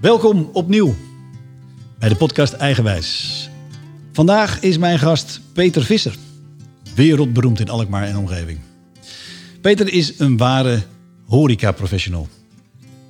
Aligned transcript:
Welkom 0.00 0.50
opnieuw 0.52 0.94
bij 1.98 2.08
de 2.08 2.16
podcast 2.16 2.52
Eigenwijs. 2.52 3.48
Vandaag 4.12 4.60
is 4.60 4.78
mijn 4.78 4.98
gast 4.98 5.40
Peter 5.52 5.84
Visser, 5.84 6.14
wereldberoemd 6.94 7.60
in 7.60 7.68
Alkmaar 7.68 8.04
en 8.04 8.16
omgeving. 8.16 8.58
Peter 9.60 9.92
is 9.92 10.18
een 10.18 10.36
ware 10.36 10.82
horeca-professional, 11.26 12.28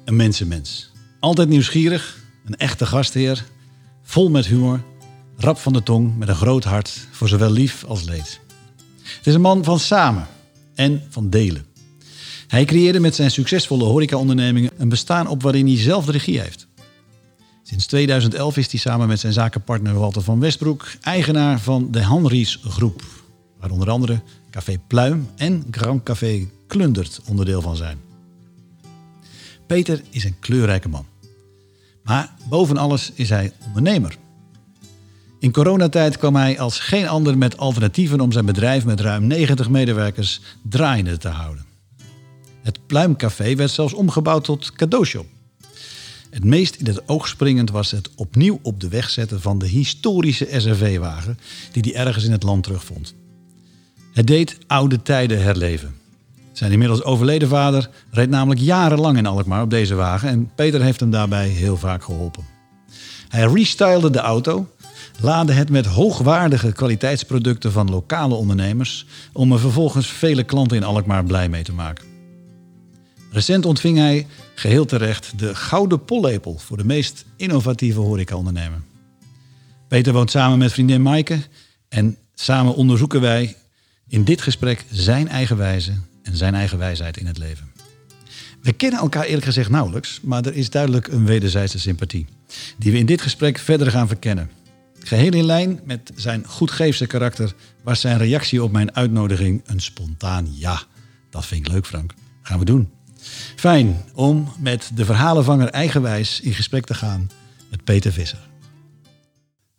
een 0.04 0.16
mensenmens. 0.16 0.92
Altijd 1.20 1.48
nieuwsgierig, 1.48 2.18
een 2.44 2.56
echte 2.56 2.86
gastheer, 2.86 3.44
vol 4.02 4.30
met 4.30 4.46
humor, 4.46 4.80
rap 5.36 5.58
van 5.58 5.72
de 5.72 5.82
tong, 5.82 6.18
met 6.18 6.28
een 6.28 6.34
groot 6.34 6.64
hart 6.64 7.06
voor 7.10 7.28
zowel 7.28 7.50
lief 7.50 7.84
als 7.84 8.04
leed. 8.04 8.40
Het 9.02 9.26
is 9.26 9.34
een 9.34 9.40
man 9.40 9.64
van 9.64 9.78
samen 9.78 10.26
en 10.74 11.02
van 11.08 11.30
delen. 11.30 11.64
Hij 12.46 12.64
creëerde 12.64 13.00
met 13.00 13.14
zijn 13.14 13.30
succesvolle 13.30 13.84
horecaondernemingen 13.84 14.70
een 14.76 14.88
bestaan 14.88 15.26
op 15.26 15.42
waarin 15.42 15.66
hij 15.66 15.78
zelf 15.78 16.04
de 16.04 16.12
regie 16.12 16.40
heeft. 16.40 16.68
Sinds 17.70 17.86
2011 17.86 18.56
is 18.56 18.70
hij 18.70 18.80
samen 18.80 19.08
met 19.08 19.20
zijn 19.20 19.32
zakenpartner 19.32 19.94
Walter 19.94 20.22
van 20.22 20.40
Westbroek 20.40 20.86
eigenaar 21.00 21.60
van 21.60 21.90
de 21.90 22.02
Hanries 22.02 22.58
Groep, 22.64 23.02
waar 23.60 23.70
onder 23.70 23.90
andere 23.90 24.20
Café 24.50 24.78
Pluim 24.86 25.28
en 25.36 25.64
Grand 25.70 26.02
Café 26.02 26.46
Klundert 26.66 27.20
onderdeel 27.26 27.62
van 27.62 27.76
zijn. 27.76 27.98
Peter 29.66 30.02
is 30.10 30.24
een 30.24 30.38
kleurrijke 30.38 30.88
man. 30.88 31.06
Maar 32.02 32.34
boven 32.48 32.76
alles 32.76 33.12
is 33.14 33.28
hij 33.28 33.52
ondernemer. 33.66 34.16
In 35.38 35.52
coronatijd 35.52 36.16
kwam 36.16 36.36
hij 36.36 36.60
als 36.60 36.78
geen 36.78 37.08
ander 37.08 37.38
met 37.38 37.58
alternatieven 37.58 38.20
om 38.20 38.32
zijn 38.32 38.46
bedrijf 38.46 38.84
met 38.84 39.00
ruim 39.00 39.26
90 39.26 39.68
medewerkers 39.68 40.40
draaiende 40.62 41.18
te 41.18 41.28
houden. 41.28 41.66
Het 42.62 42.86
Pluimcafé 42.86 43.54
werd 43.54 43.70
zelfs 43.70 43.92
omgebouwd 43.92 44.44
tot 44.44 44.72
cadeaushop. 44.72 45.26
Het 46.30 46.44
meest 46.44 46.74
in 46.74 46.86
het 46.86 47.08
oog 47.08 47.28
springend 47.28 47.70
was 47.70 47.90
het 47.90 48.10
opnieuw 48.16 48.58
op 48.62 48.80
de 48.80 48.88
weg 48.88 49.10
zetten 49.10 49.40
van 49.40 49.58
de 49.58 49.66
historische 49.66 50.48
SRV-wagen 50.50 51.38
die 51.72 51.82
hij 51.82 52.06
ergens 52.06 52.24
in 52.24 52.32
het 52.32 52.42
land 52.42 52.62
terugvond. 52.62 53.14
Het 54.12 54.26
deed 54.26 54.58
oude 54.66 55.02
tijden 55.02 55.42
herleven. 55.42 55.94
Zijn 56.52 56.72
inmiddels 56.72 57.02
overleden 57.02 57.48
vader 57.48 57.90
reed 58.10 58.28
namelijk 58.30 58.60
jarenlang 58.60 59.16
in 59.16 59.26
Alkmaar 59.26 59.62
op 59.62 59.70
deze 59.70 59.94
wagen 59.94 60.28
en 60.28 60.50
Peter 60.54 60.82
heeft 60.82 61.00
hem 61.00 61.10
daarbij 61.10 61.48
heel 61.48 61.76
vaak 61.76 62.04
geholpen. 62.04 62.44
Hij 63.28 63.44
restylede 63.44 64.10
de 64.10 64.18
auto, 64.18 64.68
laadde 65.20 65.52
het 65.52 65.70
met 65.70 65.86
hoogwaardige 65.86 66.72
kwaliteitsproducten 66.72 67.72
van 67.72 67.90
lokale 67.90 68.34
ondernemers 68.34 69.06
om 69.32 69.52
er 69.52 69.58
vervolgens 69.58 70.06
vele 70.06 70.42
klanten 70.42 70.76
in 70.76 70.84
Alkmaar 70.84 71.24
blij 71.24 71.48
mee 71.48 71.62
te 71.62 71.72
maken. 71.72 72.09
Recent 73.32 73.66
ontving 73.66 73.98
hij, 73.98 74.26
geheel 74.54 74.84
terecht, 74.84 75.38
de 75.38 75.54
Gouden 75.54 76.04
Pollepel 76.04 76.58
voor 76.58 76.76
de 76.76 76.84
meest 76.84 77.24
innovatieve 77.36 78.00
horecaondernemer. 78.00 78.82
Peter 79.88 80.12
woont 80.12 80.30
samen 80.30 80.58
met 80.58 80.72
vriendin 80.72 81.02
Maaike 81.02 81.38
en 81.88 82.16
samen 82.34 82.74
onderzoeken 82.74 83.20
wij 83.20 83.56
in 84.08 84.24
dit 84.24 84.42
gesprek 84.42 84.84
zijn 84.90 85.28
eigen 85.28 85.56
wijze 85.56 85.92
en 86.22 86.36
zijn 86.36 86.54
eigen 86.54 86.78
wijsheid 86.78 87.16
in 87.16 87.26
het 87.26 87.38
leven. 87.38 87.70
We 88.62 88.72
kennen 88.72 89.00
elkaar 89.00 89.24
eerlijk 89.24 89.44
gezegd 89.44 89.70
nauwelijks, 89.70 90.20
maar 90.22 90.44
er 90.44 90.54
is 90.54 90.70
duidelijk 90.70 91.08
een 91.08 91.26
wederzijdse 91.26 91.78
sympathie, 91.78 92.26
die 92.78 92.92
we 92.92 92.98
in 92.98 93.06
dit 93.06 93.22
gesprek 93.22 93.58
verder 93.58 93.90
gaan 93.90 94.08
verkennen. 94.08 94.50
Geheel 94.98 95.32
in 95.32 95.44
lijn 95.44 95.80
met 95.84 96.12
zijn 96.14 96.46
goedgeefse 96.46 97.06
karakter 97.06 97.54
was 97.82 98.00
zijn 98.00 98.18
reactie 98.18 98.62
op 98.62 98.72
mijn 98.72 98.94
uitnodiging 98.94 99.62
een 99.66 99.80
spontaan 99.80 100.48
ja. 100.52 100.82
Dat 101.30 101.46
vind 101.46 101.66
ik 101.66 101.72
leuk, 101.72 101.86
Frank. 101.86 102.14
Gaan 102.42 102.58
we 102.58 102.64
doen. 102.64 102.99
Fijn 103.56 104.04
om 104.14 104.52
met 104.58 104.90
de 104.94 105.04
verhalenvanger 105.04 105.68
eigenwijs 105.68 106.40
in 106.40 106.54
gesprek 106.54 106.84
te 106.86 106.94
gaan 106.94 107.30
met 107.70 107.84
Peter 107.84 108.12
Visser. 108.12 108.48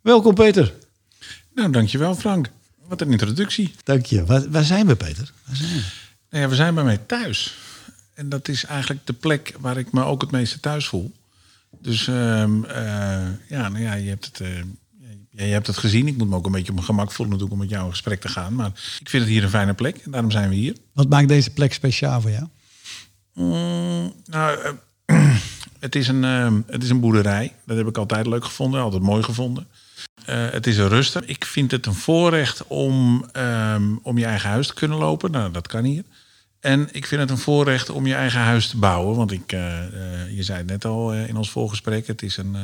Welkom 0.00 0.34
Peter. 0.34 0.74
Nou, 1.54 1.70
dankjewel 1.70 2.14
Frank. 2.14 2.50
Wat 2.88 3.00
een 3.00 3.10
introductie. 3.10 3.74
Dank 3.84 4.06
je. 4.06 4.24
Waar, 4.24 4.50
waar 4.50 4.64
zijn 4.64 4.86
we 4.86 4.96
Peter? 4.96 5.32
Waar 5.46 5.56
zijn 5.56 5.70
we? 5.70 5.82
Nou 6.30 6.42
ja, 6.42 6.48
we 6.48 6.54
zijn 6.54 6.74
bij 6.74 6.84
mij 6.84 6.98
thuis. 6.98 7.54
En 8.14 8.28
dat 8.28 8.48
is 8.48 8.64
eigenlijk 8.64 9.06
de 9.06 9.12
plek 9.12 9.54
waar 9.60 9.76
ik 9.76 9.92
me 9.92 10.04
ook 10.04 10.20
het 10.20 10.30
meeste 10.30 10.60
thuis 10.60 10.86
voel. 10.86 11.12
Dus 11.80 12.08
ehm, 12.08 12.64
eh, 12.64 13.28
ja, 13.48 13.68
nou 13.68 13.80
ja, 13.80 13.94
je 13.94 14.08
hebt 14.08 14.24
het... 14.24 14.40
eh, 14.40 14.48
ja, 15.30 15.44
je 15.44 15.52
hebt 15.52 15.66
het 15.66 15.76
gezien. 15.78 16.06
Ik 16.06 16.16
moet 16.16 16.28
me 16.28 16.36
ook 16.36 16.46
een 16.46 16.52
beetje 16.52 16.68
op 16.68 16.74
mijn 16.74 16.86
gemak 16.86 17.12
voelen 17.12 17.34
natuurlijk 17.34 17.60
om 17.60 17.66
met 17.66 17.70
jou 17.70 17.84
in 17.84 17.90
gesprek 17.90 18.20
te 18.20 18.28
gaan. 18.28 18.54
Maar 18.54 18.70
ik 19.00 19.08
vind 19.08 19.22
het 19.22 19.32
hier 19.32 19.42
een 19.42 19.50
fijne 19.50 19.74
plek 19.74 19.96
en 19.96 20.10
daarom 20.10 20.30
zijn 20.30 20.48
we 20.48 20.54
hier. 20.54 20.76
Wat 20.92 21.08
maakt 21.08 21.28
deze 21.28 21.50
plek 21.50 21.72
speciaal 21.72 22.20
voor 22.20 22.30
jou? 22.30 22.46
Mm, 23.34 24.12
nou, 24.24 24.58
eh, 25.06 25.34
het, 25.80 25.94
is 25.94 26.08
een, 26.08 26.24
ehm, 26.24 26.60
het 26.66 26.82
is 26.82 26.90
een 26.90 27.00
boerderij. 27.00 27.52
Dat 27.66 27.76
heb 27.76 27.86
ik 27.86 27.98
altijd 27.98 28.26
leuk 28.26 28.44
gevonden, 28.44 28.80
altijd 28.80 29.02
mooi 29.02 29.22
gevonden. 29.22 29.68
Eh, 30.24 30.50
het 30.50 30.66
is 30.66 30.76
rustig. 30.76 31.24
Ik 31.24 31.44
vind 31.44 31.70
het 31.70 31.86
een 31.86 31.94
voorrecht 31.94 32.66
om, 32.66 33.24
ehm, 33.32 33.96
om 34.02 34.18
je 34.18 34.24
eigen 34.24 34.50
huis 34.50 34.66
te 34.66 34.74
kunnen 34.74 34.98
lopen. 34.98 35.30
Nou, 35.30 35.50
dat 35.50 35.66
kan 35.66 35.84
hier. 35.84 36.04
En 36.60 36.88
ik 36.92 37.06
vind 37.06 37.20
het 37.20 37.30
een 37.30 37.38
voorrecht 37.38 37.90
om 37.90 38.06
je 38.06 38.14
eigen 38.14 38.40
huis 38.40 38.68
te 38.68 38.76
bouwen. 38.76 39.16
Want 39.16 39.32
ik, 39.32 39.52
eh, 39.52 39.60
je 40.30 40.42
zei 40.42 40.58
het 40.58 40.66
net 40.66 40.84
al 40.84 41.14
in 41.14 41.36
ons 41.36 41.50
voorgesprek, 41.50 42.06
het 42.06 42.22
is 42.22 42.36
een 42.36 42.56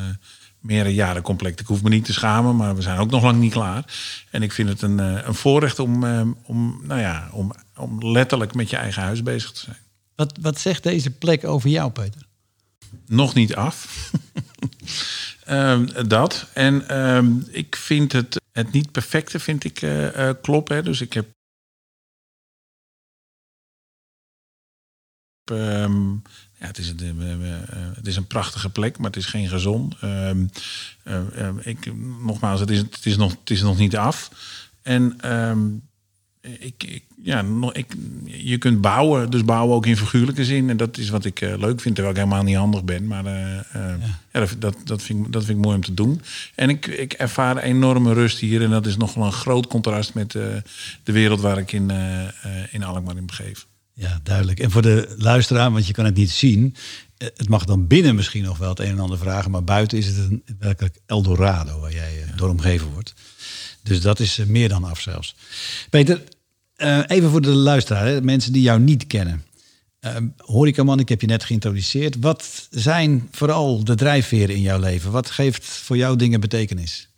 meerdere 0.61 0.95
jaren 0.95 1.23
complex. 1.23 1.61
Ik 1.61 1.67
hoef 1.67 1.83
me 1.83 1.89
niet 1.89 2.05
te 2.05 2.13
schamen, 2.13 2.57
maar 2.57 2.77
we 2.77 2.83
zijn 2.83 2.99
ook 2.99 3.11
nog 3.11 3.23
lang 3.23 3.39
niet 3.39 3.53
klaar. 3.53 3.85
En 4.31 4.43
ik 4.43 4.53
vind 4.53 4.69
het 4.69 4.83
een, 4.83 4.99
een 4.99 5.35
voorrecht 5.35 5.79
om, 5.79 6.05
ehm, 6.05 6.29
om, 6.43 6.81
nou 6.83 7.01
ja, 7.01 7.29
om, 7.33 7.53
om 7.77 8.11
letterlijk 8.11 8.55
met 8.55 8.71
je 8.71 8.77
eigen 8.77 9.03
huis 9.03 9.23
bezig 9.23 9.53
te 9.53 9.61
zijn. 9.61 9.88
Wat, 10.19 10.39
wat 10.41 10.59
zegt 10.59 10.83
deze 10.83 11.11
plek 11.11 11.45
over 11.45 11.71
jou 11.71 11.91
Peter? 11.91 12.27
nog 13.07 13.35
niet 13.35 13.55
af. 13.55 13.87
Ehm, 15.45 16.09
dat. 16.09 16.51
En 16.53 16.89
ehm, 16.89 17.39
ik 17.51 17.77
vind 17.77 18.13
het, 18.13 18.41
het 18.53 18.73
niet 18.73 18.93
perfecte, 18.93 19.41
vind 19.41 19.65
ik 19.65 19.83
eh, 19.83 20.29
eh, 20.29 20.37
kloppen. 20.43 20.85
Dus 20.85 21.01
ik 21.01 21.13
heb. 21.13 21.27
ehm, 25.45 26.11
ja, 26.59 26.67
het, 26.67 26.79
is 26.79 26.89
een, 26.89 27.23
eh, 27.43 27.77
het 27.95 28.07
is 28.07 28.17
een 28.17 28.27
prachtige 28.27 28.71
plek, 28.71 28.99
maar 28.99 29.07
het 29.07 29.17
is 29.17 29.27
geen 29.27 29.49
gezond. 29.49 29.95
Ik, 31.65 31.97
nogmaals, 32.21 32.61
het 32.61 32.71
is, 32.71 32.79
het, 32.79 33.07
is 33.07 33.17
nog, 33.17 33.31
het 33.31 33.51
is 33.51 33.63
nog 33.63 33.79
niet 33.79 33.97
af. 33.97 34.31
En 34.83 35.21
ehm, 35.21 35.69
ik, 36.59 36.85
ik, 36.85 37.03
ja, 37.23 37.43
nog- 37.43 37.73
ik, 37.73 37.95
je 38.25 38.59
kunt 38.59 38.81
bouwen, 38.81 39.31
dus 39.31 39.45
bouwen 39.45 39.77
ook 39.77 39.87
in 39.87 39.97
figuurlijke 39.97 40.45
zin. 40.45 40.71
En 40.71 40.77
dat 40.77 40.99
is 40.99 41.09
wat 41.09 41.25
ik 41.25 41.41
eh, 41.41 41.59
leuk 41.59 41.81
vind, 41.81 41.95
terwijl 41.95 42.17
ik 42.17 42.23
helemaal 42.23 42.45
niet 42.45 42.57
handig 42.57 42.85
ben. 42.85 43.07
Maar 43.07 43.27
eh, 43.27 43.59
eh, 43.59 43.95
ja. 44.33 44.47
dat, 44.59 44.77
dat, 44.85 45.03
vind 45.03 45.27
ik, 45.27 45.33
dat 45.33 45.45
vind 45.45 45.59
ik 45.59 45.65
mooi 45.65 45.77
om 45.77 45.83
te 45.85 45.95
doen. 45.95 46.21
En 46.55 46.69
ik, 46.69 46.87
ik 46.87 47.13
ervaar 47.13 47.59
enorme 47.59 48.13
rust 48.13 48.39
hier. 48.39 48.63
En 48.63 48.71
dat 48.71 48.87
is 48.87 48.97
nog 48.97 49.15
wel 49.15 49.25
een 49.25 49.33
groot 49.33 49.67
contrast 49.67 50.15
met 50.15 50.33
de 50.33 50.63
wereld 51.03 51.41
waar 51.41 51.59
ik 51.59 51.73
in, 51.73 51.91
in 52.71 52.85
Alkmaar 52.85 53.17
in 53.17 53.27
begeef. 53.27 53.67
Ja, 53.93 54.21
duidelijk. 54.23 54.61
En 54.61 54.71
voor 54.71 54.83
de 54.83 55.15
luisteraar, 55.19 55.73
want 55.73 55.87
je 55.87 55.93
kan 55.93 56.05
het 56.05 56.17
niet 56.17 56.31
zien. 56.31 56.75
Het 57.19 57.49
mag 57.49 57.65
dan 57.65 57.87
binnen 57.87 58.15
misschien 58.15 58.45
nog 58.45 58.59
wel 58.59 58.69
het 58.69 58.81
een 58.81 58.87
en 58.87 58.99
ander 58.99 59.19
vragen. 59.19 59.51
Maar 59.51 59.65
buiten 59.65 59.99
is 59.99 60.07
het 60.07 60.17
een 60.17 60.43
werkelijk 60.59 60.99
Eldorado 61.07 61.81
waar 61.81 61.93
jij 61.93 62.25
door 62.37 62.49
omgeven 62.49 62.93
wordt. 62.93 63.15
Dus 63.83 64.01
dat 64.01 64.21
is 64.21 64.37
meer 64.47 64.69
dan 64.69 64.85
af 64.85 65.01
zelfs. 65.01 65.35
Peter, 65.91 66.23
eh, 66.79 67.01
even 67.07 67.31
voor 67.31 67.41
de 67.41 67.49
luisteraar. 67.49 68.07
Hè, 68.07 68.23
mensen 68.23 68.53
die 68.53 68.63
jou 68.63 68.81
niet 68.81 69.07
kennen. 69.07 69.43
Uh, 70.01 70.17
horecaman, 70.37 70.99
ik 70.99 71.09
heb 71.09 71.21
je 71.21 71.27
net 71.27 71.45
geïntroduceerd. 71.45 72.17
Wat 72.21 72.69
zijn 72.71 73.29
vooral 73.31 73.85
de 73.85 73.95
drijfveren 73.95 74.55
in 74.55 74.61
jouw 74.61 74.79
leven? 74.79 75.11
Wat 75.11 75.31
geeft 75.31 75.65
voor 75.65 75.97
jou 75.97 76.17
dingen 76.17 76.41
betekenis? 76.41 77.09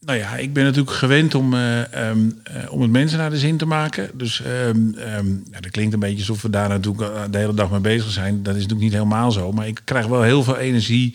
Nou 0.00 0.18
ja, 0.18 0.36
ik 0.36 0.52
ben 0.52 0.64
natuurlijk 0.64 0.96
gewend 0.96 1.34
om, 1.34 1.54
eh, 1.54 1.92
ehm, 1.92 2.30
eh, 2.42 2.72
om 2.72 2.82
het 2.82 2.90
mensen 2.90 3.18
naar 3.18 3.30
de 3.30 3.38
zin 3.38 3.56
te 3.56 3.66
maken. 3.66 4.10
Dus 4.14 4.42
ehm, 4.42 4.94
ehm, 4.94 5.28
ja, 5.50 5.60
dat 5.60 5.70
klinkt 5.70 5.92
een 5.94 6.00
beetje 6.00 6.18
alsof 6.18 6.42
we 6.42 6.50
daar 6.50 6.68
natuurlijk 6.68 7.32
de 7.32 7.38
hele 7.38 7.54
dag 7.54 7.70
mee 7.70 7.80
bezig 7.80 8.10
zijn. 8.10 8.42
Dat 8.42 8.54
is 8.54 8.62
natuurlijk 8.62 8.88
niet 8.88 8.98
helemaal 8.98 9.32
zo. 9.32 9.52
Maar 9.52 9.66
ik 9.66 9.80
krijg 9.84 10.06
wel 10.06 10.22
heel 10.22 10.42
veel 10.42 10.56
energie 10.56 11.14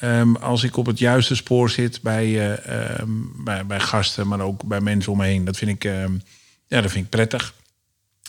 ehm, 0.00 0.34
als 0.34 0.62
ik 0.62 0.76
op 0.76 0.86
het 0.86 0.98
juiste 0.98 1.34
spoor 1.34 1.70
zit 1.70 2.02
bij, 2.02 2.24
eh, 2.24 2.98
ehm, 2.98 3.10
bij, 3.44 3.66
bij 3.66 3.80
gasten, 3.80 4.28
maar 4.28 4.40
ook 4.40 4.64
bij 4.64 4.80
mensen 4.80 5.12
om 5.12 5.18
me 5.18 5.24
heen. 5.24 5.44
Dat 5.44 5.56
vind 5.56 5.70
ik, 5.70 5.84
ehm, 5.84 6.12
ja, 6.66 6.80
dat 6.80 6.90
vind 6.90 7.04
ik 7.04 7.10
prettig. 7.10 7.54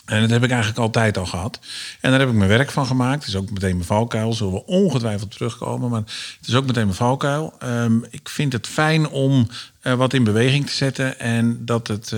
En 0.04 0.20
dat 0.20 0.30
heb 0.30 0.44
ik 0.44 0.50
eigenlijk 0.50 0.80
altijd 0.80 1.18
al 1.18 1.26
gehad. 1.26 1.58
En 2.00 2.10
daar 2.10 2.20
heb 2.20 2.28
ik 2.28 2.34
mijn 2.34 2.48
werk 2.48 2.70
van 2.70 2.86
gemaakt. 2.86 3.24
Het 3.24 3.28
is 3.28 3.36
ook 3.36 3.50
meteen 3.50 3.74
mijn 3.74 3.86
valkuil. 3.86 4.32
Zullen 4.32 4.52
we 4.52 4.66
ongetwijfeld 4.66 5.30
terugkomen. 5.30 5.90
Maar 5.90 6.00
het 6.38 6.48
is 6.48 6.54
ook 6.54 6.66
meteen 6.66 6.84
mijn 6.84 6.96
valkuil. 6.96 7.54
Ik 8.10 8.28
vind 8.28 8.52
het 8.52 8.66
fijn 8.66 9.08
om 9.08 9.48
eh, 9.80 9.94
wat 9.94 10.12
in 10.12 10.24
beweging 10.24 10.66
te 10.66 10.74
zetten. 10.74 11.18
En 11.18 11.64
dat 11.64 11.86
het, 11.86 12.12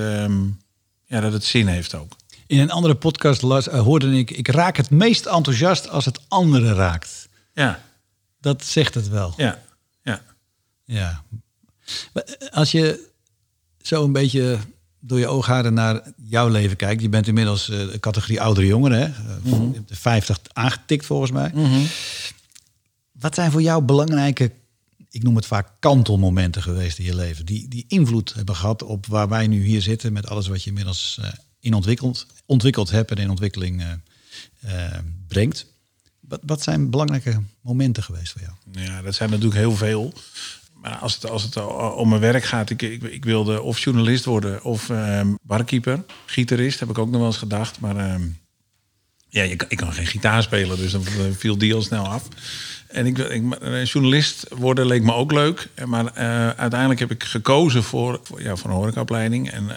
ja, 1.07 1.21
dat 1.21 1.33
het 1.33 1.45
zin 1.45 1.67
heeft 1.67 1.95
ook. 1.95 2.13
In 2.47 2.59
een 2.59 2.71
andere 2.71 2.95
podcast 2.95 3.43
las, 3.43 3.69
eh, 3.69 3.81
hoorde 3.81 4.19
ik... 4.19 4.31
ik 4.31 4.49
raak 4.49 4.77
het 4.77 4.91
meest 4.91 5.27
enthousiast 5.27 5.89
als 5.89 6.05
het 6.05 6.21
anderen 6.29 6.75
raakt. 6.75 7.29
Ja, 7.55 7.83
Dat 8.45 8.65
zegt 8.65 8.95
het 8.95 9.09
wel. 9.09 9.35
ja, 9.37 9.63
ja. 10.03 10.23
Ja. 10.85 11.25
Eh, 12.13 12.23
Als 12.51 12.73
je 12.73 13.11
zo 13.83 14.05
een 14.05 14.13
beetje 14.13 14.59
door 15.01 15.19
je 15.19 15.27
oogharen 15.27 15.75
naar 15.75 16.13
jouw 16.17 16.49
leven 16.49 16.77
kijkt. 16.77 17.03
Je 17.03 17.09
bent 17.09 17.27
inmiddels 17.27 17.69
eh, 17.69 17.79
de 17.79 18.01
categorie 18.01 18.41
oudere 18.41 18.67
jongeren. 18.67 18.99
Hè? 18.99 19.05
Eh, 19.05 19.61
de 19.87 19.97
50 19.97 20.39
aangetikt 20.53 21.07
volgens 21.07 21.31
mij. 21.31 21.53
Wat 23.13 23.35
zijn 23.35 23.51
voor 23.51 23.63
jou 23.63 23.83
belangrijke, 23.83 24.53
ik 25.11 25.23
noem 25.23 25.37
het 25.37 25.47
vaak 25.47 25.69
kantelmomenten 25.79 26.63
geweest 26.63 26.99
in 26.99 27.05
je 27.05 27.15
leven, 27.15 27.47
die, 27.47 27.69
die 27.69 27.85
invloed 27.89 28.35
hebben 28.35 28.57
gehad 28.57 28.83
op 28.83 29.07
waar 29.07 29.29
wij 29.29 29.47
nu 29.47 29.65
hier 29.65 29.83
zitten 29.83 30.13
met 30.13 30.29
alles 30.29 30.47
wat 30.47 30.63
je 30.63 30.69
inmiddels 30.69 31.19
uh, 31.21 31.27
in 31.61 31.75
ontwikkeld, 31.75 32.27
ontwikkeld 32.47 32.91
hebt 32.91 33.11
en 33.11 33.17
in 33.17 33.31
ontwikkeling 33.31 33.85
brengt? 35.29 35.74
Wat, 36.29 36.41
wat 36.47 36.63
zijn 36.63 36.91
belangrijke 36.91 37.41
momenten 37.61 38.03
geweest 38.03 38.33
voor 38.33 38.41
jou? 38.41 38.85
Ja, 38.87 39.03
dat 39.03 39.15
zijn 39.15 39.31
natuurlijk 39.31 39.57
heel 39.57 39.77
veel. 39.77 40.13
Maar 40.85 40.97
als 40.97 41.15
het, 41.15 41.31
als 41.31 41.43
het 41.43 41.57
om 41.95 42.09
mijn 42.09 42.21
werk 42.21 42.45
gaat, 42.45 42.71
ik, 42.71 42.83
ik, 42.83 43.03
ik 43.03 43.25
wilde 43.25 43.63
of 43.63 43.79
journalist 43.79 44.25
worden 44.25 44.63
of 44.63 44.89
uh, 44.89 45.21
barkeeper. 45.43 46.05
Gitarist 46.27 46.81
heb 46.81 46.91
ik 46.91 46.99
ook 46.99 47.11
nog 47.11 47.19
wel 47.19 47.27
eens 47.27 47.37
gedacht. 47.37 47.81
Maar 47.81 47.97
uh, 47.97 48.15
ja, 49.29 49.43
ik, 49.43 49.65
ik 49.69 49.77
kan 49.77 49.93
geen 49.93 50.07
gitaar 50.07 50.43
spelen, 50.43 50.77
dus 50.77 50.93
dan 50.93 51.05
viel 51.37 51.59
die 51.59 51.75
al 51.75 51.83
snel 51.83 52.07
af. 52.07 52.29
En 52.89 53.07
ik, 53.07 53.19
ik, 53.19 53.43
journalist 53.85 54.47
worden 54.51 54.87
leek 54.87 55.03
me 55.03 55.13
ook 55.13 55.33
leuk. 55.33 55.69
Maar 55.87 56.05
uh, 56.05 56.49
uiteindelijk 56.49 57.01
heb 57.01 57.11
ik 57.11 57.25
gekozen 57.25 57.83
voor, 57.83 58.21
voor, 58.23 58.43
ja, 58.43 58.57
voor 58.57 58.71
een 58.71 58.77
horecaopleiding. 58.77 59.51
En, 59.51 59.69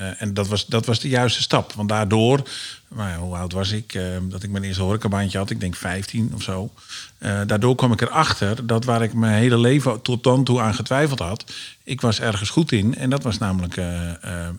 uh, 0.00 0.22
en 0.22 0.34
dat, 0.34 0.48
was, 0.48 0.66
dat 0.66 0.86
was 0.86 1.00
de 1.00 1.08
juiste 1.08 1.42
stap. 1.42 1.72
Want 1.72 1.88
daardoor, 1.88 2.42
nou 2.88 3.18
hoe 3.18 3.36
oud 3.36 3.52
was 3.52 3.70
ik? 3.70 3.94
Uh, 3.94 4.02
dat 4.22 4.42
ik 4.42 4.50
mijn 4.50 4.64
eerste 4.64 4.82
horecabaantje 4.82 5.38
had, 5.38 5.50
ik 5.50 5.60
denk 5.60 5.76
15 5.76 6.32
of 6.34 6.42
zo. 6.42 6.70
daardoor 7.18 7.74
kwam 7.74 7.92
ik 7.92 8.00
erachter 8.00 8.66
dat 8.66 8.84
waar 8.84 9.02
ik 9.02 9.14
mijn 9.14 9.38
hele 9.38 9.58
leven 9.58 10.02
tot 10.02 10.22
dan 10.22 10.44
toe 10.44 10.60
aan 10.60 10.74
getwijfeld 10.74 11.18
had, 11.18 11.52
ik 11.84 12.00
was 12.00 12.20
ergens 12.20 12.50
goed 12.50 12.72
in. 12.72 12.94
En 12.94 13.10
dat 13.10 13.22
was 13.22 13.38
namelijk 13.38 13.76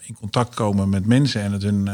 in 0.02 0.16
contact 0.20 0.56
komen 0.56 0.90
met 0.90 1.06
mensen 1.06 1.42
en 1.42 1.52
het 1.52 1.64
hun 1.64 1.86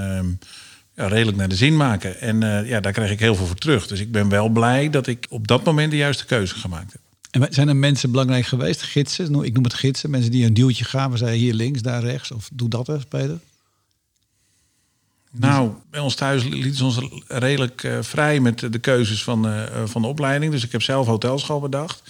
ja, 0.95 1.07
redelijk 1.07 1.37
naar 1.37 1.49
de 1.49 1.55
zin 1.55 1.77
maken. 1.77 2.19
En 2.19 2.65
ja, 2.65 2.79
daar 2.79 2.91
krijg 2.91 3.11
ik 3.11 3.19
heel 3.19 3.35
veel 3.35 3.45
voor 3.45 3.55
terug. 3.55 3.87
Dus 3.87 3.99
ik 3.99 4.11
ben 4.11 4.29
wel 4.29 4.49
blij 4.49 4.89
dat 4.89 5.07
ik 5.07 5.25
op 5.29 5.47
dat 5.47 5.63
moment 5.63 5.91
de 5.91 5.97
juiste 5.97 6.25
keuze 6.25 6.55
gemaakt 6.55 6.91
heb. 6.91 7.01
En 7.41 7.53
zijn 7.53 7.67
er 7.67 7.75
mensen 7.75 8.11
belangrijk 8.11 8.45
geweest, 8.45 8.81
gidsen? 8.81 9.43
Ik 9.43 9.53
noem 9.53 9.63
het 9.63 9.73
gidsen, 9.73 10.09
mensen 10.09 10.31
die 10.31 10.45
een 10.45 10.53
duwtje 10.53 10.85
gaven, 10.85 11.17
zei 11.17 11.37
hier 11.37 11.53
links, 11.53 11.81
daar 11.81 12.03
rechts, 12.03 12.31
of 12.31 12.49
doe 12.53 12.69
dat 12.69 12.89
eens, 12.89 13.05
Peter? 13.05 13.39
Nou, 15.39 15.71
bij 15.91 15.99
ons 15.99 16.15
thuis 16.15 16.43
lieten 16.43 16.75
ze 16.75 16.83
ons 16.83 16.99
redelijk 17.27 17.83
uh, 17.83 17.97
vrij 18.01 18.39
met 18.39 18.59
de 18.59 18.79
keuzes 18.79 19.23
van, 19.23 19.47
uh, 19.47 19.61
van 19.85 20.01
de 20.01 20.07
opleiding. 20.07 20.51
Dus 20.51 20.63
ik 20.63 20.71
heb 20.71 20.81
zelf 20.81 21.07
hotelschool 21.07 21.59
bedacht. 21.59 22.01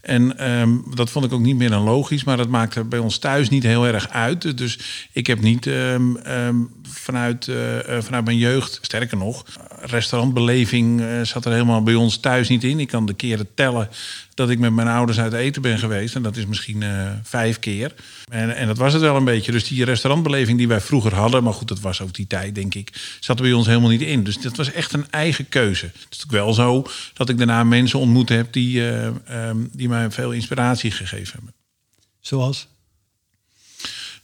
En 0.00 0.50
um, 0.50 0.84
dat 0.94 1.10
vond 1.10 1.24
ik 1.24 1.32
ook 1.32 1.40
niet 1.40 1.56
meer 1.56 1.70
dan 1.70 1.82
logisch, 1.82 2.24
maar 2.24 2.36
dat 2.36 2.48
maakte 2.48 2.84
bij 2.84 2.98
ons 2.98 3.18
thuis 3.18 3.48
niet 3.48 3.62
heel 3.62 3.86
erg 3.86 4.08
uit. 4.08 4.58
Dus 4.58 4.78
ik 5.12 5.26
heb 5.26 5.40
niet 5.40 5.66
um, 5.66 6.16
um, 6.26 6.70
vanuit, 6.82 7.46
uh, 7.46 7.56
vanuit 8.00 8.24
mijn 8.24 8.36
jeugd, 8.36 8.78
sterker 8.82 9.16
nog, 9.16 9.44
restaurantbeleving 9.80 11.02
zat 11.22 11.44
er 11.44 11.52
helemaal 11.52 11.82
bij 11.82 11.94
ons 11.94 12.16
thuis 12.16 12.48
niet 12.48 12.64
in. 12.64 12.80
Ik 12.80 12.88
kan 12.88 13.06
de 13.06 13.14
keren 13.14 13.48
tellen 13.54 13.88
dat 14.34 14.50
ik 14.50 14.58
met 14.58 14.72
mijn 14.72 14.88
ouders 14.88 15.20
uit 15.20 15.32
eten 15.32 15.62
ben 15.62 15.78
geweest. 15.78 16.14
En 16.14 16.22
dat 16.22 16.36
is 16.36 16.46
misschien 16.46 16.84
vijf 17.22 17.58
keer. 17.58 17.94
En, 18.30 18.56
en 18.56 18.66
dat 18.66 18.78
was 18.78 18.92
het 18.92 19.02
wel 19.02 19.16
een 19.16 19.24
beetje. 19.24 19.52
Dus 19.52 19.68
die 19.68 19.84
restaurantbeleving 19.84 20.58
die 20.58 20.68
wij 20.68 20.80
vroeger 20.80 21.14
hadden, 21.14 21.42
maar 21.42 21.52
goed, 21.52 21.68
dat 21.68 21.80
was 21.80 22.00
ook 22.00 22.14
die 22.14 22.26
tijd, 22.26 22.54
denk 22.54 22.74
ik, 22.74 22.75
zat 23.20 23.36
er 23.36 23.42
bij 23.42 23.52
ons 23.52 23.66
helemaal 23.66 23.90
niet 23.90 24.02
in. 24.02 24.24
Dus 24.24 24.38
dat 24.38 24.56
was 24.56 24.72
echt 24.72 24.92
een 24.92 25.10
eigen 25.10 25.48
keuze. 25.48 25.86
Het 25.86 25.94
is 25.94 26.18
natuurlijk 26.18 26.44
wel 26.44 26.54
zo 26.54 26.86
dat 27.14 27.28
ik 27.28 27.38
daarna 27.38 27.64
mensen 27.64 27.98
ontmoet 27.98 28.28
heb 28.28 28.52
die, 28.52 28.76
uh, 28.76 29.06
um, 29.48 29.68
die 29.72 29.88
mij 29.88 30.10
veel 30.10 30.32
inspiratie 30.32 30.90
gegeven 30.90 31.32
hebben. 31.32 31.54
Zoals? 32.20 32.68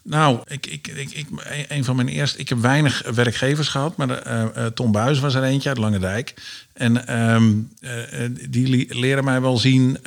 Nou, 0.05 0.41
ik, 0.47 0.67
ik, 0.67 0.89
ik, 0.89 1.11
ik, 1.11 1.27
een 1.69 1.85
van 1.85 1.97
mijn 1.97 2.09
eerste. 2.09 2.39
Ik 2.39 2.49
heb 2.49 2.59
weinig 2.59 3.03
werkgevers 3.15 3.69
gehad, 3.69 3.97
maar 3.97 4.27
uh, 4.27 4.45
uh, 4.57 4.67
Tom 4.67 4.93
Buis 4.93 5.21
was 5.21 5.35
er 5.35 5.43
eentje 5.43 5.69
uit 5.69 5.79
Lange 5.79 5.99
Dijk. 5.99 6.35
En 6.73 7.23
um, 7.35 7.71
uh, 7.81 7.91
die 8.51 8.95
leren 8.95 9.25
mij 9.25 9.41
wel 9.41 9.59
zien, 9.59 9.99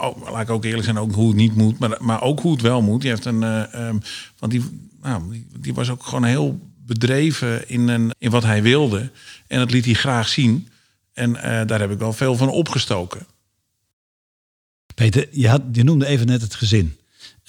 oh, 0.00 0.30
laat 0.30 0.40
ik 0.40 0.50
ook 0.50 0.64
eerlijk 0.64 0.84
zijn, 0.84 0.98
ook 0.98 1.14
hoe 1.14 1.28
het 1.28 1.36
niet 1.36 1.54
moet, 1.56 1.78
maar, 1.78 1.96
maar 2.00 2.22
ook 2.22 2.40
hoe 2.40 2.52
het 2.52 2.60
wel 2.60 2.82
moet. 2.82 3.00
Die 3.00 3.10
heeft 3.10 3.24
een, 3.24 3.42
um, 3.42 4.02
want 4.38 4.52
die, 4.52 4.90
nou, 5.02 5.30
die, 5.30 5.46
die, 5.58 5.74
was 5.74 5.90
ook 5.90 6.02
gewoon 6.02 6.24
heel 6.24 6.72
bedreven 6.86 7.68
in, 7.68 7.88
een, 7.88 8.14
in 8.18 8.30
wat 8.30 8.42
hij 8.42 8.62
wilde. 8.62 9.10
En 9.46 9.58
dat 9.58 9.70
liet 9.70 9.84
hij 9.84 9.94
graag 9.94 10.28
zien. 10.28 10.68
En 11.12 11.32
daar 11.66 11.80
heb 11.80 11.90
ik 11.90 11.98
wel 11.98 12.12
veel 12.12 12.36
van 12.36 12.48
opgestoken. 12.48 13.26
Peter, 14.94 15.28
je, 15.30 15.48
had, 15.48 15.62
je 15.72 15.84
noemde 15.84 16.06
even 16.06 16.26
net 16.26 16.42
het 16.42 16.54
gezin. 16.54 16.96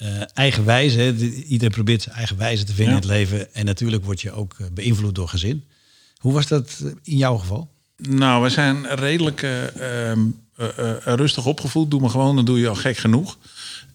Uh, 0.02 0.08
eigenwijze, 0.34 1.14
iedereen 1.44 1.72
probeert 1.74 2.02
zijn 2.02 2.16
eigen 2.16 2.36
wijze 2.36 2.64
te 2.64 2.74
vinden 2.74 2.94
ja. 2.94 3.00
in 3.00 3.08
het 3.08 3.10
leven. 3.18 3.54
En 3.54 3.64
natuurlijk 3.64 4.04
word 4.04 4.20
je 4.20 4.32
ook 4.32 4.56
beïnvloed 4.72 5.14
door 5.14 5.28
gezin. 5.28 5.64
Hoe 6.16 6.32
was 6.32 6.46
dat 6.46 6.84
in 7.02 7.16
jouw 7.16 7.36
geval? 7.36 7.70
Nou, 7.96 8.42
we 8.42 8.48
zijn 8.48 8.86
redelijk 8.86 9.42
uh, 9.42 9.76
uh, 9.76 10.22
rustig 11.04 11.46
opgevoed. 11.46 11.90
Doe 11.90 12.00
me 12.00 12.08
gewoon, 12.08 12.36
dan 12.36 12.44
doe 12.44 12.58
je 12.58 12.68
al 12.68 12.74
gek 12.74 12.96
genoeg. 12.96 13.38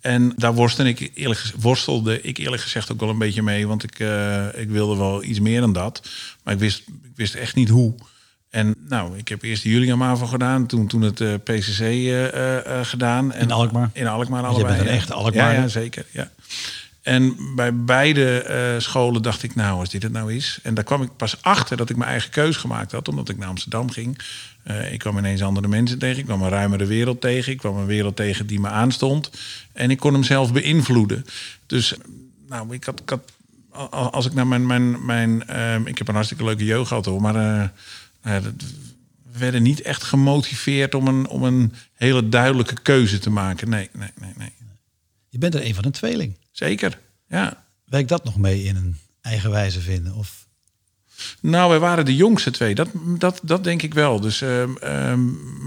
En 0.02 0.34
daar 0.36 0.54
worstelde 0.54 0.90
ik, 0.90 1.12
eerlijk, 1.13 1.52
worstelde 1.60 2.22
ik 2.22 2.38
eerlijk 2.38 2.62
gezegd 2.62 2.92
ook 2.92 3.00
wel 3.00 3.10
een 3.10 3.18
beetje 3.18 3.42
mee. 3.42 3.68
Want 3.68 3.84
ik, 3.84 4.00
ik 4.56 4.69
wilde 4.69 4.96
wel 4.98 5.24
iets 5.24 5.40
meer 5.40 5.62
dan 5.62 5.74
dat. 5.74 6.10
Maar 6.44 6.54
ik 6.54 6.60
wist, 6.60 6.80
ik 6.88 7.12
wist 7.16 7.34
echt 7.34 7.56
niet 7.56 7.69
hoe. 7.69 7.94
En 8.52 8.75
nou, 8.88 9.18
ik 9.18 9.28
heb 9.28 9.42
eerst 9.42 9.63
de 9.63 9.69
Julian 9.69 9.98
MAVO 9.98 10.25
gedaan, 10.25 10.66
toen, 10.66 10.88
toen 10.88 11.02
het 11.02 11.19
uh, 11.19 11.34
PCC 11.44 11.80
uh, 11.80 12.56
gedaan. 12.81 13.31
En 13.31 13.42
in 13.42 13.52
Alkmaar? 13.52 13.90
In 13.94 14.07
Alkmaar 14.07 14.44
allebei. 14.44 14.74
Je 14.74 14.78
bent 14.78 14.90
een 14.90 14.96
echte 14.96 15.14
Alkmaar. 15.14 15.54
Ja, 15.54 15.62
ja, 15.62 15.68
zeker. 15.68 16.06
Ja. 16.12 16.31
En 17.01 17.36
bij 17.56 17.75
beide 17.75 18.75
scholen 18.77 19.21
dacht 19.21 19.44
ik, 19.44 19.56
nou, 19.56 19.80
als 19.80 19.89
dit 19.89 20.03
het 20.03 20.12
nou 20.12 20.33
is. 20.33 20.59
En 20.63 20.74
daar 20.74 20.83
kwam 20.83 21.01
ik 21.01 21.15
pas 21.18 21.42
achter 21.42 21.77
dat 21.77 21.89
ik 21.89 21.95
mijn 21.95 22.09
eigen 22.09 22.30
keus 22.30 22.57
gemaakt 22.57 22.92
had, 22.92 23.07
omdat 23.07 23.30
ik 23.30 23.38
naar 23.38 23.48
Amsterdam 23.48 23.89
ging. 23.89 24.21
ik 24.92 25.00
kwam 25.00 25.18
ineens 25.18 25.42
andere 25.42 25.68
mensen 25.68 26.00
tegen, 26.00 26.19
ik 26.19 26.25
kwam 26.25 26.42
een 26.42 26.50
ruimere 26.50 26.86
wereld 26.86 27.21
tegen. 27.21 27.51
Ik 27.51 27.57
kwam 27.57 27.77
een 27.77 27.86
wereld 27.86 28.15
tegen 28.15 28.48
die 28.48 28.59
me 28.59 28.68
aanstond. 28.68 29.31
En 29.74 29.92
ik 29.92 30.00
kon 30.00 30.13
hem 30.13 30.24
zelf 30.24 30.53
beïnvloeden. 30.53 31.25
Dus 31.65 31.94
nou, 32.48 32.74
ik 32.74 32.83
had, 32.83 33.04
als 33.89 34.25
ik 34.25 34.33
naar 34.33 34.47
mijn... 34.47 34.65
mijn, 34.65 35.06
mijn 35.06 35.42
ik 35.86 35.97
heb 35.97 36.07
een 36.07 36.13
hartstikke 36.13 36.44
leuke 36.44 36.65
jeugd 36.65 36.88
gehad 36.88 37.19
maar 37.19 37.71
we 39.31 39.39
werden 39.39 39.63
niet 39.63 39.81
echt 39.81 40.04
gemotiveerd 40.04 40.95
om 40.95 41.07
een, 41.07 41.27
om 41.27 41.44
een 41.44 41.74
hele 41.94 42.30
duidelijke 42.30 42.81
keuze 42.81 43.19
te 43.19 43.30
maken. 43.30 43.69
Nee, 43.69 43.89
nee, 43.94 44.09
nee, 44.19 44.33
nee. 44.38 44.51
Je 45.30 45.38
bent 45.38 45.56
er 45.56 45.65
een 45.65 45.75
van 45.75 45.86
een 45.86 45.92
tweeling. 45.92 46.38
Zeker, 46.62 47.00
ja. 47.28 47.63
Werkt 47.86 48.10
dat 48.10 48.24
nog 48.24 48.38
mee 48.38 48.63
in 48.63 48.75
een 48.75 48.96
eigen 49.22 49.52
wijze 49.52 49.80
vinden? 49.80 50.13
Of? 50.13 50.48
Nou, 51.40 51.69
wij 51.69 51.80
waren 51.80 52.06
de 52.06 52.16
jongste 52.16 52.52
twee. 52.52 52.75
Dat, 52.75 52.90
dat, 53.18 53.40
dat 53.44 53.63
denk 53.63 53.81
ik 53.81 53.94
wel. 53.94 54.19
Dus 54.19 54.42
uh, 54.42 54.62
uh, 54.62 55.13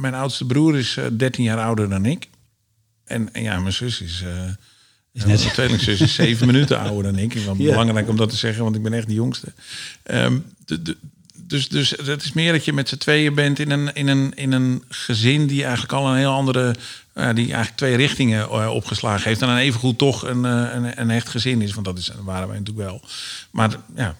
mijn 0.00 0.14
oudste 0.14 0.46
broer 0.46 0.78
is 0.78 0.96
uh, 0.96 1.04
13 1.12 1.44
jaar 1.44 1.58
ouder 1.58 1.88
dan 1.88 2.04
ik. 2.04 2.28
En, 3.04 3.32
en 3.32 3.42
ja, 3.42 3.58
mijn 3.58 3.72
zus 3.72 4.00
is... 4.00 4.22
Uh, 4.22 4.44
is 5.12 5.24
net... 5.24 5.38
Mijn 5.38 5.52
tweelingzus 5.52 6.00
is 6.00 6.14
zeven 6.14 6.46
minuten 6.46 6.78
ouder 6.78 7.12
dan 7.12 7.18
ik. 7.18 7.34
Wat 7.34 7.56
ja. 7.58 7.70
belangrijk 7.70 8.08
om 8.08 8.16
dat 8.16 8.30
te 8.30 8.36
zeggen, 8.36 8.64
want 8.64 8.76
ik 8.76 8.82
ben 8.82 8.92
echt 8.92 9.06
de 9.06 9.14
jongste. 9.14 9.52
Um, 10.04 10.44
de, 10.64 10.82
de, 10.82 10.96
dus, 11.46 11.68
dus 11.68 11.90
het 11.90 12.24
is 12.24 12.32
meer 12.32 12.52
dat 12.52 12.64
je 12.64 12.72
met 12.72 12.88
z'n 12.88 12.96
tweeën 12.96 13.34
bent 13.34 13.58
in 13.58 13.70
een, 13.70 13.94
in, 13.94 14.08
een, 14.08 14.34
in 14.34 14.52
een 14.52 14.84
gezin 14.88 15.46
die 15.46 15.62
eigenlijk 15.62 15.92
al 15.92 16.08
een 16.08 16.16
heel 16.16 16.32
andere, 16.32 16.74
die 17.14 17.46
eigenlijk 17.46 17.76
twee 17.76 17.96
richtingen 17.96 18.48
uh, 18.50 18.70
opgeslagen 18.74 19.28
heeft. 19.28 19.42
En 19.42 19.48
dan 19.48 19.56
evengoed 19.56 19.98
toch 19.98 20.22
een, 20.22 20.44
uh, 20.44 20.74
een, 20.74 21.00
een 21.00 21.10
echt 21.10 21.28
gezin 21.28 21.62
is, 21.62 21.74
want 21.74 21.86
dat 21.86 21.98
is, 21.98 22.12
waren 22.24 22.48
wij 22.48 22.58
natuurlijk 22.58 22.88
wel. 22.88 23.02
Maar 23.50 23.76
ja, 23.94 24.14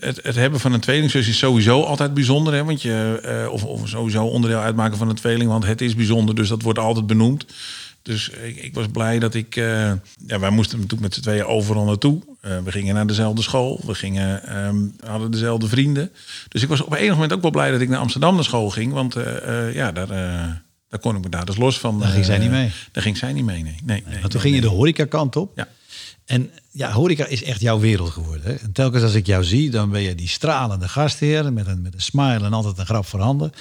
het, 0.00 0.20
het, 0.22 0.34
hebben 0.34 0.60
van 0.60 0.72
een 0.72 0.80
tweelingzus 0.80 1.28
is 1.28 1.38
sowieso 1.38 1.82
altijd 1.82 2.14
bijzonder. 2.14 2.54
Hè? 2.54 2.64
Want 2.64 2.82
je, 2.82 3.48
of, 3.50 3.64
of 3.64 3.88
sowieso 3.88 4.24
onderdeel 4.24 4.60
uitmaken 4.60 4.98
van 4.98 5.08
een 5.08 5.14
tweeling, 5.14 5.50
want 5.50 5.66
het 5.66 5.80
is 5.80 5.94
bijzonder, 5.94 6.34
dus 6.34 6.48
dat 6.48 6.62
wordt 6.62 6.78
altijd 6.78 7.06
benoemd. 7.06 7.46
Dus 8.06 8.28
ik, 8.28 8.56
ik, 8.56 8.74
was 8.74 8.86
blij 8.92 9.18
dat 9.18 9.34
ik. 9.34 9.56
Uh, 9.56 9.92
ja, 10.26 10.38
wij 10.38 10.50
moesten 10.50 10.76
natuurlijk 10.76 11.02
met 11.02 11.14
z'n 11.14 11.20
tweeën 11.20 11.44
overal 11.44 11.84
naartoe. 11.84 12.22
Uh, 12.42 12.58
we 12.64 12.72
gingen 12.72 12.94
naar 12.94 13.06
dezelfde 13.06 13.42
school. 13.42 13.80
We 13.86 13.94
gingen, 13.94 14.56
um, 14.66 14.94
hadden 15.06 15.30
dezelfde 15.30 15.68
vrienden. 15.68 16.10
Dus 16.48 16.62
ik 16.62 16.68
was 16.68 16.80
op 16.80 16.94
enig 16.94 17.14
moment 17.14 17.32
ook 17.32 17.42
wel 17.42 17.50
blij 17.50 17.70
dat 17.70 17.80
ik 17.80 17.88
naar 17.88 17.98
Amsterdam 17.98 18.34
naar 18.34 18.44
school 18.44 18.70
ging. 18.70 18.92
Want 18.92 19.14
ja, 19.72 19.92
daar, 19.92 20.06
daar 20.88 21.00
kon 21.00 21.16
ik 21.16 21.22
me 21.22 21.28
daar 21.28 21.44
dus 21.44 21.56
los 21.56 21.78
van. 21.78 22.00
Daar 22.00 22.08
ging 22.08 22.24
zij 22.24 22.38
niet 22.38 22.50
mee. 22.50 22.70
Daar 22.92 23.02
ging 23.02 23.16
zij 23.16 23.32
niet 23.32 23.44
mee, 23.44 23.62
nee. 23.62 23.76
nee, 23.84 24.02
nee 24.06 24.28
toen 24.28 24.40
ging 24.40 24.54
je 24.54 24.60
de 24.60 24.66
horecakant 24.66 25.36
op. 25.36 25.52
Ja. 25.56 25.68
En 26.26 26.50
ja, 26.70 26.92
horeca 26.92 27.26
is 27.26 27.42
echt 27.42 27.60
jouw 27.60 27.78
wereld 27.78 28.10
geworden. 28.10 28.42
Hè? 28.46 28.54
En 28.54 28.72
telkens 28.72 29.02
als 29.02 29.14
ik 29.14 29.26
jou 29.26 29.44
zie, 29.44 29.70
dan 29.70 29.90
ben 29.90 30.00
je 30.00 30.14
die 30.14 30.28
stralende 30.28 30.88
gastheer 30.88 31.52
met 31.52 31.66
een, 31.66 31.82
met 31.82 31.94
een 31.94 32.00
smile 32.00 32.44
en 32.44 32.52
altijd 32.52 32.78
een 32.78 32.86
grap 32.86 33.06
voor 33.06 33.20
handen. 33.20 33.52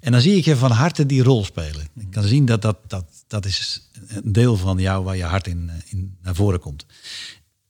En 0.00 0.12
dan 0.12 0.20
zie 0.20 0.36
ik 0.36 0.44
je 0.44 0.56
van 0.56 0.70
harte 0.70 1.06
die 1.06 1.22
rol 1.22 1.44
spelen. 1.44 1.88
Ik 1.98 2.10
kan 2.10 2.22
zien 2.22 2.44
dat 2.44 2.62
dat, 2.62 2.78
dat, 2.86 3.04
dat 3.26 3.44
is 3.44 3.88
een 4.08 4.32
deel 4.32 4.56
van 4.56 4.78
jou 4.78 5.04
waar 5.04 5.16
je 5.16 5.24
hart 5.24 5.46
in, 5.46 5.70
in 5.86 6.16
naar 6.22 6.34
voren 6.34 6.60
komt. 6.60 6.86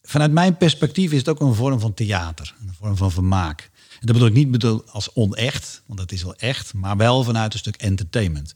Vanuit 0.03 0.33
mijn 0.33 0.57
perspectief 0.57 1.13
is 1.13 1.19
het 1.19 1.29
ook 1.29 1.41
een 1.41 1.55
vorm 1.55 1.81
van 1.81 1.95
theater, 1.95 2.55
een 2.61 2.75
vorm 2.79 2.97
van 2.97 3.11
vermaak. 3.11 3.71
En 4.01 4.07
dat 4.07 4.13
bedoel 4.13 4.29
ik 4.29 4.35
niet 4.35 4.51
bedoel 4.51 4.85
als 4.85 5.15
onecht, 5.15 5.83
want 5.87 5.99
dat 5.99 6.13
is 6.13 6.23
wel 6.23 6.37
echt, 6.37 6.75
maar 6.75 6.97
wel 6.97 7.23
vanuit 7.23 7.53
een 7.53 7.59
stuk 7.59 7.77
entertainment. 7.77 8.55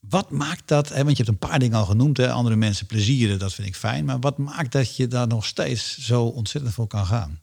Wat 0.00 0.30
maakt 0.30 0.68
dat, 0.68 0.88
hè, 0.88 1.04
want 1.04 1.16
je 1.16 1.22
hebt 1.24 1.28
een 1.28 1.48
paar 1.48 1.58
dingen 1.58 1.78
al 1.78 1.84
genoemd, 1.84 2.16
hè, 2.16 2.30
andere 2.30 2.56
mensen 2.56 2.86
plezieren, 2.86 3.38
dat 3.38 3.54
vind 3.54 3.68
ik 3.68 3.76
fijn, 3.76 4.04
maar 4.04 4.20
wat 4.20 4.38
maakt 4.38 4.72
dat 4.72 4.96
je 4.96 5.08
daar 5.08 5.26
nog 5.26 5.46
steeds 5.46 5.98
zo 5.98 6.24
ontzettend 6.24 6.74
voor 6.74 6.86
kan 6.86 7.06
gaan? 7.06 7.40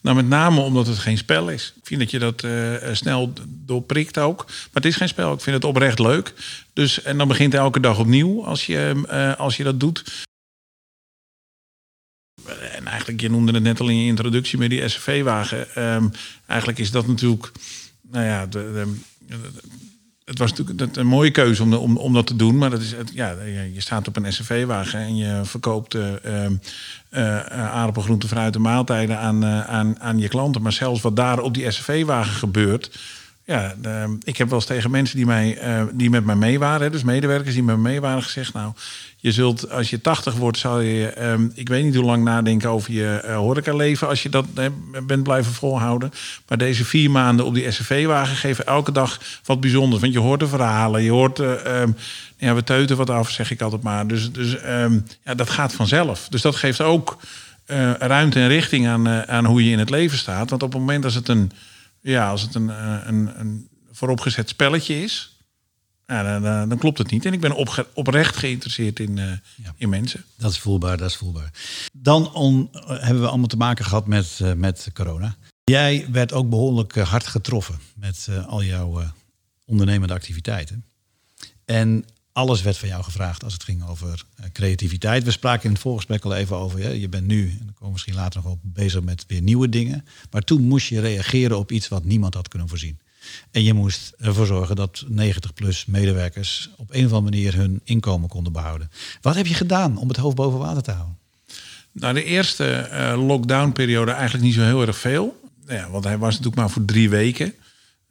Nou, 0.00 0.16
met 0.16 0.28
name 0.28 0.60
omdat 0.60 0.86
het 0.86 0.98
geen 0.98 1.18
spel 1.18 1.48
is. 1.48 1.72
Ik 1.76 1.86
vind 1.86 2.00
dat 2.00 2.10
je 2.10 2.18
dat 2.18 2.42
uh, 2.42 2.74
snel 2.92 3.32
doorprikt 3.48 4.18
ook. 4.18 4.44
Maar 4.46 4.68
het 4.72 4.84
is 4.84 4.96
geen 4.96 5.08
spel. 5.08 5.32
Ik 5.32 5.40
vind 5.40 5.56
het 5.56 5.64
oprecht 5.64 5.98
leuk. 5.98 6.34
Dus, 6.72 7.02
en 7.02 7.18
dan 7.18 7.28
begint 7.28 7.54
elke 7.54 7.80
dag 7.80 7.98
opnieuw 7.98 8.44
als 8.44 8.66
je, 8.66 9.02
uh, 9.10 9.36
als 9.36 9.56
je 9.56 9.64
dat 9.64 9.80
doet. 9.80 10.26
En 12.72 12.86
eigenlijk, 12.86 13.20
je 13.20 13.30
noemde 13.30 13.52
het 13.52 13.62
net 13.62 13.80
al 13.80 13.88
in 13.88 13.96
je 13.96 14.06
introductie 14.06 14.58
met 14.58 14.70
die 14.70 14.88
SUV-wagen. 14.88 15.82
Um, 15.82 16.10
eigenlijk 16.46 16.78
is 16.78 16.90
dat 16.90 17.06
natuurlijk, 17.06 17.52
nou 18.02 18.24
ja, 18.24 18.46
de, 18.46 18.86
de, 19.26 19.36
het 20.24 20.38
was 20.38 20.52
natuurlijk 20.52 20.96
een 20.96 21.06
mooie 21.06 21.30
keuze 21.30 21.62
om, 21.62 21.74
om, 21.74 21.96
om 21.96 22.12
dat 22.12 22.26
te 22.26 22.36
doen. 22.36 22.58
Maar 22.58 22.70
dat 22.70 22.80
is, 22.80 22.94
ja, 23.12 23.36
je 23.72 23.80
staat 23.80 24.08
op 24.08 24.16
een 24.16 24.32
SUV-wagen 24.32 25.00
en 25.00 25.16
je 25.16 25.40
verkoopt 25.44 25.94
uh, 25.94 26.12
uh, 27.10 27.38
aardappel, 27.46 28.02
groente, 28.02 28.28
fruit 28.28 28.54
en 28.54 28.60
maaltijden 28.60 29.18
aan, 29.18 29.44
aan, 29.44 30.00
aan 30.00 30.18
je 30.18 30.28
klanten. 30.28 30.62
Maar 30.62 30.72
zelfs 30.72 31.00
wat 31.00 31.16
daar 31.16 31.38
op 31.40 31.54
die 31.54 31.70
SUV-wagen 31.70 32.34
gebeurt. 32.34 32.90
Ja, 33.46 33.74
ik 34.22 34.36
heb 34.36 34.48
wel 34.48 34.58
eens 34.58 34.66
tegen 34.66 34.90
mensen 34.90 35.16
die, 35.16 35.26
mij, 35.26 35.58
die 35.92 36.10
met 36.10 36.24
mij 36.24 36.36
mee 36.36 36.58
waren, 36.58 36.92
dus 36.92 37.02
medewerkers 37.02 37.54
die 37.54 37.62
met 37.62 37.76
me 37.76 37.82
mee 37.82 38.00
waren, 38.00 38.22
gezegd: 38.22 38.52
Nou, 38.52 38.72
je 39.24 39.32
zult, 39.32 39.70
als 39.70 39.90
je 39.90 40.00
80 40.00 40.34
wordt, 40.34 40.58
zal 40.58 40.80
je, 40.80 41.22
um, 41.22 41.52
ik 41.54 41.68
weet 41.68 41.84
niet 41.84 41.94
hoe 41.94 42.04
lang 42.04 42.24
nadenken 42.24 42.70
over 42.70 42.92
je 42.92 43.22
uh, 43.24 43.36
horecaleven 43.36 44.08
als 44.08 44.22
je 44.22 44.28
dat 44.28 44.46
bent 45.06 45.22
blijven 45.22 45.52
volhouden. 45.52 46.12
Maar 46.48 46.58
deze 46.58 46.84
vier 46.84 47.10
maanden 47.10 47.46
op 47.46 47.54
die 47.54 47.70
SCV-wagen 47.70 48.36
geven 48.36 48.66
elke 48.66 48.92
dag 48.92 49.20
wat 49.44 49.60
bijzonders. 49.60 50.00
Want 50.00 50.12
je 50.12 50.18
hoort 50.18 50.40
de 50.40 50.46
verhalen, 50.46 51.02
je 51.02 51.10
hoort, 51.10 51.38
uh, 51.38 51.80
um, 51.80 51.96
ja, 52.36 52.54
we 52.54 52.64
teuten 52.64 52.96
wat 52.96 53.10
af, 53.10 53.30
zeg 53.30 53.50
ik 53.50 53.60
altijd 53.60 53.82
maar. 53.82 54.06
Dus, 54.06 54.32
dus 54.32 54.56
ja, 55.24 55.34
dat 55.34 55.50
gaat 55.50 55.72
vanzelf. 55.72 56.28
Dus 56.28 56.42
dat 56.42 56.56
geeft 56.56 56.80
ook 56.80 57.16
ruimte 57.98 58.40
en 58.40 58.48
richting 58.48 58.88
aan, 58.88 59.08
aan 59.08 59.44
hoe 59.44 59.64
je 59.64 59.70
in 59.70 59.78
het 59.78 59.90
leven 59.90 60.18
staat. 60.18 60.50
Want 60.50 60.62
op 60.62 60.72
het 60.72 60.80
moment 60.80 61.02
dat 61.02 61.14
het 61.14 61.28
een, 61.28 61.52
ja, 62.10 62.30
als 62.30 62.42
het 62.42 62.54
een, 62.54 62.68
een, 63.08 63.40
een 63.40 63.68
vooropgezet 63.90 64.48
spelletje 64.48 65.02
is 65.02 65.34
ja, 66.06 66.38
dan, 66.40 66.68
dan, 66.68 66.78
klopt 66.78 66.98
het 66.98 67.10
niet. 67.10 67.24
En 67.24 67.32
ik 67.32 67.40
ben 67.40 67.52
op, 67.52 67.88
oprecht 67.94 68.36
geïnteresseerd 68.36 69.00
in, 69.00 69.16
uh, 69.16 69.24
ja. 69.56 69.74
in 69.76 69.88
mensen. 69.88 70.24
Dat 70.36 70.50
is 70.50 70.58
voelbaar, 70.58 70.96
dat 70.96 71.10
is 71.10 71.16
voelbaar. 71.16 71.50
Dan 71.92 72.32
on, 72.32 72.68
hebben 72.86 73.22
we 73.22 73.28
allemaal 73.28 73.46
te 73.46 73.56
maken 73.56 73.84
gehad 73.84 74.06
met, 74.06 74.38
uh, 74.42 74.52
met 74.52 74.88
corona. 74.92 75.36
Jij 75.64 76.06
werd 76.10 76.32
ook 76.32 76.48
behoorlijk 76.48 76.96
hard 76.96 77.26
getroffen 77.26 77.78
met 77.96 78.28
al 78.46 78.62
jouw 78.62 79.02
ondernemende 79.64 80.14
activiteiten. 80.14 80.84
En 81.64 82.04
alles 82.34 82.62
werd 82.62 82.78
van 82.78 82.88
jou 82.88 83.02
gevraagd 83.02 83.44
als 83.44 83.52
het 83.52 83.64
ging 83.64 83.88
over 83.88 84.24
creativiteit. 84.52 85.24
We 85.24 85.30
spraken 85.30 85.64
in 85.64 85.70
het 85.70 85.80
voorgesprek 85.80 86.24
al 86.24 86.34
even 86.34 86.56
over, 86.56 86.80
ja, 86.80 86.88
je 86.88 87.08
bent 87.08 87.26
nu, 87.26 87.42
en 87.42 87.58
dan 87.58 87.66
komen 87.66 87.86
we 87.86 87.90
misschien 87.90 88.14
later 88.14 88.34
nog 88.34 88.44
wel 88.44 88.58
bezig 88.62 89.02
met 89.02 89.24
weer 89.28 89.42
nieuwe 89.42 89.68
dingen. 89.68 90.04
Maar 90.30 90.42
toen 90.42 90.62
moest 90.62 90.88
je 90.88 91.00
reageren 91.00 91.58
op 91.58 91.72
iets 91.72 91.88
wat 91.88 92.04
niemand 92.04 92.34
had 92.34 92.48
kunnen 92.48 92.68
voorzien. 92.68 92.98
En 93.50 93.62
je 93.62 93.72
moest 93.72 94.12
ervoor 94.18 94.46
zorgen 94.46 94.76
dat 94.76 95.04
90-plus 95.10 95.86
medewerkers 95.86 96.70
op 96.76 96.90
een 96.90 97.06
of 97.06 97.12
andere 97.12 97.36
manier 97.36 97.54
hun 97.54 97.80
inkomen 97.84 98.28
konden 98.28 98.52
behouden. 98.52 98.90
Wat 99.20 99.34
heb 99.34 99.46
je 99.46 99.54
gedaan 99.54 99.96
om 99.96 100.08
het 100.08 100.16
hoofd 100.16 100.36
boven 100.36 100.58
water 100.58 100.82
te 100.82 100.90
houden? 100.90 101.18
Nou, 101.92 102.14
de 102.14 102.24
eerste 102.24 102.88
uh, 102.92 103.26
lockdown-periode 103.26 104.10
eigenlijk 104.10 104.44
niet 104.44 104.54
zo 104.54 104.60
heel 104.60 104.86
erg 104.86 104.98
veel. 104.98 105.40
Ja, 105.66 105.90
want 105.90 106.04
hij 106.04 106.18
was 106.18 106.30
natuurlijk 106.30 106.56
maar 106.56 106.70
voor 106.70 106.84
drie 106.84 107.10
weken. 107.10 107.54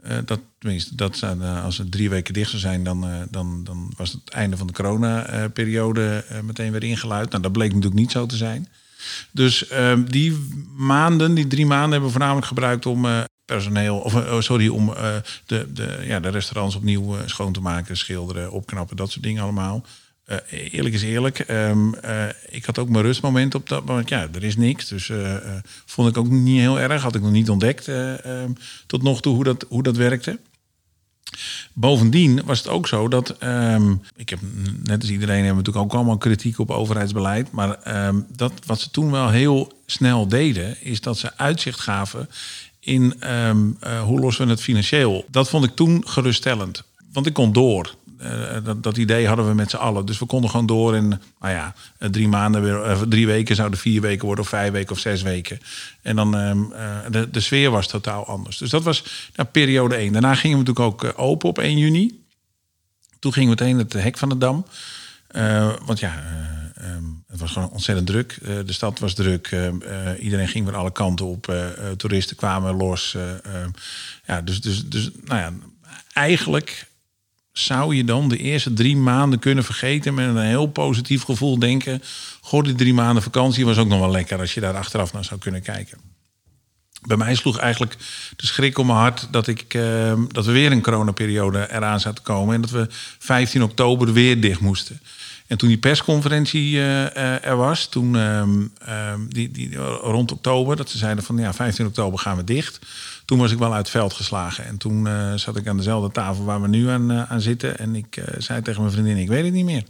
Uh, 0.08 0.18
dat, 0.26 0.40
tenminste, 0.60 0.96
dat 0.96 1.22
uh, 1.24 1.64
als 1.64 1.78
het 1.78 1.92
drie 1.92 2.10
weken 2.10 2.34
dicht 2.34 2.50
zou 2.50 2.62
zijn, 2.62 2.84
dan, 2.84 3.28
dan, 3.30 3.64
dan 3.64 3.94
was 3.98 4.12
het 4.12 4.30
einde 4.30 4.58
van 4.58 4.68
de 4.68 4.74
corona-periode 4.74 6.26
meteen 6.44 6.72
weer 6.72 6.84
ingeluid. 6.84 7.30
Nou, 7.30 7.44
dat 7.44 7.52
bleek 7.52 7.68
natuurlijk 7.68 8.02
niet 8.02 8.12
zo 8.12 8.26
te 8.26 8.38
zijn. 8.38 8.68
Dus 9.32 9.68
ehm, 9.68 10.04
die 10.04 10.48
maanden, 10.76 11.34
die 11.34 11.48
drie 11.48 11.66
maanden, 11.66 11.92
hebben 11.92 12.08
we 12.08 12.16
voornamelijk 12.16 12.48
gebruikt 12.48 12.86
om 12.86 13.06
personeel, 13.46 13.98
of 13.98 14.16
oh, 14.16 14.40
sorry, 14.40 14.68
om 14.68 14.94
de, 15.46 15.68
de, 15.74 16.04
ja, 16.04 16.20
de 16.20 16.30
restaurants 16.30 16.76
opnieuw 16.76 17.16
schoon 17.26 17.54
te 17.54 17.62
maken, 17.62 17.98
schilderen, 17.98 18.52
opknappen, 18.52 18.98
dat 18.98 19.12
soort 19.12 19.24
dingen 19.24 19.44
allemaal. 19.44 19.86
Uh, 20.28 20.38
eerlijk 20.72 20.96
is 20.96 21.04
eerlijk, 21.04 21.46
um, 21.50 21.96
ik 22.50 22.66
had 22.66 22.78
ook 22.78 22.90
mijn 22.90 23.04
rustmoment 23.04 23.56
op 23.56 23.70
dat 23.70 23.86
moment. 23.86 24.10
Ja, 24.10 24.28
er 24.34 24.44
is 24.44 24.56
niks, 24.56 24.88
dus 24.88 25.12
vond 25.86 26.10
ik 26.10 26.18
ook 26.18 26.30
niet 26.30 26.60
heel 26.60 26.80
erg. 26.80 27.02
Had 27.02 27.16
ik 27.16 27.22
nog 27.22 27.32
niet 27.32 27.50
ontdekt 27.50 27.88
um, 27.88 28.56
tot 28.88 29.04
nog 29.04 29.22
toe 29.22 29.36
hoe 29.36 29.44
dat, 29.44 29.66
hoe 29.70 29.84
dat 29.84 29.98
werkte. 29.98 30.40
Bovendien 31.74 32.42
was 32.46 32.58
het 32.58 32.68
ook 32.68 32.88
zo 32.88 33.08
dat, 33.08 33.44
um, 33.44 34.02
ik 34.16 34.30
heb 34.30 34.40
net 34.84 35.02
als 35.02 35.12
iedereen 35.12 35.38
hebben 35.38 35.56
natuurlijk 35.56 35.86
ook 35.86 35.94
allemaal 35.94 36.18
kritiek 36.18 36.60
op 36.60 36.72
overheidsbeleid, 36.72 37.52
maar 37.52 37.80
dat 38.36 38.54
wat 38.66 38.80
ze 38.80 38.92
toen 38.92 39.12
wel 39.12 39.30
heel 39.30 39.72
snel 39.86 40.28
deden, 40.28 40.82
is 40.82 41.02
dat 41.02 41.18
ze 41.18 41.38
uitzicht 41.38 41.80
gaven 41.80 42.30
in 42.80 43.24
hoe 44.04 44.20
lossen 44.20 44.46
we 44.46 44.52
het 44.52 44.62
financieel. 44.62 45.26
Dat 45.32 45.50
vond 45.50 45.66
ik 45.66 45.76
toen 45.76 46.08
geruststellend. 46.08 46.84
Want 47.14 47.26
ik 47.26 47.34
kon 47.34 47.54
door. 47.54 47.96
Uh, 48.24 48.58
dat, 48.64 48.84
dat, 48.84 48.98
idee 48.98 49.28
hadden 49.28 49.48
we 49.48 49.54
met 49.54 49.70
z'n 49.70 49.76
allen. 49.76 50.06
Dus 50.06 50.20
we 50.20 50.26
konden 50.26 50.50
gewoon 50.50 50.66
door. 50.66 50.96
En 50.96 51.08
nou 51.08 51.54
ja, 51.54 51.74
eh, 51.98 52.10
drie 52.10 52.28
maanden 52.28 52.62
weer, 52.62 53.08
drie 53.08 53.26
weken 53.26 53.56
zouden 53.56 53.80
vier 53.80 54.02
weken 54.02 54.26
worden, 54.26 54.44
of 54.44 54.50
vijf 54.50 54.72
weken 54.72 54.92
of 54.92 55.00
zes 55.00 55.22
weken. 55.22 55.60
En 56.02 56.16
dan 56.16 56.34
um, 56.34 56.74
de, 57.10 57.30
de 57.30 57.40
sfeer 57.40 57.72
was 57.72 57.88
totaal 57.88 58.26
anders. 58.26 58.58
Dus 58.58 58.70
dat 58.70 58.84
was 58.84 59.30
nou, 59.36 59.50
periode 59.50 59.96
één. 59.96 60.12
Daarna 60.12 60.36
gingen 60.36 60.58
we 60.58 60.64
natuurlijk 60.64 61.04
ook 61.04 61.20
open 61.20 61.50
op 61.50 61.60
1 61.60 61.78
juni. 61.78 62.24
Toen 63.20 63.34
ging 63.34 63.50
meteen 63.50 63.78
het 63.78 63.94
hek 63.94 64.18
van 64.18 64.30
de 64.30 64.38
dam. 64.38 64.66
want 65.86 66.00
ja 66.00 66.24
Um, 66.86 67.24
het 67.28 67.40
was 67.40 67.52
gewoon 67.52 67.70
ontzettend 67.70 68.08
druk. 68.08 68.38
De 68.66 68.74
stad 68.74 69.00
was 69.00 69.14
druk. 69.14 69.52
Uh, 69.52 69.70
iedereen 70.20 70.48
ging 70.48 70.66
weer 70.66 70.76
alle 70.76 70.92
kanten 70.92 71.26
op. 71.26 71.54
toeristen 71.98 72.36
kwamen 72.36 72.76
los. 72.76 73.16
Ehm, 73.16 73.70
ja, 74.26 74.42
dus, 74.42 74.62
dus, 74.62 74.86
dus 74.86 75.10
nou 75.24 75.40
ja, 75.40 75.54
eigenlijk 76.14 76.88
zou 77.54 77.96
je 77.96 78.04
dan 78.04 78.30
de 78.30 78.38
eerste 78.38 78.74
drie 78.74 78.98
maanden 78.98 79.40
kunnen 79.40 79.64
vergeten 79.64 80.14
met 80.14 80.28
een 80.28 80.38
heel 80.38 80.68
positief 80.68 81.24
gevoel 81.24 81.60
denken. 81.60 82.04
Goh, 82.42 82.64
die 82.64 82.76
drie 82.76 82.94
maanden 82.94 83.24
vakantie 83.24 83.66
was 83.66 83.78
ook 83.78 83.88
nog 83.88 84.00
wel 84.00 84.12
lekker 84.12 84.40
als 84.40 84.54
je 84.54 84.60
daar 84.60 84.78
achteraf 84.78 85.14
naar 85.14 85.24
zou 85.24 85.40
kunnen 85.40 85.62
kijken. 85.62 85.98
Bij 87.02 87.18
mij 87.18 87.36
sloeg 87.36 87.58
eigenlijk 87.58 87.96
de 88.36 88.46
schrik 88.46 88.78
om 88.78 88.86
mijn 88.86 88.98
hart 88.98 89.28
dat, 89.32 89.48
ik, 89.48 89.74
uh, 89.74 90.14
dat 90.28 90.46
we 90.46 90.52
weer 90.52 90.72
een 90.72 90.82
coronaperiode 90.82 91.68
eraan 91.72 92.00
zaten 92.00 92.24
komen. 92.24 92.56
En 92.56 92.62
dat 92.62 92.70
we 92.70 92.88
15 93.20 93.64
oktober 93.64 94.14
weer 94.14 94.42
dicht 94.42 94.60
moesten. 94.60 95.00
En 95.48 95.58
toen 95.58 95.68
die 95.68 95.78
persconferentie 95.78 96.72
uh, 96.72 96.82
uh, 96.82 97.46
er 97.46 97.56
was, 97.56 97.88
toen 97.88 98.16
um, 98.16 98.74
um, 98.90 99.34
die, 99.34 99.52
die, 99.52 99.76
rond 100.02 100.32
oktober, 100.32 100.76
dat 100.76 100.90
ze 100.90 100.98
zeiden 100.98 101.24
van 101.24 101.38
ja, 101.38 101.54
15 101.54 101.86
oktober 101.86 102.20
gaan 102.20 102.38
we 102.38 102.44
dicht. 102.44 102.80
Toen 103.34 103.42
was 103.42 103.52
ik 103.52 103.58
wel 103.58 103.74
uit 103.74 103.88
het 103.88 103.90
veld 103.90 104.14
geslagen. 104.14 104.66
En 104.66 104.78
toen 104.78 105.06
uh, 105.06 105.34
zat 105.34 105.58
ik 105.58 105.68
aan 105.68 105.78
dezelfde 105.78 106.12
tafel 106.12 106.44
waar 106.44 106.62
we 106.62 106.68
nu 106.68 106.90
aan, 106.90 107.12
aan 107.12 107.42
zitten. 107.42 107.80
En 107.80 107.96
ik 107.96 108.24
zei 108.38 108.62
tegen 108.62 108.82
mijn 108.82 108.94
vriendin, 108.94 109.18
ik 109.18 109.28
weet 109.28 109.44
het 109.44 109.54
niet 109.54 109.66
meer. 109.66 109.84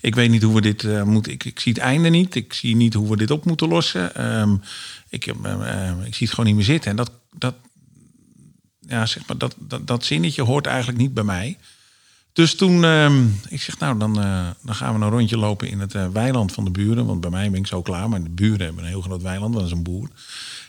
Ik 0.00 0.14
weet 0.14 0.30
niet 0.30 0.42
hoe 0.42 0.54
we 0.54 0.60
dit 0.60 1.04
moeten. 1.04 1.32
Ik, 1.32 1.44
ik, 1.44 1.60
zie 1.60 1.72
het 1.72 1.82
einde 1.82 2.08
niet. 2.08 2.34
Ik 2.34 2.52
zie 2.52 2.76
niet 2.76 2.94
hoe 2.94 3.10
we 3.10 3.16
dit 3.16 3.30
op 3.30 3.44
moeten 3.44 3.68
lossen. 3.68 4.38
Um, 4.40 4.60
ik, 5.08 5.26
ik 5.26 6.14
zie 6.14 6.26
het 6.26 6.30
gewoon 6.30 6.46
niet 6.46 6.54
meer 6.54 6.64
zitten. 6.64 6.90
En 6.90 6.96
dat, 6.96 7.10
dat, 7.32 7.54
ja, 8.80 9.06
zeg 9.06 9.26
maar, 9.26 9.38
dat, 9.38 9.54
dat, 9.58 9.86
dat 9.86 10.04
zinnetje 10.04 10.42
hoort 10.42 10.66
eigenlijk 10.66 10.98
niet 10.98 11.14
bij 11.14 11.24
mij. 11.24 11.58
Dus 12.32 12.54
toen, 12.54 12.82
uh, 12.82 13.12
ik 13.48 13.62
zeg 13.62 13.78
nou, 13.78 13.98
dan, 13.98 14.14
dan 14.62 14.74
gaan 14.74 14.98
we 14.98 15.04
een 15.04 15.10
rondje 15.10 15.38
lopen 15.38 15.68
in 15.68 15.80
het 15.80 16.12
weiland 16.12 16.52
van 16.52 16.64
de 16.64 16.70
buren. 16.70 17.06
Want 17.06 17.20
bij 17.20 17.30
mij 17.30 17.50
ben 17.50 17.60
ik 17.60 17.66
zo 17.66 17.82
klaar, 17.82 18.08
maar 18.08 18.22
de 18.22 18.30
buren 18.30 18.64
hebben 18.64 18.82
een 18.82 18.90
heel 18.90 19.00
groot 19.00 19.22
weiland, 19.22 19.54
dat 19.54 19.64
is 19.64 19.70
een 19.70 19.82
boer. 19.82 20.08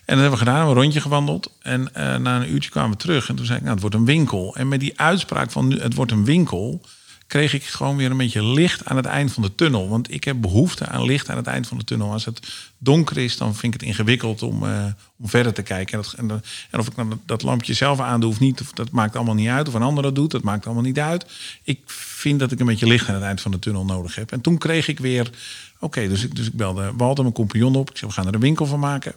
En 0.10 0.16
dat 0.16 0.24
hebben 0.24 0.40
we 0.40 0.46
gedaan, 0.46 0.64
we 0.64 0.70
een 0.70 0.82
rondje 0.82 1.02
gewandeld. 1.02 1.52
En 1.62 1.82
uh, 1.98 2.16
na 2.16 2.42
een 2.42 2.52
uurtje 2.52 2.70
kwamen 2.70 2.92
we 2.92 2.98
terug 2.98 3.30
en 3.30 3.36
toen 3.36 3.46
zei 3.46 3.58
ik, 3.58 3.64
nou, 3.64 3.74
het 3.74 3.82
wordt 3.82 3.96
een 3.96 4.06
winkel. 4.06 4.56
En 4.56 4.68
met 4.68 4.80
die 4.80 5.00
uitspraak 5.00 5.52
van 5.52 5.68
nu, 5.68 5.80
het 5.80 5.94
wordt 5.94 6.12
een 6.12 6.26
winkel, 6.26 6.82
kreeg 7.28 7.54
ik 7.54 7.64
gewoon 7.64 7.98
weer 7.98 8.12
een 8.12 8.18
beetje 8.18 8.44
licht 8.44 8.86
aan 8.86 8.96
het 8.96 9.06
eind 9.06 9.32
van 9.34 9.44
de 9.44 9.56
tunnel. 9.56 9.90
Want 9.90 10.12
ik 10.14 10.24
heb 10.24 10.42
behoefte 10.42 10.86
aan 10.86 11.06
licht 11.06 11.30
aan 11.30 11.38
het 11.38 11.48
eind 11.48 11.68
van 11.68 11.78
de 11.78 11.84
tunnel. 11.84 12.12
Als 12.12 12.26
het 12.26 12.48
donker 12.78 13.18
is, 13.18 13.38
dan 13.38 13.56
vind 13.56 13.74
ik 13.74 13.80
het 13.80 13.90
ingewikkeld 13.90 14.42
om, 14.42 14.64
uh, 14.64 14.86
om 15.18 15.30
verder 15.30 15.54
te 15.54 15.62
kijken. 15.62 15.94
En, 15.94 16.04
dat, 16.04 16.14
en, 16.14 16.44
en, 16.72 16.80
of 16.80 16.88
ik 16.88 16.96
dan 16.96 17.22
dat 17.26 17.42
lampje 17.42 17.74
zelf 17.74 18.00
aandoe 18.00 18.30
of 18.30 18.40
niet, 18.40 18.62
of, 18.62 18.72
dat 18.72 18.92
maakt 18.92 19.16
allemaal 19.16 19.36
niet 19.36 19.50
uit. 19.50 19.68
Of 19.68 19.74
een 19.74 19.82
ander 19.82 20.04
dat 20.04 20.16
doet, 20.16 20.32
dat 20.32 20.44
maakt 20.44 20.66
allemaal 20.66 20.84
niet 20.84 21.00
uit. 21.00 21.26
Ik 21.64 21.80
vind 21.86 22.40
dat 22.40 22.52
ik 22.52 22.60
een 22.60 22.66
beetje 22.66 22.88
licht 22.88 23.08
aan 23.08 23.16
het 23.16 23.24
eind 23.24 23.42
van 23.42 23.52
de 23.52 23.60
tunnel 23.60 23.86
nodig 23.86 24.16
heb. 24.16 24.32
En 24.32 24.42
toen 24.42 24.58
kreeg 24.58 24.88
ik 24.88 25.00
weer, 25.00 25.30
oké, 25.80 26.08
dus, 26.08 26.30
dus 26.30 26.48
ik 26.48 26.54
belde 26.54 26.94
Walter, 26.98 27.24
mijn 27.24 27.36
compagnon 27.36 27.76
op. 27.76 27.90
Ik 27.90 27.98
zei, 27.98 28.12
we 28.12 28.18
gaan 28.18 28.28
er 28.28 28.34
een 28.34 28.40
winkel 28.40 28.66
van 28.66 28.80
maken. 28.80 29.16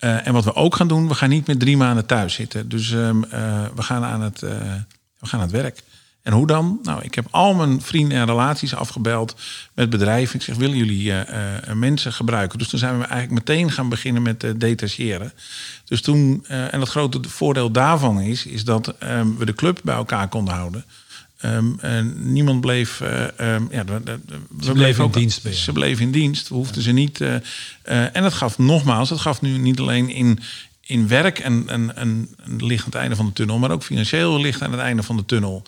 Uh, 0.00 0.26
en 0.26 0.32
wat 0.32 0.44
we 0.44 0.54
ook 0.54 0.76
gaan 0.76 0.88
doen, 0.88 1.08
we 1.08 1.14
gaan 1.14 1.28
niet 1.28 1.46
meer 1.46 1.58
drie 1.58 1.76
maanden 1.76 2.06
thuis 2.06 2.34
zitten. 2.34 2.68
Dus 2.68 2.90
uh, 2.90 3.10
we, 3.74 3.82
gaan 3.82 4.04
aan 4.04 4.20
het, 4.20 4.40
we 4.40 5.26
gaan 5.26 5.40
aan 5.40 5.46
het 5.46 5.50
werk. 5.50 5.82
En 6.22 6.32
hoe 6.32 6.46
dan? 6.46 6.78
Nou, 6.82 7.02
ik 7.02 7.14
heb 7.14 7.26
al 7.30 7.54
mijn 7.54 7.82
vrienden 7.82 8.18
en 8.18 8.26
relaties 8.26 8.74
afgebeld 8.74 9.36
met 9.74 9.90
bedrijven. 9.90 10.34
Ik 10.34 10.42
zeg, 10.42 10.56
willen 10.56 10.76
jullie 10.76 11.14
mensen 11.74 12.12
gebruiken? 12.12 12.58
Dus 12.58 12.68
toen 12.68 12.78
zijn 12.78 12.98
we 12.98 13.04
eigenlijk 13.04 13.46
meteen 13.46 13.70
gaan 13.70 13.88
beginnen 13.88 14.22
met 14.22 14.44
detacheren. 14.56 15.32
Dus 15.84 16.00
toen, 16.00 16.44
en 16.46 16.80
het 16.80 16.88
grote 16.88 17.20
voordeel 17.28 17.70
daarvan 17.70 18.20
is, 18.20 18.46
is 18.46 18.64
dat 18.64 18.98
ehm, 18.98 19.34
we 19.36 19.44
de 19.44 19.54
club 19.54 19.80
bij 19.84 19.94
elkaar 19.94 20.28
konden 20.28 20.54
houden. 20.54 20.84
Ehm, 21.38 21.66
en 21.80 22.32
niemand 22.32 22.60
bleef. 22.60 23.00
eh, 23.00 23.54
ehm, 23.54 23.62
ja, 23.70 23.84
de- 23.84 24.00
de- 24.04 24.20
de- 24.26 24.38
we 24.48 24.72
bleven 24.72 25.04
in 25.04 25.10
dienst 25.20 25.42
bij. 25.42 25.52
Ze 25.52 25.72
bleven 25.72 26.04
in 26.04 26.10
dienst. 26.12 26.48
We 26.48 26.54
hoefden 26.54 26.82
ze 26.82 26.92
niet. 26.92 27.20
eh, 27.20 27.34
eh, 27.82 28.16
en 28.16 28.22
dat 28.22 28.32
gaf 28.32 28.58
nogmaals, 28.58 29.08
dat 29.08 29.20
gaf 29.20 29.40
nu 29.40 29.58
niet 29.58 29.78
alleen 29.80 30.08
in, 30.10 30.38
in 30.80 31.08
werk 31.08 31.38
een, 31.38 31.64
een, 31.66 31.92
een 31.96 32.28
licht 32.66 32.84
aan 32.84 32.90
het 32.90 33.00
einde 33.00 33.16
van 33.16 33.26
de 33.26 33.32
tunnel, 33.32 33.58
maar 33.58 33.70
ook 33.70 33.82
financieel 33.82 34.40
licht 34.40 34.62
aan 34.62 34.72
het 34.72 34.80
einde 34.80 35.02
van 35.02 35.16
de 35.16 35.24
tunnel. 35.24 35.62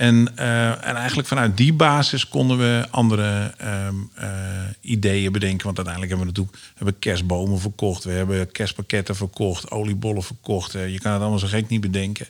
En, 0.00 0.36
eh, 0.36 0.86
en 0.88 0.96
eigenlijk 0.96 1.28
vanuit 1.28 1.56
die 1.56 1.72
basis 1.72 2.28
konden 2.28 2.58
we 2.58 2.86
andere 2.90 3.54
ehm, 3.56 3.94
eh, 4.14 4.28
ideeën 4.80 5.32
bedenken. 5.32 5.64
Want 5.64 5.76
uiteindelijk 5.76 6.08
hebben 6.08 6.34
we 6.34 6.40
natuurlijk 6.40 6.74
hebben 6.74 6.98
kerstbomen 6.98 7.60
verkocht. 7.60 8.04
We 8.04 8.10
hebben 8.10 8.50
kerstpakketten 8.50 9.16
verkocht, 9.16 9.70
oliebollen 9.70 10.22
verkocht. 10.22 10.74
Eh, 10.74 10.92
je 10.92 10.98
kan 10.98 11.12
het 11.12 11.20
allemaal 11.20 11.38
zo 11.38 11.46
gek 11.46 11.68
niet 11.68 11.80
bedenken. 11.80 12.26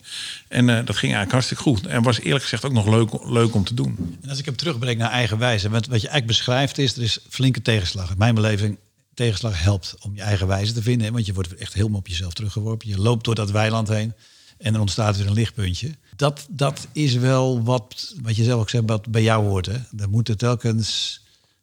En 0.48 0.66
dat 0.66 0.96
ging 0.96 1.00
eigenlijk 1.00 1.32
hartstikke 1.32 1.62
goed. 1.62 1.86
En 1.86 2.02
was 2.02 2.20
eerlijk 2.20 2.42
gezegd 2.42 2.64
ook 2.64 2.72
nog 2.72 2.86
leuk, 2.86 3.10
leuk 3.24 3.54
om 3.54 3.64
te 3.64 3.74
doen. 3.74 4.18
En 4.22 4.28
als 4.28 4.38
ik 4.38 4.44
hem 4.44 4.56
terugbreng 4.56 4.98
naar 4.98 5.10
eigen 5.10 5.38
wijze, 5.38 5.68
wat, 5.68 5.86
wat 5.86 6.00
je 6.00 6.08
eigenlijk 6.08 6.26
beschrijft 6.26 6.78
is, 6.78 6.96
er 6.96 7.02
is 7.02 7.18
flinke 7.28 7.62
tegenslag. 7.62 8.16
Mijn 8.16 8.34
beleving, 8.34 8.78
tegenslag 9.14 9.62
helpt 9.62 9.96
om 10.00 10.12
je 10.14 10.22
eigen 10.22 10.46
wijze 10.46 10.72
te 10.72 10.82
vinden. 10.82 11.12
Want 11.12 11.26
je 11.26 11.32
wordt 11.32 11.54
echt 11.54 11.74
helemaal 11.74 11.98
op 11.98 12.08
jezelf 12.08 12.32
teruggeworpen. 12.32 12.88
Je 12.88 12.98
loopt 12.98 13.24
door 13.24 13.34
dat 13.34 13.50
weiland 13.50 13.88
heen 13.88 14.12
en 14.60 14.74
er 14.74 14.80
ontstaat 14.80 15.16
weer 15.16 15.26
een 15.26 15.32
lichtpuntje. 15.32 15.94
Dat, 16.16 16.46
dat 16.48 16.86
is 16.92 17.14
wel 17.14 17.62
wat, 17.62 18.14
wat 18.22 18.36
je 18.36 18.44
zelf 18.44 18.60
ook 18.60 18.70
zegt, 18.70 18.84
wat 18.86 19.08
bij 19.08 19.22
jou 19.22 19.46
hoort. 19.46 19.66
Hè? 19.66 19.78
Er 19.98 20.10
moeten 20.10 20.38
telkens 20.38 21.20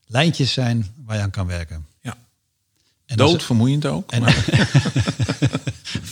lijntjes 0.08 0.54
zijn 0.54 0.94
waar 1.06 1.16
je 1.16 1.22
aan 1.22 1.30
kan 1.30 1.48
werken. 1.48 1.86
Ja. 2.02 2.18
En 3.06 3.18
Dood, 3.18 3.44
vermoeiend 3.44 3.86
ook. 3.86 4.12
En, 4.12 4.24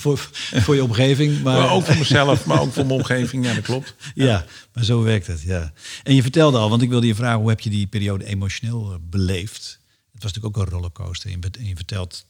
voor, 0.02 0.30
voor 0.54 0.76
je 0.76 0.84
omgeving. 0.84 1.42
Maar, 1.42 1.60
maar 1.60 1.72
ook 1.72 1.86
voor 1.86 1.98
mezelf, 1.98 2.46
maar 2.46 2.62
ook 2.62 2.74
voor 2.74 2.86
mijn 2.86 3.00
omgeving. 3.00 3.46
Ja, 3.46 3.54
dat 3.54 3.64
klopt. 3.64 3.96
Ja, 4.16 4.46
maar 4.74 4.84
zo 4.84 5.02
werkt 5.02 5.28
het. 5.28 5.42
Ja. 5.42 5.74
En 6.04 6.16
je 6.16 6.22
vertelde 6.22 6.58
al, 6.58 6.70
want 6.70 6.82
ik 6.82 6.90
wilde 6.90 7.08
je 7.08 7.16
vragen, 7.16 7.40
hoe 7.40 7.50
heb 7.50 7.60
je 7.60 7.70
die 7.70 7.88
periode 7.88 8.26
emotioneel 8.26 8.98
beleefd? 9.10 9.80
Het 10.14 10.24
was 10.24 10.34
natuurlijk 10.34 10.58
ook 10.58 10.66
een 10.66 10.72
rollercoaster. 10.72 11.32
En 11.32 11.68
je 11.68 11.76
vertelt 11.76 12.26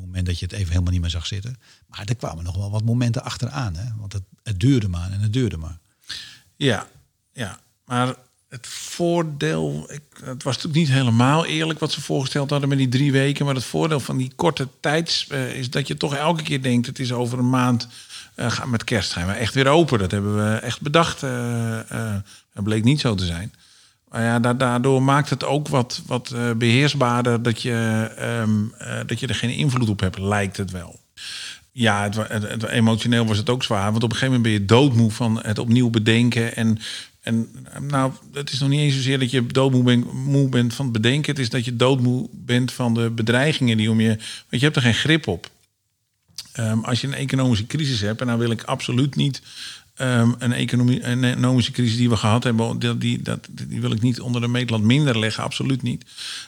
moment 0.00 0.26
dat 0.26 0.38
je 0.38 0.44
het 0.44 0.54
even 0.54 0.68
helemaal 0.68 0.92
niet 0.92 1.00
meer 1.00 1.10
zag 1.10 1.26
zitten. 1.26 1.56
Maar 1.86 2.04
er 2.04 2.16
kwamen 2.16 2.44
nog 2.44 2.56
wel 2.56 2.70
wat 2.70 2.84
momenten 2.84 3.22
achteraan. 3.22 3.76
Hè? 3.76 3.84
Want 3.98 4.12
het, 4.12 4.22
het 4.42 4.60
duurde 4.60 4.88
maar 4.88 5.10
en 5.10 5.20
het 5.20 5.32
duurde 5.32 5.56
maar. 5.56 5.78
Ja, 6.56 6.86
ja. 7.32 7.58
Maar 7.84 8.14
het 8.48 8.66
voordeel, 8.66 9.86
ik, 9.88 10.02
het 10.24 10.42
was 10.42 10.54
natuurlijk 10.56 10.74
niet 10.74 10.96
helemaal 10.98 11.46
eerlijk 11.46 11.78
wat 11.78 11.92
ze 11.92 12.00
voorgesteld 12.00 12.50
hadden 12.50 12.68
met 12.68 12.78
die 12.78 12.88
drie 12.88 13.12
weken. 13.12 13.44
Maar 13.44 13.54
het 13.54 13.64
voordeel 13.64 14.00
van 14.00 14.16
die 14.16 14.32
korte 14.36 14.68
tijd 14.80 15.26
eh, 15.28 15.54
is 15.54 15.70
dat 15.70 15.86
je 15.86 15.96
toch 15.96 16.14
elke 16.14 16.42
keer 16.42 16.62
denkt: 16.62 16.86
het 16.86 16.98
is 16.98 17.12
over 17.12 17.38
een 17.38 17.50
maand. 17.50 17.88
eh 18.34 18.50
gaan 18.50 18.70
met 18.70 18.84
kerst 18.84 19.12
gaan 19.12 19.26
we 19.26 19.32
echt 19.32 19.54
weer 19.54 19.66
open. 19.66 19.98
Dat 19.98 20.10
hebben 20.10 20.36
we 20.36 20.58
echt 20.58 20.80
bedacht. 20.80 21.22
eh 21.22 21.90
eh, 21.90 22.20
dat 22.54 22.64
bleek 22.64 22.84
niet 22.84 23.00
zo 23.00 23.14
te 23.14 23.26
zijn. 23.26 23.52
Maar 24.10 24.22
ja, 24.22 24.38
da- 24.38 24.54
daardoor 24.54 25.02
maakt 25.02 25.30
het 25.30 25.44
ook 25.44 25.68
wat, 25.68 26.02
wat 26.06 26.30
eh, 26.30 26.50
beheersbaarder 26.52 27.42
dat 27.42 27.62
je, 27.62 28.10
ehm, 28.16 28.50
eh, 28.78 29.00
dat 29.06 29.20
je 29.20 29.26
er 29.26 29.34
geen 29.34 29.50
invloed 29.54 29.88
op 29.88 30.00
hebt, 30.00 30.18
lijkt 30.18 30.56
het 30.56 30.70
wel. 30.70 31.00
Ja, 31.72 32.08
het, 32.28 32.62
emotioneel 32.62 33.26
was 33.26 33.38
het 33.38 33.50
ook 33.50 33.62
zwaar. 33.62 33.90
Want 33.90 34.02
op 34.02 34.10
een 34.10 34.16
gegeven 34.16 34.34
moment 34.34 34.42
ben 34.42 34.52
je 34.52 34.64
doodmoe 34.64 35.10
van 35.10 35.40
het 35.42 35.58
opnieuw 35.58 35.90
bedenken. 35.90 36.56
En, 36.56 36.78
en 37.20 37.48
nou, 37.80 38.12
het 38.32 38.52
is 38.52 38.58
nog 38.58 38.68
niet 38.68 38.80
eens 38.80 38.94
zozeer 38.94 39.18
dat 39.18 39.30
je 39.30 39.46
doodmoe 39.46 39.82
bent, 39.82 40.12
moe 40.12 40.48
bent 40.48 40.74
van 40.74 40.84
het 40.84 40.94
bedenken. 40.94 41.30
Het 41.30 41.40
is 41.40 41.50
dat 41.50 41.64
je 41.64 41.76
doodmoe 41.76 42.28
bent 42.32 42.72
van 42.72 42.94
de 42.94 43.10
bedreigingen 43.10 43.76
die 43.76 43.90
om 43.90 44.00
je... 44.00 44.08
Want 44.08 44.24
je 44.48 44.58
hebt 44.58 44.76
er 44.76 44.82
geen 44.82 44.94
grip 44.94 45.26
op. 45.26 45.50
Ehm, 46.52 46.78
als 46.78 47.00
je 47.00 47.06
een 47.06 47.14
economische 47.14 47.66
crisis 47.66 48.00
hebt, 48.00 48.20
en 48.20 48.26
nou 48.26 48.38
wil 48.38 48.50
ik 48.50 48.62
absoluut 48.62 49.16
niet 49.16 49.42
ehm, 50.00 50.32
een, 50.38 50.52
economische 50.52 51.72
crisis 51.72 51.96
die 51.96 52.08
we 52.08 52.16
gehad 52.16 52.44
hebben, 52.44 52.98
die, 52.98 53.22
dat, 53.22 53.48
wil 53.68 53.92
ik 53.92 54.02
niet 54.02 54.20
onder 54.20 54.40
de 54.40 54.48
meetlat 54.48 54.80
minder 54.80 55.18
leggen, 55.18 55.42
absoluut 55.42 55.82
niet. 55.82 56.04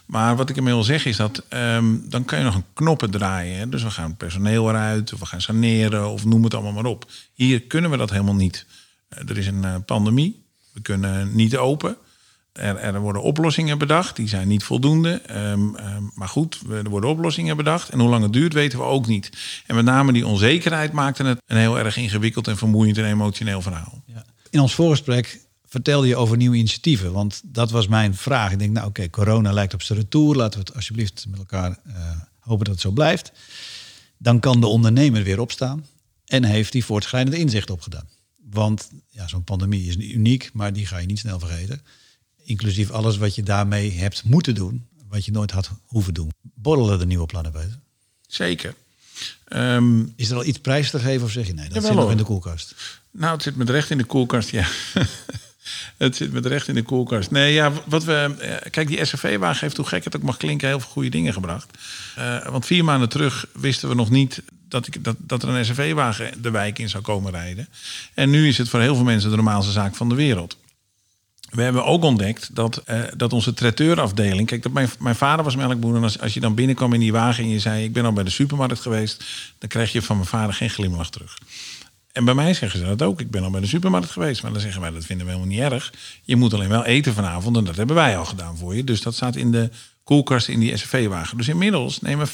Maar 0.07 0.37
wat 0.37 0.51
ik 0.51 0.57
ermee 0.57 0.75
wil 0.75 0.83
zeggen 0.83 1.11
is 1.11 1.17
dat 1.17 1.45
ehm, 1.49 1.97
dan 2.05 2.25
kan 2.25 2.39
je 2.39 2.45
nog 2.45 2.55
een 2.55 2.65
knoppen 2.73 3.11
draaien. 3.11 3.59
Hè? 3.59 3.69
Dus 3.69 3.83
we 3.83 3.91
gaan 3.91 4.17
personeel 4.17 4.69
eruit, 4.69 5.13
of 5.13 5.21
we 5.21 5.27
gaan 5.27 5.41
saneren, 5.41 6.09
of 6.09 6.25
noem 6.25 6.45
het 6.45 6.55
allemaal 6.55 6.73
maar 6.73 6.85
op. 6.85 7.11
Hier 7.33 7.63
kunnen 7.63 7.91
we 7.91 7.97
dat 7.97 8.11
helemaal 8.11 8.35
niet. 8.35 8.67
Eh, 9.09 9.29
er 9.29 9.39
is 9.39 9.47
een 9.47 9.65
eh, 9.65 9.75
pandemie, 9.87 10.43
we 10.73 10.81
kunnen 10.81 11.35
niet 11.35 11.57
open. 11.57 11.97
Er, 12.53 12.77
er 12.77 13.01
worden 13.01 13.23
oplossingen 13.23 13.79
bedacht, 13.79 14.17
die 14.17 14.29
zijn 14.29 14.49
niet 14.49 14.65
voldoende. 14.65 15.11
Ehm, 15.27 15.75
ehm, 15.75 16.03
maar 16.15 16.29
goed, 16.29 16.61
er 16.71 16.89
worden 16.89 17.11
oplossingen 17.11 17.57
bedacht. 17.57 17.89
En 17.89 18.01
hoe 18.01 18.09
lang 18.09 18.23
het 18.23 18.33
duurt, 18.33 18.53
weten 18.53 18.79
we 18.79 18.85
ook 18.85 19.07
niet. 19.07 19.31
En 19.67 19.75
met 19.75 19.85
name 19.85 20.13
die 20.13 20.27
onzekerheid 20.27 20.93
maakte 20.93 21.25
het 21.25 21.43
een 21.47 21.57
heel 21.57 21.79
erg 21.79 21.97
ingewikkeld 21.97 22.49
en 22.49 22.57
vermoeiend 22.57 22.99
en 22.99 23.05
emotioneel 23.05 23.63
verhaal. 23.63 24.03
Ja. 24.07 24.25
In 24.51 24.61
ons 24.61 24.75
voorgesprek 24.75 25.41
vertelde 25.67 26.07
je 26.07 26.17
over 26.17 26.37
nieuwe 26.37 26.57
initiatieven. 26.57 27.13
Want 27.13 27.41
dat 27.45 27.71
was 27.71 27.89
mijn 27.89 28.15
vraag. 28.15 28.53
Ik 28.53 28.59
denk, 28.59 28.73
nou 28.73 28.87
oké, 28.87 29.11
corona 29.11 29.53
lijkt 29.53 29.75
op 29.75 29.83
zijn 29.83 29.99
retour. 29.99 30.37
Laten 30.37 30.59
we 30.59 30.65
het 30.67 30.75
alsjeblieft 30.75 31.27
met 31.29 31.39
elkaar 31.39 31.79
eh, 31.87 31.95
hopen 32.39 32.65
dat 32.65 32.75
het 32.75 32.83
zo 32.83 32.91
blijft. 32.91 33.33
Dan 34.19 34.41
kan 34.41 34.61
de 34.61 34.67
ondernemer 34.67 35.23
weer 35.23 35.41
opstaan. 35.41 35.87
En 36.27 36.45
heeft 36.45 36.73
die 36.73 36.85
voortschrijdend 36.85 37.37
inzicht 37.37 37.71
opgedaan. 37.71 38.09
Want 38.51 38.91
ja, 39.09 39.29
zo'n 39.29 39.45
pandemie 39.45 39.89
is 39.89 39.97
uniek, 39.97 40.51
maar 40.53 40.73
die 40.73 40.87
ga 40.87 40.99
je 40.99 41.07
niet 41.07 41.19
snel 41.19 41.39
vergeten. 41.39 41.83
Inclusief 42.45 42.91
alles 42.91 43.17
wat 43.17 43.35
je 43.35 43.43
daarmee 43.43 43.93
hebt 43.93 44.25
moeten 44.25 44.55
doen. 44.55 44.87
Wat 45.09 45.25
je 45.25 45.33
nooit 45.33 45.51
had 45.51 45.71
hoeven 45.87 46.15
doen. 46.15 46.31
Borrelen 46.43 47.01
er 47.01 47.07
nieuwe 47.07 47.27
plannen 47.27 47.53
bij? 47.53 47.69
Zeker. 48.27 48.75
Ehm, 49.49 50.03
Is 50.17 50.31
er 50.31 50.37
al 50.37 50.45
iets 50.45 50.59
prijs 50.59 50.91
te 50.91 50.99
geven 50.99 51.23
of 51.27 51.31
zeg 51.33 51.47
je 51.47 51.55
nee, 51.55 51.69
dat 51.69 51.85
zit 51.85 51.95
nog 51.95 52.11
in 52.11 52.17
de 52.17 52.23
koelkast? 52.25 52.75
Nou, 53.11 53.33
het 53.33 53.43
zit 53.43 53.57
met 53.57 53.71
recht 53.71 53.91
in 53.91 53.99
de 53.99 54.05
koelkast, 54.05 54.49
ja. 54.51 54.67
het 55.97 56.17
zit 56.17 56.33
met 56.33 56.47
recht 56.47 56.69
in 56.69 56.75
de 56.75 56.83
koelkast. 56.83 57.31
Nee, 57.31 57.53
ja, 57.53 57.73
wat 57.87 58.05
we. 58.05 58.35
eh, 58.39 58.71
Kijk, 58.71 58.89
die 58.89 59.05
SRV-wagen 59.05 59.61
heeft, 59.61 59.77
hoe 59.77 59.87
gek 59.87 60.05
het 60.05 60.17
ook 60.17 60.23
mag 60.23 60.37
klinken, 60.37 60.69
heel 60.69 60.81
veel 60.81 60.91
goede 60.91 61.09
dingen 61.09 61.33
gebracht. 61.33 61.79
Eh, 62.17 62.47
want 62.49 62.67
vier 62.67 62.85
maanden 62.85 63.09
terug 63.09 63.47
wisten 63.53 63.89
we 63.89 63.95
nog 63.95 64.11
niet 64.11 64.43
dat, 64.69 64.87
ik, 64.87 65.05
dat, 65.05 65.17
dat 65.19 65.43
er 65.43 65.49
een 65.49 65.65
SRV-wagen 65.65 66.43
de 66.43 66.51
wijk 66.51 66.79
in 66.79 66.89
zou 66.89 67.03
komen 67.03 67.31
rijden. 67.33 67.69
En 68.15 68.31
nu 68.31 68.49
is 68.49 68.59
het 68.59 68.69
voor 68.69 68.81
heel 68.81 68.95
veel 68.95 69.05
mensen 69.05 69.31
de 69.31 69.37
normaalste 69.37 69.73
zaak 69.73 69.95
van 69.97 70.09
de 70.09 70.15
wereld. 70.15 70.57
We 71.53 71.63
hebben 71.63 71.85
ook 71.85 72.05
ontdekt 72.05 72.55
dat, 72.55 72.77
eh, 72.77 73.01
dat 73.17 73.33
onze 73.33 73.55
traiteurafdeling... 73.55 74.47
Kijk, 74.47 74.63
dat 74.63 74.73
mijn, 74.73 74.89
mijn 74.99 75.15
vader 75.15 75.45
was 75.45 75.57
melkboer. 75.57 75.97
En 75.97 76.03
als, 76.03 76.21
als 76.21 76.35
je 76.35 76.41
dan 76.41 76.55
binnenkwam 76.55 76.93
in 76.93 77.01
die 77.01 77.13
wagen 77.13 77.45
en 77.45 77.51
je 77.51 77.59
zei... 77.59 77.85
ik 77.85 77.93
ben 77.93 78.05
al 78.05 78.13
bij 78.13 78.25
de 78.25 78.31
supermarkt 78.31 78.81
geweest... 78.81 79.25
dan 79.59 79.69
krijg 79.69 79.93
je 79.93 80.03
van 80.03 80.17
mijn 80.17 80.29
vader 80.29 80.55
geen 80.55 80.71
glimlach 80.71 81.11
terug. 81.11 81.39
En 82.13 82.25
bij 82.25 82.35
mij 82.35 82.55
zeggen 82.55 82.79
ze 82.79 82.85
dat 82.85 83.03
ook. 83.03 83.21
Ik 83.21 83.31
ben 83.31 83.43
al 83.43 83.51
bij 83.51 83.61
de 83.61 83.67
supermarkt 83.67 84.11
geweest. 84.11 84.43
Maar 84.43 84.53
dan 84.53 84.61
zeggen 84.61 84.81
wij, 84.81 84.91
dat 84.91 85.05
vinden 85.05 85.27
we 85.27 85.33
helemaal 85.33 85.55
niet 85.55 85.73
erg. 85.73 85.93
Je 86.23 86.37
moet 86.37 86.55
alleen 86.55 86.69
wel 86.69 86.85
eten 86.85 87.15
vanavond. 87.15 87.57
En 87.57 87.65
dat 87.65 87.77
hebben 87.77 87.97
wij 87.97 88.19
al 88.19 88.25
gedaan 88.25 88.57
voor 88.57 88.77
je. 88.77 88.85
Dus 88.85 89.03
dat 89.03 89.15
staat 89.15 89.37
in 89.37 89.53
de 89.53 89.71
koelkast 90.05 90.49
in 90.49 90.61
die 90.61 90.77
SRV-wagen. 90.77 91.37
Dus 91.37 91.49
inmiddels 91.49 92.01
nemen 92.01 92.29
95% 92.29 92.31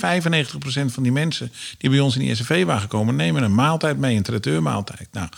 van 0.87 1.03
die 1.03 1.13
mensen... 1.13 1.53
die 1.79 1.91
bij 1.91 2.01
ons 2.01 2.17
in 2.17 2.21
die 2.21 2.35
SRV-wagen 2.35 2.89
komen... 2.89 3.17
nemen 3.17 3.43
een 3.43 3.55
maaltijd 3.55 3.99
mee, 3.99 4.17
een 4.17 4.23
traiteurmaaltijd. 4.23 5.09
Nou... 5.13 5.29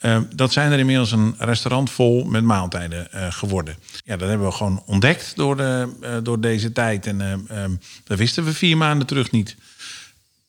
eh, 0.00 0.20
dat 0.34 0.52
zijn 0.52 0.72
er 0.72 0.78
inmiddels 0.78 1.12
een 1.12 1.34
restaurant 1.38 1.90
vol 1.90 2.24
met 2.24 2.44
maaltijden 2.44 3.12
eh, 3.12 3.26
geworden. 3.32 3.76
Ja, 4.04 4.16
dat 4.16 4.28
hebben 4.28 4.46
we 4.46 4.52
gewoon 4.52 4.82
ontdekt 4.86 5.32
door, 5.36 5.56
de, 5.56 5.88
eh, 6.00 6.16
door 6.22 6.40
deze 6.40 6.72
tijd. 6.72 7.06
En 7.06 7.20
eh, 7.20 7.32
eh, 7.64 7.70
dat 8.04 8.18
wisten 8.18 8.44
we 8.44 8.52
vier 8.52 8.76
maanden 8.76 9.06
terug 9.06 9.30
niet 9.30 9.56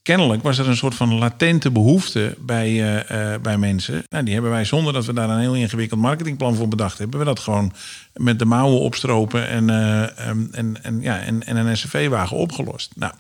kennelijk 0.02 0.44
was 0.44 0.58
er 0.58 0.68
een 0.68 0.78
soort 0.78 0.96
van 0.96 1.14
latente 1.14 1.72
behoefte 1.72 2.36
bij, 2.40 2.68
eh, 2.68 3.34
eh, 3.34 3.42
bij 3.42 3.58
mensen. 3.58 4.04
Nou, 4.10 4.24
die 4.24 4.34
hebben 4.34 4.52
wij 4.52 4.66
zonder 4.66 4.94
dat 4.94 5.06
we 5.06 5.14
daar 5.14 5.30
een 5.30 5.40
heel 5.40 5.56
ingewikkeld 5.56 6.00
marketingplan 6.00 6.56
voor 6.56 6.68
bedacht 6.68 6.98
hebben. 6.98 7.20
We 7.20 7.26
dat 7.26 7.40
gewoon 7.40 7.74
met 8.14 8.40
de 8.40 8.46
mouwen 8.46 8.80
opstropen 8.80 9.48
en, 9.48 9.70
eh, 9.70 10.20
en, 10.52 10.84
en, 10.84 11.02
ja, 11.02 11.20
en, 11.20 11.46
en 11.46 11.56
een 11.56 11.78
SCV-wagen 11.78 12.38
opgelost. 12.38 12.92
Nou, 12.96 13.14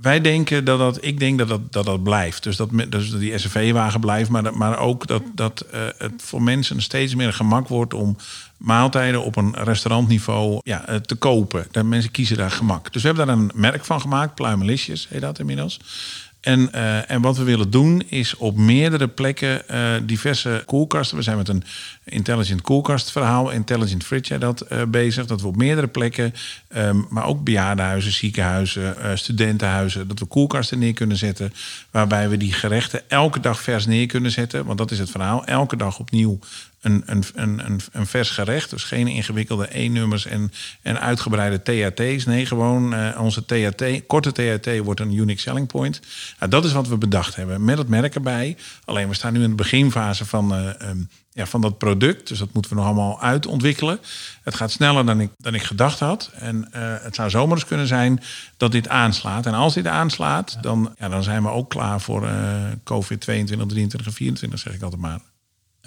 wij 0.00 0.20
denken 0.20 0.64
dat 0.64 0.78
dat, 0.78 0.98
ik 1.04 1.18
denk 1.18 1.38
dat 1.38 1.48
dat, 1.48 1.72
dat, 1.72 1.84
dat 1.84 2.02
blijft. 2.02 2.42
Dus 2.42 2.56
dat, 2.56 2.70
dus 2.88 3.10
die 3.10 3.38
SCV-wagen 3.38 4.00
blijft, 4.00 4.30
maar, 4.30 4.42
dat- 4.42 4.54
maar 4.54 4.78
ook 4.78 5.06
dat, 5.06 5.22
dat 5.34 5.60
eh, 5.60 5.80
het 5.98 6.12
voor 6.16 6.42
mensen 6.42 6.82
steeds 6.82 7.14
meer 7.14 7.32
gemak 7.32 7.68
wordt 7.68 7.94
om 7.94 8.16
maaltijden 8.56 9.22
op 9.22 9.36
een 9.36 9.54
restaurantniveau 9.56 10.60
ja, 10.62 10.86
eh, 10.86 10.96
te 10.96 11.14
kopen. 11.14 11.66
Dat 11.70 11.84
mensen 11.84 12.10
kiezen 12.10 12.36
daar 12.36 12.50
gemak. 12.50 12.92
Dus 12.92 13.02
we 13.02 13.08
hebben 13.08 13.26
daar 13.26 13.36
een 13.36 13.50
merk 13.54 13.84
van 13.84 14.00
gemaakt, 14.00 14.34
Pluimelicious 14.34 15.06
heet 15.08 15.20
dat 15.20 15.38
inmiddels. 15.38 15.80
En, 16.40 16.72
eh, 16.72 17.10
en 17.10 17.20
wat 17.20 17.36
we 17.36 17.42
willen 17.44 17.70
doen 17.70 18.02
is 18.08 18.36
op 18.36 18.56
meerdere 18.56 19.08
plekken 19.08 19.62
diverse 20.06 20.62
koelkasten. 20.66 21.16
We 21.16 21.22
zijn 21.22 21.36
met 21.36 21.48
een 21.48 21.64
intelligent 22.08 22.60
koelkast 22.60 23.10
verhaal, 23.10 23.50
intelligent 23.50 24.04
fridge 24.04 24.38
dat 24.38 24.60
eh, 24.60 24.82
bezig. 24.88 25.26
Dat 25.26 25.40
we 25.40 25.46
op 25.46 25.56
meerdere 25.56 25.86
plekken, 25.86 26.34
ehm, 26.68 27.02
maar 27.08 27.24
ook 27.24 27.44
bejaardenhuizen, 27.44 28.12
ziekenhuizen, 28.12 29.02
eh, 29.02 29.16
studentenhuizen, 29.16 30.08
dat 30.08 30.18
we 30.18 30.24
koelkasten 30.24 30.78
neer 30.78 30.92
kunnen 30.92 31.16
zetten. 31.16 31.52
Waarbij 31.90 32.28
we 32.28 32.36
die 32.36 32.52
gerechten 32.52 33.10
elke 33.10 33.40
dag 33.40 33.62
vers 33.62 33.86
neer 33.86 34.06
kunnen 34.06 34.30
zetten. 34.30 34.64
Want 34.64 34.78
dat 34.78 34.90
is 34.90 34.98
het 34.98 35.10
verhaal. 35.10 35.44
Elke 35.44 35.76
dag 35.76 35.98
opnieuw 35.98 36.38
een, 36.80 37.02
een, 37.06 37.24
een, 37.34 37.80
een, 37.92 38.06
vers 38.06 38.30
gerecht. 38.30 38.70
Dus 38.70 38.84
geen 38.84 39.08
ingewikkelde 39.08 39.78
E-nummers 39.78 40.26
en, 40.26 40.52
en 40.82 41.00
uitgebreide 41.00 41.62
THT's. 41.62 42.24
Nee, 42.24 42.46
gewoon 42.46 42.94
uh, 42.94 43.20
onze 43.20 43.44
THT, 43.44 44.06
korte 44.06 44.32
THT 44.32 44.78
wordt 44.78 45.00
een 45.00 45.12
unique 45.12 45.40
selling 45.40 45.66
point. 45.66 46.00
Nou, 46.38 46.50
dat 46.50 46.64
is 46.64 46.72
wat 46.72 46.88
we 46.88 46.96
bedacht 46.96 47.36
hebben. 47.36 47.64
Met 47.64 47.78
het 47.78 47.88
merk 47.88 48.14
erbij. 48.14 48.56
Alleen 48.84 49.08
we 49.08 49.14
staan 49.14 49.32
nu 49.32 49.42
in 49.42 49.50
de 49.50 49.54
beginfase 49.54 50.24
van, 50.24 50.52
um, 50.52 51.08
ja, 51.36 51.46
van 51.46 51.60
dat 51.60 51.78
product. 51.78 52.28
Dus 52.28 52.38
dat 52.38 52.52
moeten 52.52 52.70
we 52.70 52.76
nog 52.76 52.86
allemaal 52.86 53.20
uitontwikkelen. 53.20 53.98
Het 54.42 54.54
gaat 54.54 54.70
sneller 54.70 55.06
dan 55.06 55.20
ik, 55.20 55.30
dan 55.36 55.54
ik 55.54 55.62
gedacht 55.62 55.98
had. 55.98 56.30
En 56.34 56.68
uh, 56.74 56.94
het 57.00 57.14
zou 57.14 57.30
zomaar 57.30 57.56
eens 57.56 57.66
kunnen 57.66 57.86
zijn 57.86 58.22
dat 58.56 58.72
dit 58.72 58.88
aanslaat. 58.88 59.46
En 59.46 59.54
als 59.54 59.74
dit 59.74 59.86
aanslaat, 59.86 60.58
dan, 60.60 60.94
ja, 60.98 61.08
dan 61.08 61.22
zijn 61.22 61.42
we 61.42 61.48
ook 61.48 61.70
klaar 61.70 62.00
voor 62.00 62.28
COVID 62.84 63.20
22, 63.20 63.66
23 63.68 64.08
en 64.08 64.16
24, 64.16 64.58
zeg 64.58 64.74
ik 64.74 64.82
altijd 64.82 65.00
maar. 65.00 65.20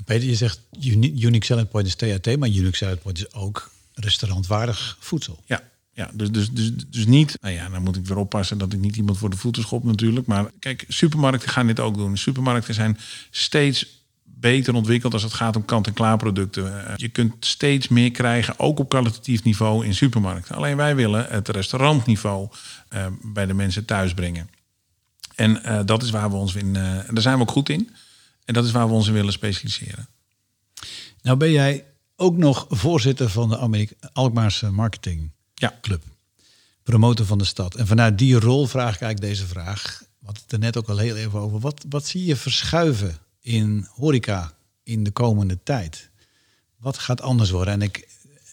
Peter, 0.05 0.27
je 0.27 0.35
zegt 0.35 0.61
unique 0.81 1.45
selling 1.45 1.69
point 1.69 1.87
is 1.87 1.95
THT, 1.95 2.37
maar 2.37 2.49
unique 2.49 2.75
selling 2.75 3.01
point 3.01 3.17
is 3.17 3.33
ook 3.33 3.71
restaurantwaardig 3.93 4.97
voedsel. 4.99 5.43
Ja, 5.45 5.61
ja, 5.93 6.11
dus, 6.13 6.31
dus, 6.31 6.49
dus, 6.51 6.71
dus 6.87 7.05
niet. 7.05 7.37
Nou 7.41 7.53
ja, 7.53 7.69
dan 7.69 7.83
moet 7.83 7.95
ik 7.95 8.05
weer 8.05 8.17
oppassen 8.17 8.57
dat 8.57 8.73
ik 8.73 8.79
niet 8.79 8.95
iemand 8.95 9.17
voor 9.17 9.29
de 9.29 9.37
voeten 9.37 9.61
schop, 9.61 9.83
natuurlijk. 9.83 10.27
Maar 10.27 10.51
kijk, 10.59 10.85
supermarkten 10.87 11.49
gaan 11.49 11.67
dit 11.67 11.79
ook 11.79 11.95
doen. 11.95 12.17
Supermarkten 12.17 12.73
zijn 12.73 12.97
steeds 13.29 13.98
beter 14.39 14.73
ontwikkeld 14.73 15.13
als 15.13 15.23
het 15.23 15.33
gaat 15.33 15.55
om 15.55 15.65
kant-en-klaar 15.65 16.17
producten. 16.17 16.87
Eh, 16.87 16.93
je 16.95 17.09
kunt 17.09 17.45
steeds 17.45 17.87
meer 17.87 18.11
krijgen, 18.11 18.59
ook 18.59 18.79
op 18.79 18.89
kwalitatief 18.89 19.43
niveau 19.43 19.85
in 19.85 19.93
supermarkten. 19.93 20.55
Alleen 20.55 20.77
wij 20.77 20.95
willen 20.95 21.25
het 21.29 21.47
restaurantniveau 21.47 22.47
uh, 22.93 23.05
bij 23.21 23.45
de 23.45 23.53
mensen 23.53 23.85
thuis 23.85 24.13
brengen. 24.13 24.49
En 25.35 25.61
uh, 25.65 25.79
dat 25.85 26.03
is 26.03 26.09
waar 26.09 26.29
we 26.29 26.35
ons 26.35 26.55
in. 26.55 26.67
Uh, 26.67 26.73
daar 27.09 27.21
zijn 27.21 27.35
we 27.35 27.41
ook 27.41 27.51
goed 27.51 27.69
in. 27.69 27.89
En 28.45 28.53
dat 28.53 28.65
is 28.65 28.71
waar 28.71 28.87
we 28.87 28.93
ons 28.93 29.07
in 29.07 29.13
willen 29.13 29.33
specialiseren. 29.33 30.07
Nou 31.21 31.37
ben 31.37 31.51
jij 31.51 31.85
ook 32.15 32.37
nog 32.37 32.65
voorzitter 32.69 33.29
van 33.29 33.49
de 33.49 33.57
Amerika 33.57 34.09
Alkmaarse 34.13 34.71
Marketing 34.71 35.31
ja. 35.53 35.77
Club. 35.81 36.03
Promotor 36.83 37.25
van 37.25 37.37
de 37.37 37.45
stad. 37.45 37.75
En 37.75 37.87
vanuit 37.87 38.17
die 38.17 38.39
rol 38.39 38.65
vraag 38.65 38.95
ik 38.95 39.01
eigenlijk 39.01 39.33
deze 39.33 39.47
vraag. 39.47 40.03
Wat 40.19 40.39
het 40.41 40.51
er 40.51 40.59
net 40.59 40.77
ook 40.77 40.89
al 40.89 40.97
heel 40.97 41.15
even 41.15 41.39
over. 41.39 41.59
Wat, 41.59 41.85
wat 41.89 42.07
zie 42.07 42.25
je 42.25 42.35
verschuiven 42.35 43.17
in 43.49 43.87
horeca 43.95 44.53
in 44.83 45.03
de 45.03 45.11
komende 45.11 45.59
tijd? 45.63 46.09
Wat 46.77 46.97
gaat 46.97 47.21
anders 47.21 47.49
worden? 47.49 47.73
En 47.73 47.81
ik, 47.81 48.07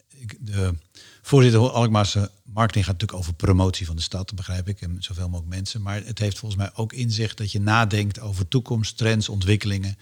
ik 0.08 0.36
de 0.40 0.74
voorzitter 1.22 1.70
Alkmaarse 1.70 2.30
marketing 2.44 2.84
gaat 2.84 2.92
natuurlijk 2.92 3.18
over 3.18 3.34
promotie 3.34 3.86
van 3.86 3.96
de 3.96 4.02
stad, 4.02 4.34
begrijp 4.34 4.68
ik, 4.68 4.80
en 4.80 4.96
zoveel 4.98 5.28
mogelijk 5.28 5.54
mensen. 5.54 5.82
Maar 5.82 6.04
het 6.04 6.18
heeft 6.18 6.38
volgens 6.38 6.60
mij 6.60 6.70
ook 6.74 6.92
inzicht 6.92 7.36
dat 7.36 7.52
je 7.52 7.60
nadenkt 7.60 8.20
over 8.20 8.48
toekomst, 8.48 8.96
trends, 8.96 9.28
ontwikkelingen. 9.28 9.98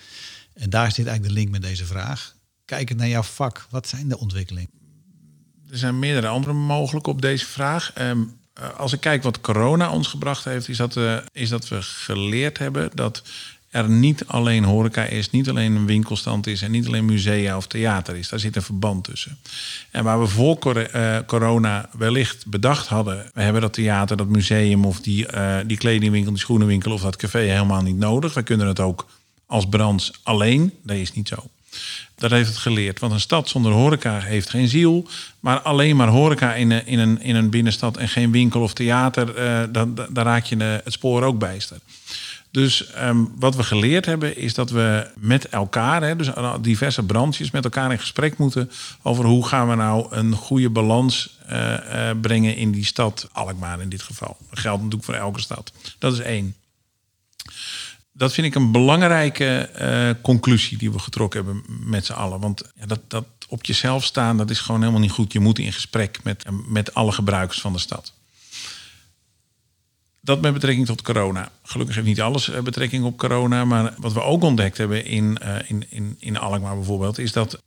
En 0.52 0.70
daar 0.70 0.92
zit 0.92 1.06
eigenlijk 1.06 1.34
de 1.34 1.40
link 1.40 1.50
met 1.50 1.62
deze 1.62 1.84
vraag. 1.84 2.34
Kijkend 2.64 2.98
naar 2.98 3.08
jouw 3.08 3.22
vak, 3.22 3.66
wat 3.70 3.88
zijn 3.88 4.08
de 4.08 4.18
ontwikkelingen? 4.18 4.70
Er 5.70 5.78
zijn 5.78 5.98
meerdere 5.98 6.26
andere 6.26 6.52
mogelijk 6.54 7.06
op 7.06 7.22
deze 7.22 7.46
vraag. 7.46 7.92
Um, 7.98 8.38
als 8.76 8.92
ik 8.92 9.00
kijk 9.00 9.22
wat 9.22 9.40
corona 9.40 9.90
ons 9.90 10.06
gebracht 10.06 10.44
heeft, 10.44 10.68
is 10.68 10.76
dat, 10.76 10.98
is 11.32 11.48
dat 11.48 11.68
we 11.68 11.82
geleerd 11.82 12.58
hebben 12.58 12.90
dat 12.94 13.22
er 13.74 13.88
niet 13.88 14.26
alleen 14.26 14.64
horeca 14.64 15.04
is, 15.04 15.30
niet 15.30 15.48
alleen 15.48 15.74
een 15.74 15.86
winkelstand 15.86 16.46
is 16.46 16.62
en 16.62 16.70
niet 16.70 16.86
alleen 16.86 17.04
musea 17.04 17.56
of 17.56 17.66
theater 17.66 18.16
is. 18.16 18.28
Daar 18.28 18.38
zit 18.38 18.56
een 18.56 18.62
verband 18.62 19.04
tussen. 19.04 19.38
En 19.90 20.04
waar 20.04 20.20
we 20.20 20.26
voor 20.26 20.76
eh, 20.76 21.18
corona 21.26 21.88
wellicht 21.98 22.46
bedacht 22.46 22.86
hadden, 22.86 23.30
we 23.34 23.42
hebben 23.42 23.62
dat 23.62 23.72
theater, 23.72 24.16
dat 24.16 24.28
museum 24.28 24.84
of 24.84 25.00
die, 25.00 25.32
uh, 25.34 25.56
die 25.66 25.76
kledingwinkel, 25.76 26.32
die 26.32 26.40
schoenenwinkel 26.40 26.92
of 26.92 27.00
dat 27.00 27.16
café 27.16 27.38
helemaal 27.38 27.82
niet 27.82 27.98
nodig. 27.98 28.34
We 28.34 28.42
kunnen 28.42 28.66
het 28.66 28.80
ook 28.80 29.06
als 29.46 29.66
branche 29.66 30.12
alleen. 30.22 30.72
Dat 30.82 30.96
is 30.96 31.12
niet 31.12 31.28
zo. 31.28 31.36
Dat 32.14 32.30
heeft 32.30 32.48
het 32.48 32.58
geleerd. 32.58 33.00
Want 33.00 33.12
een 33.12 33.20
stad 33.20 33.48
zonder 33.48 33.72
horeca 33.72 34.20
heeft 34.20 34.50
geen 34.50 34.68
ziel. 34.68 35.08
Maar 35.40 35.60
alleen 35.60 35.96
maar 35.96 36.08
horeca 36.08 36.54
in 36.54 36.70
een, 36.70 36.86
in 36.86 36.98
een, 36.98 37.22
in 37.22 37.34
een 37.34 37.50
binnenstad 37.50 37.96
en 37.96 38.08
geen 38.08 38.30
winkel 38.30 38.60
of 38.60 38.72
theater, 38.72 39.38
uh, 39.38 39.62
dan, 39.72 39.98
raak 40.14 40.44
je 40.44 40.56
het 40.56 40.92
spoor 40.92 41.22
ook 41.22 41.38
bijster. 41.38 41.78
Dus 42.54 42.84
um, 42.96 43.32
wat 43.38 43.56
we 43.56 43.62
geleerd 43.62 44.06
hebben 44.06 44.36
is 44.36 44.54
dat 44.54 44.70
we 44.70 45.10
met 45.16 45.48
elkaar, 45.48 46.02
hè, 46.02 46.16
dus 46.16 46.30
diverse 46.60 47.02
branches, 47.02 47.50
met 47.50 47.64
elkaar 47.64 47.92
in 47.92 47.98
gesprek 47.98 48.38
moeten 48.38 48.70
over 49.02 49.24
hoe 49.24 49.46
gaan 49.46 49.68
we 49.68 49.74
nou 49.74 50.06
een 50.10 50.32
goede 50.32 50.70
balans 50.70 51.38
uh, 51.50 52.10
brengen 52.20 52.56
in 52.56 52.70
die 52.70 52.84
stad, 52.84 53.28
Alkmaar 53.32 53.80
in 53.80 53.88
dit 53.88 54.02
geval. 54.02 54.36
Dat 54.50 54.58
geldt 54.58 54.82
natuurlijk 54.82 55.04
voor 55.04 55.14
elke 55.14 55.40
stad. 55.40 55.72
Dat 55.98 56.12
is 56.12 56.18
één. 56.18 56.54
Dat 58.12 58.32
vind 58.32 58.46
ik 58.46 58.54
een 58.54 58.72
belangrijke 58.72 59.70
uh, 59.80 60.22
conclusie 60.22 60.78
die 60.78 60.92
we 60.92 60.98
getrokken 60.98 61.44
hebben 61.44 61.64
met 61.88 62.06
z'n 62.06 62.12
allen. 62.12 62.40
Want 62.40 62.62
ja, 62.74 62.86
dat, 62.86 63.00
dat 63.08 63.26
op 63.48 63.64
jezelf 63.64 64.04
staan, 64.04 64.36
dat 64.36 64.50
is 64.50 64.60
gewoon 64.60 64.80
helemaal 64.80 65.00
niet 65.00 65.10
goed. 65.10 65.32
Je 65.32 65.40
moet 65.40 65.58
in 65.58 65.72
gesprek 65.72 66.18
met, 66.22 66.44
met 66.68 66.94
alle 66.94 67.12
gebruikers 67.12 67.60
van 67.60 67.72
de 67.72 67.78
stad. 67.78 68.12
Dat 70.24 70.40
met 70.40 70.52
betrekking 70.52 70.86
tot 70.86 71.02
corona. 71.02 71.48
Gelukkig 71.62 71.94
heeft 71.94 72.06
niet 72.06 72.20
alles 72.20 72.50
eh, 72.50 72.62
betrekking 72.62 73.04
op 73.04 73.18
corona. 73.18 73.64
Maar 73.64 73.94
wat 73.96 74.12
we 74.12 74.22
ook 74.22 74.42
ontdekt 74.42 74.78
hebben 74.78 75.04
in, 75.04 75.38
uh, 75.42 75.54
in, 75.66 75.84
in, 75.88 76.16
in 76.18 76.38
Alkmaar 76.38 76.74
bijvoorbeeld, 76.74 77.18
is 77.18 77.32
dat 77.32 77.62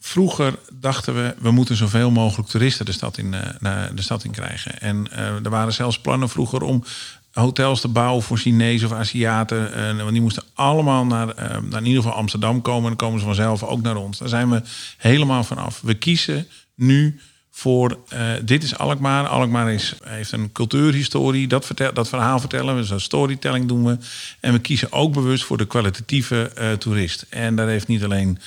vroeger 0.00 0.58
dachten 0.72 1.14
we, 1.14 1.34
we 1.38 1.50
moeten 1.50 1.76
zoveel 1.76 2.10
mogelijk 2.10 2.48
toeristen 2.48 2.86
de 2.86 2.92
stad 2.92 3.18
in, 3.18 3.32
uh, 3.32 3.40
naar 3.60 3.94
de 3.94 4.02
stad 4.02 4.24
in 4.24 4.30
krijgen. 4.30 4.80
En 4.80 5.12
er 5.12 5.50
waren 5.50 5.72
zelfs 5.72 5.98
plannen 5.98 6.28
vroeger 6.28 6.62
om 6.62 6.84
hotels 7.32 7.80
te 7.80 7.88
bouwen 7.88 8.22
voor 8.22 8.38
Chinezen 8.38 8.88
of 8.90 8.96
Aziaten. 8.96 9.96
want 9.96 10.12
die 10.12 10.20
moesten 10.20 10.44
allemaal 10.54 11.06
naar, 11.06 11.34
naar 11.36 11.80
in 11.80 11.86
ieder 11.86 12.02
geval 12.02 12.18
Amsterdam 12.18 12.62
komen. 12.62 12.82
En 12.82 12.88
dan 12.88 13.06
komen 13.06 13.18
ze 13.18 13.26
vanzelf 13.26 13.62
ook 13.62 13.82
naar 13.82 13.96
ons. 13.96 14.18
Daar 14.18 14.28
zijn 14.28 14.50
we 14.50 14.62
helemaal 14.96 15.44
vanaf. 15.44 15.80
We 15.80 15.94
kiezen 15.94 16.48
nu 16.74 17.20
voor 17.58 17.98
uh, 18.12 18.32
dit 18.44 18.62
is 18.62 18.78
Alkmaar. 18.78 19.26
Alkmaar 19.26 19.72
is, 19.72 19.94
heeft 20.04 20.32
een 20.32 20.52
cultuurhistorie. 20.52 21.48
Dat, 21.48 21.70
dat 21.94 22.08
verhaal 22.08 22.40
vertellen 22.40 22.76
we. 22.76 22.88
Dus 22.88 23.02
storytelling 23.02 23.68
doen 23.68 23.84
we. 23.84 23.96
En 24.40 24.52
we 24.52 24.58
kiezen 24.58 24.92
ook 24.92 25.12
bewust 25.12 25.44
voor 25.44 25.56
de 25.56 25.66
kwalitatieve 25.66 26.52
uh, 26.58 26.72
toerist. 26.72 27.26
En 27.28 27.56
daar 27.56 27.68
heeft 27.68 27.86
niet 27.86 28.04
alleen 28.04 28.38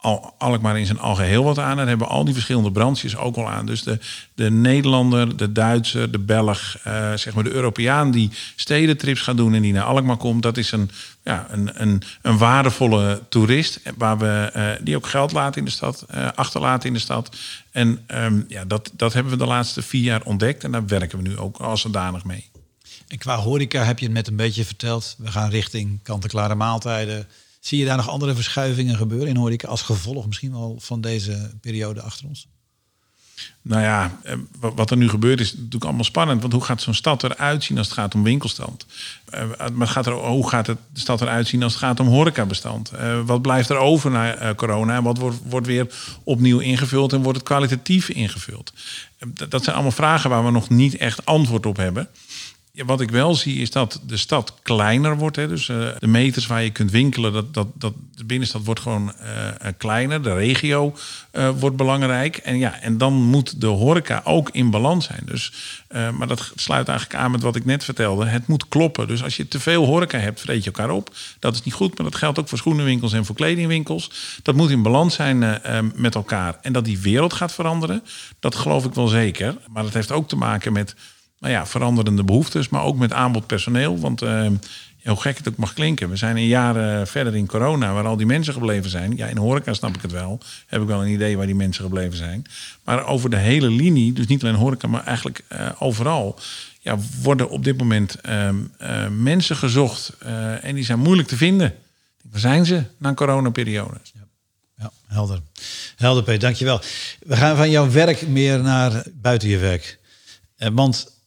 al, 0.00 0.34
Alkmaar 0.38 0.78
in 0.78 0.86
zijn 0.86 0.98
algeheel 0.98 1.44
wat 1.44 1.58
aan. 1.58 1.76
Daar 1.76 1.88
hebben 1.88 2.08
al 2.08 2.24
die 2.24 2.34
verschillende 2.34 2.72
branches 2.72 3.16
ook 3.16 3.36
al 3.36 3.48
aan. 3.48 3.66
Dus 3.66 3.82
de, 3.82 3.98
de 4.34 4.50
Nederlander, 4.50 5.36
de 5.36 5.52
Duitser, 5.52 6.10
de 6.10 6.18
Belg, 6.18 6.76
uh, 6.86 7.12
zeg 7.14 7.34
maar 7.34 7.44
de 7.44 7.52
Europeaan 7.52 8.10
die 8.10 8.30
stedentrips 8.56 9.20
gaat 9.20 9.36
doen 9.36 9.54
en 9.54 9.62
die 9.62 9.72
naar 9.72 9.82
Alkmaar 9.82 10.16
komt, 10.16 10.42
dat 10.42 10.56
is 10.56 10.72
een, 10.72 10.90
ja, 11.24 11.46
een, 11.50 11.82
een, 11.82 12.02
een 12.22 12.38
waardevolle 12.38 13.22
toerist. 13.28 13.80
Waar 13.96 14.18
we, 14.18 14.52
uh, 14.56 14.70
die 14.80 14.96
ook 14.96 15.06
geld 15.06 15.32
laten 15.32 15.58
in 15.58 15.64
de 15.64 15.70
stad, 15.70 16.06
achterlaten 16.34 16.88
in 16.88 16.94
de 16.94 17.00
stad. 17.00 17.36
En 17.70 18.04
um, 18.14 18.44
ja, 18.48 18.64
dat, 18.64 18.90
dat 18.92 19.12
hebben 19.12 19.32
we 19.32 19.38
de 19.38 19.46
laatste 19.46 19.82
vier 19.82 20.02
jaar 20.02 20.22
ontdekt 20.22 20.64
en 20.64 20.72
daar 20.72 20.86
werken 20.86 21.22
we 21.22 21.28
nu 21.28 21.38
ook 21.38 21.56
als 21.56 21.80
zodanig 21.80 22.24
mee. 22.24 22.50
En 23.08 23.18
qua 23.18 23.36
horeca 23.36 23.84
heb 23.84 23.98
je 23.98 24.04
het 24.04 24.14
met 24.14 24.26
een 24.26 24.36
beetje 24.36 24.64
verteld. 24.64 25.14
We 25.18 25.30
gaan 25.30 25.50
richting 25.50 26.02
kant-en-klare 26.02 26.54
maaltijden 26.54 27.26
Zie 27.60 27.78
je 27.78 27.84
daar 27.84 27.96
nog 27.96 28.08
andere 28.08 28.34
verschuivingen 28.34 28.96
gebeuren 28.96 29.28
in 29.28 29.36
horeca 29.36 29.68
als 29.68 29.82
gevolg 29.82 30.26
misschien 30.26 30.52
wel 30.52 30.76
van 30.80 31.00
deze 31.00 31.50
periode 31.60 32.00
achter 32.02 32.26
ons? 32.26 32.48
Nou 33.62 33.82
ja, 33.82 34.18
eh, 34.22 34.34
wat 34.60 34.90
er 34.90 34.96
nu 34.96 35.08
gebeurt 35.08 35.40
is 35.40 35.52
natuurlijk 35.52 35.84
allemaal 35.84 36.04
spannend. 36.04 36.40
Want 36.40 36.52
hoe 36.52 36.64
gaat 36.64 36.82
zo'n 36.82 36.94
stad 36.94 37.22
eruit 37.22 37.64
zien 37.64 37.78
als 37.78 37.86
het 37.86 37.96
gaat 37.96 38.14
om 38.14 38.22
winkelstand? 38.22 38.86
Eh, 39.30 39.42
maar 39.72 39.86
gaat 39.86 40.06
er, 40.06 40.12
hoe 40.12 40.48
gaat 40.48 40.66
de 40.66 40.76
stad 40.92 41.20
eruit 41.20 41.48
zien 41.48 41.62
als 41.62 41.72
het 41.72 41.82
gaat 41.82 42.00
om 42.00 42.06
horecabestand? 42.06 42.90
Wat 43.24 43.42
blijft 43.42 43.68
er 43.68 43.76
over 43.76 44.10
na 44.10 44.54
corona? 44.54 45.02
Wat 45.02 45.18
wordt, 45.18 45.36
wordt 45.44 45.66
weer 45.66 45.86
opnieuw 46.24 46.58
ingevuld 46.58 47.12
en 47.12 47.22
wordt 47.22 47.38
het 47.38 47.46
kwalitatief 47.46 48.08
ingevuld? 48.08 48.72
dat 49.48 49.64
zijn 49.64 49.74
allemaal 49.74 49.92
vragen 49.92 50.30
waar 50.30 50.44
we 50.44 50.50
nog 50.50 50.68
niet 50.68 50.96
echt 50.96 51.26
antwoord 51.26 51.66
op 51.66 51.76
hebben. 51.76 52.08
Ja, 52.78 52.84
wat 52.84 53.00
ik 53.00 53.10
wel 53.10 53.34
zie 53.34 53.60
is 53.60 53.70
dat 53.70 54.00
de 54.06 54.16
stad 54.16 54.54
kleiner 54.62 55.16
wordt. 55.16 55.36
Hè. 55.36 55.48
Dus 55.48 55.68
uh, 55.68 55.88
de 55.98 56.06
meters 56.06 56.46
waar 56.46 56.62
je 56.62 56.70
kunt 56.70 56.90
winkelen, 56.90 57.32
dat, 57.32 57.54
dat, 57.54 57.66
dat, 57.74 57.92
de 58.14 58.24
binnenstad 58.24 58.64
wordt 58.64 58.80
gewoon 58.80 59.12
uh, 59.22 59.68
kleiner. 59.76 60.22
De 60.22 60.34
regio 60.34 60.96
wordt 61.58 61.76
belangrijk. 61.76 62.36
En, 62.36 62.58
ja, 62.58 62.80
en 62.80 62.98
dan 62.98 63.12
moet 63.12 63.60
de 63.60 63.66
horeca 63.66 64.20
ook 64.24 64.50
in 64.52 64.70
balans 64.70 65.04
zijn. 65.04 65.22
Dus, 65.24 65.52
maar 65.88 66.26
dat 66.26 66.52
sluit 66.54 66.88
eigenlijk 66.88 67.18
aan 67.20 67.30
met 67.30 67.42
wat 67.42 67.56
ik 67.56 67.64
net 67.64 67.84
vertelde. 67.84 68.26
Het 68.26 68.46
moet 68.46 68.68
kloppen. 68.68 69.08
Dus 69.08 69.22
als 69.22 69.36
je 69.36 69.48
te 69.48 69.60
veel 69.60 69.84
horeca 69.84 70.18
hebt, 70.18 70.40
vreet 70.40 70.64
je 70.64 70.70
elkaar 70.70 70.90
op. 70.90 71.14
Dat 71.38 71.54
is 71.54 71.62
niet 71.62 71.74
goed, 71.74 71.98
maar 71.98 72.10
dat 72.10 72.18
geldt 72.18 72.38
ook 72.38 72.48
voor 72.48 72.58
schoenenwinkels 72.58 73.12
en 73.12 73.24
voor 73.24 73.36
kledingwinkels. 73.36 74.10
Dat 74.42 74.54
moet 74.54 74.70
in 74.70 74.82
balans 74.82 75.14
zijn 75.14 75.60
met 75.94 76.14
elkaar. 76.14 76.58
En 76.62 76.72
dat 76.72 76.84
die 76.84 76.98
wereld 76.98 77.32
gaat 77.32 77.52
veranderen, 77.52 78.04
dat 78.40 78.54
geloof 78.54 78.84
ik 78.84 78.94
wel 78.94 79.08
zeker. 79.08 79.56
Maar 79.68 79.82
dat 79.82 79.94
heeft 79.94 80.12
ook 80.12 80.28
te 80.28 80.36
maken 80.36 80.72
met 80.72 80.94
nou 81.38 81.52
ja, 81.52 81.66
veranderende 81.66 82.24
behoeftes, 82.24 82.68
maar 82.68 82.82
ook 82.82 82.96
met 82.96 83.12
aanbod 83.12 83.46
personeel. 83.46 83.98
Want 83.98 84.22
uh, 84.22 84.46
hoe 85.04 85.20
gek 85.20 85.36
het 85.36 85.48
ook 85.48 85.56
mag 85.56 85.72
klinken, 85.72 86.10
we 86.10 86.16
zijn 86.16 86.36
een 86.36 86.46
jaar 86.46 87.06
verder 87.06 87.36
in 87.36 87.46
corona, 87.46 87.92
waar 87.92 88.06
al 88.06 88.16
die 88.16 88.26
mensen 88.26 88.52
gebleven 88.52 88.90
zijn. 88.90 89.16
Ja, 89.16 89.26
in 89.26 89.36
horeca 89.36 89.72
snap 89.72 89.96
ik 89.96 90.02
het 90.02 90.12
wel. 90.12 90.40
Heb 90.66 90.80
ik 90.80 90.86
wel 90.86 91.02
een 91.02 91.12
idee 91.12 91.36
waar 91.36 91.46
die 91.46 91.54
mensen 91.54 91.84
gebleven 91.84 92.16
zijn. 92.16 92.44
Maar 92.84 93.06
over 93.06 93.30
de 93.30 93.36
hele 93.36 93.70
linie, 93.70 94.12
dus 94.12 94.26
niet 94.26 94.42
alleen 94.42 94.54
horeca, 94.54 94.88
maar 94.88 95.04
eigenlijk 95.04 95.44
uh, 95.52 95.68
overal, 95.78 96.38
ja, 96.80 96.98
worden 97.22 97.50
op 97.50 97.64
dit 97.64 97.78
moment 97.78 98.16
uh, 98.28 98.48
mensen 99.08 99.56
gezocht 99.56 100.12
en 100.62 100.74
die 100.74 100.84
zijn 100.84 100.98
moeilijk 100.98 101.28
te 101.28 101.36
vinden. 101.36 101.74
Waar 102.30 102.40
zijn 102.40 102.66
ze 102.66 102.82
na 102.98 103.08
een 103.08 103.14
coronaperiode? 103.14 104.00
Ja. 104.14 104.26
Ja, 104.78 104.90
helder. 105.06 105.40
Helder, 105.96 106.22
Peter, 106.22 106.40
dankjewel. 106.40 106.80
We 107.20 107.36
gaan 107.36 107.56
van 107.56 107.70
jouw 107.70 107.90
werk 107.90 108.28
meer 108.28 108.62
naar 108.62 109.02
buiten 109.12 109.48
je 109.48 109.58
werk. 109.58 109.98
Eh, 110.56 110.68
want 110.72 111.17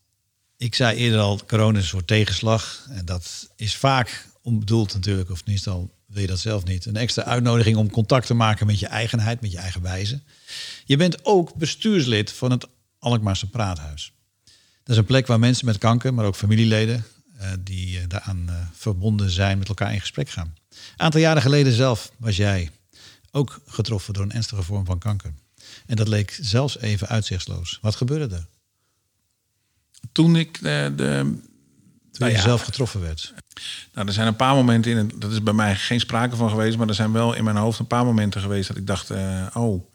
ik 0.62 0.76
zei 0.76 0.98
eerder 0.98 1.20
al, 1.20 1.40
corona 1.48 1.78
is 1.78 1.84
een 1.84 1.90
soort 1.90 2.08
tegenslag. 2.08 2.88
En 2.90 3.06
dat 3.06 3.50
is 3.56 3.76
vaak 3.76 4.28
onbedoeld 4.42 4.94
natuurlijk, 4.94 5.30
of 5.30 5.46
niet 5.46 5.68
al 5.68 5.92
wil 6.06 6.22
je 6.22 6.28
dat 6.28 6.40
zelf 6.40 6.64
niet. 6.64 6.86
Een 6.86 6.96
extra 6.96 7.24
uitnodiging 7.24 7.78
om 7.78 7.90
contact 7.90 8.28
te 8.28 8.34
maken 8.34 8.66
met 8.66 8.80
je 8.80 8.88
eigenheid, 8.88 9.42
met 9.42 9.52
je 9.52 9.58
eigen 9.58 9.82
wijze. 9.82 10.22
Je 10.86 10.98
bent 10.98 11.26
ook 11.26 11.56
bestuurslid 11.56 12.32
van 12.32 12.52
het 12.52 12.68
Alkmaarse 13.00 13.50
Praathuis. 13.50 14.14
Dat 14.84 14.96
is 14.96 14.98
een 14.98 15.06
plek 15.06 15.28
waar 15.28 15.40
mensen 15.40 15.66
met 15.66 15.78
kanker, 15.78 16.14
maar 16.14 16.26
ook 16.26 16.36
familieleden... 16.36 17.06
eh, 17.38 17.52
die 17.60 18.00
eh, 18.00 18.04
daaraan 18.08 18.50
eh, 18.50 18.56
verbonden 18.74 19.30
zijn, 19.30 19.58
met 19.58 19.68
elkaar 19.68 19.94
in 19.94 20.00
gesprek 20.00 20.30
gaan. 20.30 20.56
Een 20.70 20.78
aantal 20.98 21.22
jaren 21.22 21.42
geleden 21.42 21.74
zelf 21.74 22.12
was 22.18 22.36
jij 22.36 22.70
ook 23.32 23.62
getroffen 23.66 24.14
door 24.14 24.24
een 24.24 24.32
ernstige 24.32 24.64
vorm 24.64 24.86
van 24.86 25.00
kanker. 25.00 25.34
En 25.86 25.96
dat 25.96 26.08
leek 26.08 26.38
zelfs 26.42 26.78
even 26.78 27.08
uitzichtsloos. 27.08 27.80
Wat 27.82 27.96
gebeurde 27.96 28.36
er 28.36 28.46
Toen 30.12 30.36
ik 30.36 30.56
eh, 30.56 30.62
de, 30.62 31.20
toen 31.22 31.42
Nou 32.12 32.32
je 32.32 32.38
ja. 32.38 32.44
zelf 32.44 32.62
getroffen 32.62 33.02
werd? 33.02 33.34
Nou, 33.94 34.08
er 34.08 34.14
zijn 34.14 34.28
een 34.28 34.36
paar 34.36 34.56
momenten 34.56 34.92
in, 34.92 35.12
dat 35.16 35.32
is 35.32 35.44
bij 35.44 35.54
mij 35.54 35.76
geen 35.76 36.00
sprake 36.00 36.36
van 36.36 36.50
geweest, 36.50 36.78
maar 36.78 36.88
er 36.88 36.96
zijn 36.96 37.12
wel 37.12 37.34
in 37.34 37.44
mijn 37.44 37.56
hoofd 37.56 37.80
een 37.80 37.88
paar 37.88 38.06
momenten 38.06 38.42
geweest 38.42 38.68
dat 38.68 38.78
ik 38.78 38.88
dacht, 38.88 39.10
eh, 39.10 39.48
oh, 39.54 39.86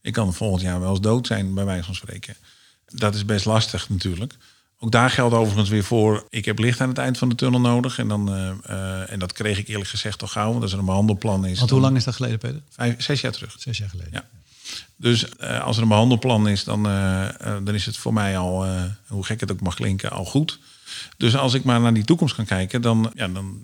ik 0.00 0.12
kan 0.12 0.34
volgend 0.34 0.62
jaar 0.62 0.80
wel 0.80 0.90
eens 0.90 1.00
dood 1.00 1.26
zijn, 1.26 1.54
bij 1.54 1.64
wijze 1.64 1.84
van 1.84 1.94
spreken. 1.94 2.36
Dat 2.86 3.14
is 3.14 3.24
best 3.24 3.44
lastig 3.44 3.88
natuurlijk. 3.88 4.34
Ook 4.78 4.90
daar 4.90 5.10
geldt 5.10 5.34
overigens 5.34 5.68
weer 5.68 5.84
voor, 5.84 6.26
ik 6.30 6.44
heb 6.44 6.58
licht 6.58 6.80
aan 6.80 6.88
het 6.88 6.98
eind 6.98 7.18
van 7.18 7.28
de 7.28 7.34
tunnel 7.34 7.60
nodig. 7.60 7.98
En, 7.98 8.08
dan, 8.08 8.34
eh, 8.34 9.12
en 9.12 9.18
dat 9.18 9.32
kreeg 9.32 9.58
ik 9.58 9.68
eerlijk 9.68 9.90
gezegd 9.90 10.18
toch 10.18 10.32
gauw, 10.32 10.50
want 10.50 10.62
als 10.62 10.72
er 10.72 10.78
een 10.78 10.84
behandelplan 10.84 11.46
is. 11.46 11.58
Want 11.58 11.70
hoe 11.70 11.80
lang 11.80 11.96
is 11.96 12.04
dat 12.04 12.14
geleden, 12.14 12.38
Peter? 12.38 12.62
Vijf, 12.70 13.02
zes 13.02 13.20
jaar 13.20 13.32
terug. 13.32 13.54
Zes 13.58 13.78
jaar 13.78 13.88
geleden. 13.88 14.12
Ja. 14.12 14.24
Dus 14.96 15.28
eh, 15.28 15.62
als 15.62 15.76
er 15.76 15.82
een 15.82 15.88
behandelplan 15.88 16.48
is, 16.48 16.64
dan, 16.64 16.86
eh, 16.86 17.28
eh, 17.28 17.64
dan 17.64 17.74
is 17.74 17.86
het 17.86 17.96
voor 17.96 18.12
mij 18.12 18.38
al, 18.38 18.66
hoe 19.06 19.24
gek 19.24 19.40
het 19.40 19.52
ook 19.52 19.60
mag 19.60 19.74
klinken, 19.74 20.10
al 20.10 20.24
goed. 20.24 20.58
Dus 21.16 21.36
als 21.36 21.54
ik 21.54 21.64
maar 21.64 21.80
naar 21.80 21.94
die 21.94 22.04
toekomst 22.04 22.34
kan 22.34 22.44
kijken, 22.44 22.82
dan, 22.82 23.12
ja, 23.14 23.28
dan, 23.28 23.62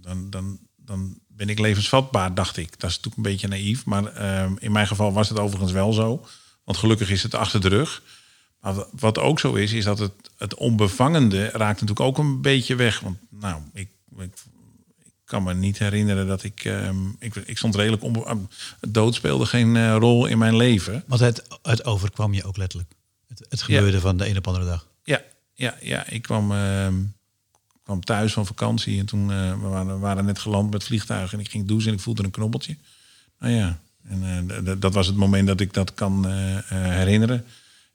dan, 0.00 0.30
dan, 0.30 0.58
dan 0.76 1.18
ben 1.28 1.48
ik 1.48 1.58
levensvatbaar, 1.58 2.34
dacht 2.34 2.56
ik. 2.56 2.80
Dat 2.80 2.90
is 2.90 2.96
natuurlijk 2.96 3.16
een 3.16 3.32
beetje 3.32 3.48
naïef, 3.48 3.84
maar 3.84 4.16
in 4.58 4.72
mijn 4.72 4.86
geval 4.86 5.12
was 5.12 5.28
het 5.28 5.38
overigens 5.38 5.72
wel 5.72 5.92
zo. 5.92 6.26
Want 6.64 6.78
gelukkig 6.78 7.10
is 7.10 7.22
het 7.22 7.34
achter 7.34 7.60
de 7.60 7.68
rug. 7.68 8.02
Maar 8.60 8.74
wa- 8.74 8.86
wat 8.98 9.18
ook 9.18 9.40
zo 9.40 9.54
is, 9.54 9.72
is 9.72 9.84
dat 9.84 9.98
het, 9.98 10.12
het 10.36 10.54
onbevangende 10.54 11.44
raakt 11.44 11.80
natuurlijk 11.80 12.00
ook 12.00 12.18
een 12.18 12.40
beetje 12.40 12.74
weg. 12.74 13.00
Want 13.00 13.16
nou, 13.30 13.62
ik 13.72 13.88
ik 14.16 14.32
kan 15.28 15.42
me 15.42 15.54
niet 15.54 15.78
herinneren 15.78 16.26
dat 16.26 16.42
ik... 16.42 16.64
ehm, 16.64 16.96
ik, 17.18 17.34
ik 17.34 17.56
stond 17.58 17.74
redelijk... 17.74 18.02
Onbe 18.02 18.46
het 18.80 18.94
dood 18.94 19.14
speelde 19.14 19.46
geen 19.46 19.76
eh, 19.76 19.96
rol 19.98 20.26
in 20.26 20.38
mijn 20.38 20.56
leven. 20.56 21.04
Want 21.06 21.20
het, 21.20 21.42
het 21.62 21.84
overkwam 21.84 22.34
je 22.34 22.44
ook 22.44 22.56
letterlijk. 22.56 22.92
Het, 23.28 23.46
het 23.48 23.62
gebeurde 23.62 24.00
van 24.00 24.16
de 24.16 24.28
een 24.28 24.36
op 24.36 24.46
andere 24.46 24.64
dag. 24.66 24.86
Ja, 25.04 25.22
ja, 25.54 25.76
ja. 25.80 26.06
Ik 26.06 26.22
kwam, 26.22 26.52
ehm, 26.52 26.94
kwam 27.82 28.00
thuis 28.04 28.32
van 28.32 28.46
vakantie 28.46 28.98
en 28.98 29.06
toen 29.06 29.32
eh, 29.32 29.50
we 29.60 29.66
waren, 29.68 29.86
we 29.94 29.98
waren 29.98 30.24
net 30.24 30.38
geland 30.38 30.70
met 30.70 30.84
vliegtuigen 30.84 31.38
en 31.38 31.44
ik 31.44 31.50
ging 31.50 31.66
douchen 31.68 31.88
en 31.88 31.94
ik 31.94 32.00
voelde 32.00 32.24
een 32.24 32.30
knobbeltje. 32.30 32.76
Nou 33.38 33.52
ja, 33.52 33.78
en 34.08 34.50
eh, 34.50 34.72
d- 34.74 34.82
dat 34.82 34.94
was 34.94 35.06
het 35.06 35.16
moment 35.16 35.46
dat 35.46 35.60
ik 35.60 35.72
dat 35.72 35.94
kan 35.94 36.26
eh, 36.26 36.56
eh, 36.56 36.62
herinneren. 36.70 37.44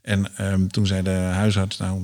En 0.02 0.38
ehm, 0.38 0.68
toen 0.68 0.88
zei 0.88 1.02
de 1.02 1.10
huisarts, 1.10 1.78
nou, 1.78 2.04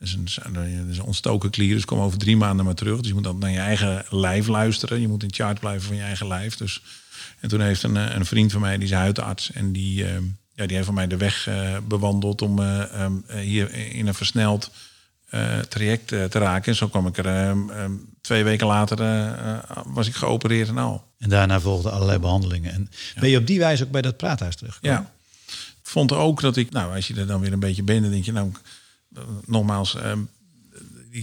is 0.00 0.12
een, 0.12 0.28
een, 0.54 1.02
ontstoken 1.02 1.50
klier, 1.50 1.74
dus 1.74 1.84
kom 1.84 1.98
over 1.98 2.18
drie 2.18 2.36
maanden 2.36 2.64
maar 2.64 2.74
terug. 2.74 2.98
Dus 2.98 3.08
je 3.08 3.14
moet 3.14 3.24
dan 3.24 3.38
naar 3.38 3.50
je 3.50 3.58
eigen 3.58 4.04
lijf 4.10 4.46
luisteren. 4.46 5.00
Je 5.00 5.08
moet 5.08 5.22
in 5.22 5.32
charge 5.32 5.60
blijven 5.60 5.86
van 5.86 5.96
je 5.96 6.02
eigen 6.02 6.26
lijf. 6.26 6.56
Dus, 6.56 6.82
en 7.40 7.48
toen 7.48 7.60
heeft 7.60 7.82
een, 7.82 7.96
eh, 7.96 8.14
een 8.14 8.26
vriend 8.26 8.52
van 8.52 8.60
mij, 8.60 8.76
die 8.76 8.88
is 8.88 8.92
huidarts, 8.92 9.52
en 9.52 9.72
die, 9.72 10.04
ehm, 10.04 10.22
ja, 10.58 10.66
die 10.66 10.74
heeft 10.74 10.86
van 10.86 10.94
mij 10.94 11.06
de 11.06 11.16
weg 11.16 11.46
eh, 11.46 11.76
bewandeld 11.88 12.42
om 12.42 12.58
eh, 12.58 12.92
ehm, 12.92 13.12
eh, 13.26 13.40
hier 13.40 13.74
in 13.74 14.06
een 14.06 14.14
versneld 14.14 14.70
traject 15.68 16.06
te 16.08 16.28
raken. 16.28 16.72
En 16.72 16.78
zo 16.78 16.88
kwam 16.88 17.06
ik 17.06 17.18
er 17.18 17.26
ehm, 17.26 17.92
twee 18.20 18.44
weken 18.44 18.66
later, 18.66 18.96
was 19.86 20.06
ik 20.06 20.14
geopereerd 20.14 20.68
en 20.68 20.78
al. 20.78 21.04
En 21.18 21.28
daarna 21.28 21.60
volgden 21.60 21.92
allerlei 21.92 22.18
behandelingen. 22.18 22.72
En 22.72 22.90
ben 23.20 23.30
je 23.30 23.38
op 23.38 23.46
die 23.46 23.58
wijze 23.58 23.84
ook 23.84 23.90
bij 23.90 24.02
dat 24.02 24.16
praathuis 24.16 24.56
teruggekomen? 24.56 24.96
Ja. 24.96 25.12
Ik 25.82 25.88
vond 25.94 26.12
ook 26.12 26.40
dat 26.40 26.56
ik, 26.56 26.70
nou, 26.70 26.94
als 26.94 27.08
je 27.08 27.14
er 27.14 27.26
dan 27.26 27.40
weer 27.40 27.52
een 27.52 27.60
beetje 27.60 27.82
bent, 27.82 28.02
dan 28.02 28.10
denk 28.10 28.24
je, 28.24 28.32
nou, 28.32 28.52
nogmaals, 29.46 29.94
ehm, 29.94 30.24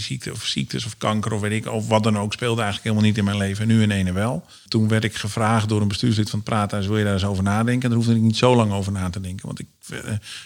ziekte 0.02 0.32
of 0.32 0.46
ziektes 0.46 0.86
of 0.86 0.98
kanker 0.98 1.34
of 1.34 1.42
weet 1.42 1.66
ik, 1.66 1.72
of 1.72 1.88
wat 1.88 2.04
dan 2.04 2.18
ook, 2.18 2.34
speelde 2.34 2.62
eigenlijk 2.62 2.84
helemaal 2.84 3.10
niet 3.10 3.18
in 3.18 3.24
mijn 3.24 3.38
leven. 3.38 3.62
En 3.62 3.76
nu 3.76 3.82
in 3.82 3.92
ene 3.92 4.12
wel. 4.12 4.46
Toen 4.68 4.88
werd 4.88 5.04
ik 5.04 5.16
gevraagd 5.16 5.70
door 5.70 5.82
een 5.82 5.88
bestuurslid 5.88 6.30
van 6.30 6.40
het 6.40 6.48
Praathuis, 6.48 6.88
wil 6.88 6.98
je 6.98 7.04
daar 7.04 7.14
eens 7.14 7.26
over 7.26 7.44
nadenken? 7.44 7.90
Daar 7.90 7.98
hoefde 7.98 8.16
ik 8.16 8.22
niet 8.22 8.38
zo 8.38 8.56
lang 8.56 8.72
over 8.72 8.92
na 8.92 9.10
te 9.10 9.22
denken. 9.22 9.46
Want 9.46 9.60
ik, 9.60 9.68
eh, 9.90 10.00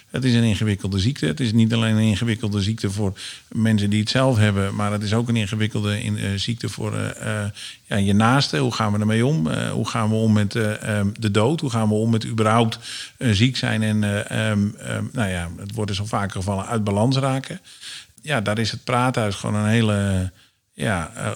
het 0.10 0.24
is 0.24 0.34
een 0.34 0.44
ingewikkelde 0.44 1.00
ziekte. 1.00 1.26
Het 1.26 1.40
is 1.40 1.54
niet 1.54 1.74
alleen 1.74 1.96
een 1.96 2.02
ingewikkelde 2.02 2.62
ziekte 2.62 2.92
voor 2.92 3.14
mensen 3.48 3.90
die 3.90 4.00
het 4.00 4.10
zelf 4.10 4.38
hebben, 4.38 4.76
maar 4.76 4.92
het 4.92 5.04
is 5.04 5.14
ook 5.14 5.30
een 5.30 5.36
ingewikkelde 5.36 6.04
in, 6.04 6.18
eh, 6.18 6.30
ziekte 6.36 6.70
voor 6.70 6.98
eh, 6.98 7.46
ja, 7.90 7.96
je 7.96 8.14
naasten. 8.14 8.60
Hoe 8.60 8.74
gaan 8.74 8.94
we 8.94 9.00
ermee 9.00 9.26
om? 9.26 9.48
Hoe 9.72 9.88
gaan 9.88 10.10
we 10.10 10.16
om 10.16 10.34
met 10.34 10.56
eh, 10.56 10.98
ehm, 10.98 11.08
de 11.20 11.32
dood? 11.32 11.62
Hoe 11.62 11.70
gaan 11.70 11.88
we 11.88 11.94
om 11.94 12.10
met 12.10 12.26
überhaupt 12.26 12.80
ziek 13.18 13.58
zijn 13.58 13.84
en, 13.84 14.04
eh, 14.04 14.50
ehm, 14.50 14.68
ehm, 14.78 15.04
nou 15.12 15.30
ja, 15.30 15.50
het 15.58 15.74
wordt 15.74 15.90
dus 15.90 16.00
al 16.00 16.06
vaker 16.06 16.36
gevallen, 16.36 16.66
uit 16.66 16.84
balans 16.84 17.18
raken? 17.18 17.60
Ja, 18.30 18.42
daar 18.42 18.58
is 18.58 18.72
het 18.72 18.84
praathuis 18.84 19.36
gewoon 19.36 19.56
een 19.56 19.70
hele, 19.70 20.32
ja, 20.74 21.12
eh, 21.16 21.32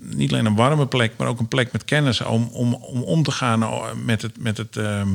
niet 0.00 0.32
alleen 0.32 0.46
een 0.46 0.54
warme 0.54 0.86
plek, 0.86 1.12
maar 1.16 1.28
ook 1.28 1.38
een 1.38 1.48
plek 1.48 1.72
met 1.72 1.84
kennis 1.84 2.20
om 2.20 2.48
om, 2.52 2.74
om, 2.74 3.02
om 3.02 3.22
te 3.22 3.30
gaan 3.30 3.62
eh, 3.62 3.92
met 4.04 4.22
het, 4.22 4.38
met 4.38 4.56
het 4.56 4.76
ehm, 4.76 5.08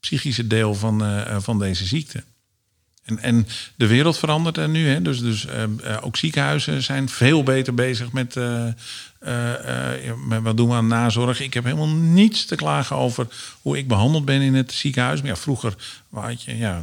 psychische 0.00 0.46
deel 0.46 0.74
van, 0.74 1.04
eh, 1.04 1.36
van 1.40 1.58
deze 1.58 1.86
ziekte. 1.86 2.22
En, 3.04 3.18
en 3.18 3.46
de 3.76 3.86
wereld 3.86 4.18
verandert 4.18 4.56
er 4.56 4.68
nu. 4.68 4.88
Hè? 4.88 5.02
Dus, 5.02 5.20
dus 5.20 5.46
eh, 5.46 5.62
eh, 5.62 5.70
ook 6.00 6.16
ziekenhuizen 6.16 6.82
zijn 6.82 7.08
veel 7.08 7.42
beter 7.42 7.74
bezig 7.74 8.12
met, 8.12 8.34
met 10.28 10.42
wat 10.42 10.56
doen 10.56 10.68
we 10.68 10.74
aan 10.74 10.86
nazorg. 10.86 11.40
Ik 11.40 11.54
heb 11.54 11.64
helemaal 11.64 11.88
niets 11.88 12.44
te 12.44 12.54
klagen 12.54 12.96
over 12.96 13.26
hoe 13.60 13.78
ik 13.78 13.88
behandeld 13.88 14.24
ben 14.24 14.40
in 14.40 14.54
het 14.54 14.72
ziekenhuis. 14.72 15.20
Maar 15.20 15.30
ja, 15.30 15.36
vroeger 15.36 15.74
had 16.10 16.42
je, 16.42 16.56
ja, 16.56 16.82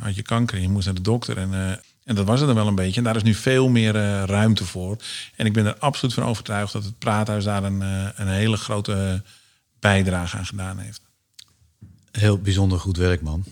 had 0.00 0.14
je 0.14 0.22
kanker 0.22 0.56
en 0.56 0.62
je 0.62 0.68
moest 0.68 0.84
naar 0.84 0.94
de 0.94 1.00
dokter. 1.00 1.38
En, 1.38 1.80
en 2.04 2.14
dat 2.14 2.26
was 2.26 2.38
het 2.38 2.46
dan 2.48 2.56
wel 2.56 2.66
een 2.66 2.74
beetje. 2.74 2.96
En 2.98 3.04
daar 3.04 3.16
is 3.16 3.22
nu 3.22 3.34
veel 3.34 3.68
meer 3.68 3.96
eh, 3.96 4.22
ruimte 4.24 4.64
voor. 4.64 4.96
En 5.36 5.46
ik 5.46 5.52
ben 5.52 5.66
er 5.66 5.76
absoluut 5.78 6.14
van 6.14 6.24
overtuigd 6.24 6.72
dat 6.72 6.84
het 6.84 6.98
praathuis 6.98 7.44
daar 7.44 7.64
een, 7.64 7.82
eh, 7.82 8.08
een 8.14 8.28
hele 8.28 8.56
grote 8.56 9.22
bijdrage 9.80 10.36
aan 10.36 10.46
gedaan 10.46 10.78
heeft. 10.78 11.00
Heel 12.10 12.38
bijzonder 12.38 12.78
goed 12.80 12.96
werk, 12.96 13.22
man. 13.22 13.44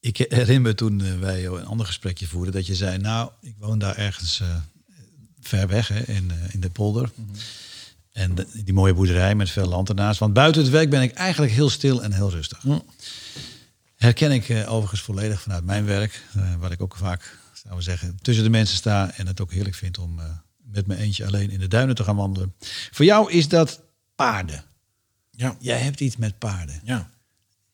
Ik 0.00 0.16
herinner 0.16 0.60
me 0.60 0.74
toen 0.74 1.00
eh, 1.04 1.18
wij 1.18 1.46
een 1.46 1.66
ander 1.66 1.86
gesprekje 1.86 2.26
voerden... 2.26 2.52
dat 2.54 2.66
je 2.66 2.74
zei, 2.74 2.98
nou, 2.98 3.30
ik 3.40 3.54
woon 3.58 3.78
daar 3.78 3.96
ergens 3.96 4.40
eh, 4.40 4.46
ver 5.40 5.68
weg 5.68 5.88
hè, 5.88 6.00
in, 6.00 6.30
eh, 6.30 6.54
in 6.54 6.60
de 6.60 6.70
polder. 6.70 7.10
En 8.12 8.34
de- 8.34 8.46
die 8.64 8.74
mooie 8.74 8.94
boerderij 8.94 9.34
met 9.34 9.50
veel 9.50 9.66
land 9.68 9.88
ernaast. 9.88 10.18
Want 10.18 10.32
buiten 10.32 10.62
het 10.62 10.70
werk 10.70 10.90
ben 10.90 11.02
ik 11.02 11.12
eigenlijk 11.12 11.52
heel 11.52 11.70
stil 11.70 12.02
en 12.02 12.12
heel 12.12 12.30
rustig. 12.30 12.64
Herken 13.96 14.32
ik 14.32 14.48
eh, 14.48 14.72
overigens 14.72 15.00
volledig 15.00 15.40
vanuit 15.40 15.64
mijn 15.64 15.84
werk. 15.84 16.22
eh, 16.34 16.54
waar 16.58 16.72
ik 16.72 16.82
ook 16.82 16.96
vaak, 16.96 17.37
zouden 17.68 17.76
we 17.76 17.82
zeggen, 17.82 18.18
tussen 18.22 18.44
de 18.44 18.50
mensen 18.50 18.76
sta. 18.76 19.10
En 19.16 19.26
het 19.26 19.40
ook 19.40 19.52
heerlijk 19.52 19.76
vind 19.76 19.98
om 19.98 20.18
eh, 20.18 20.24
met 20.62 20.86
mijn 20.86 21.00
eentje 21.00 21.26
alleen 21.26 21.50
in 21.50 21.58
de 21.58 21.68
duinen 21.68 21.94
te 21.94 22.04
gaan 22.04 22.16
wandelen. 22.16 22.54
Voor 22.90 23.04
jou 23.04 23.32
is 23.32 23.48
dat 23.48 23.80
paarden. 24.14 24.64
Ja, 25.30 25.56
Jij 25.60 25.78
hebt 25.78 26.00
iets 26.00 26.16
met 26.16 26.38
paarden. 26.38 26.80
ja. 26.84 27.10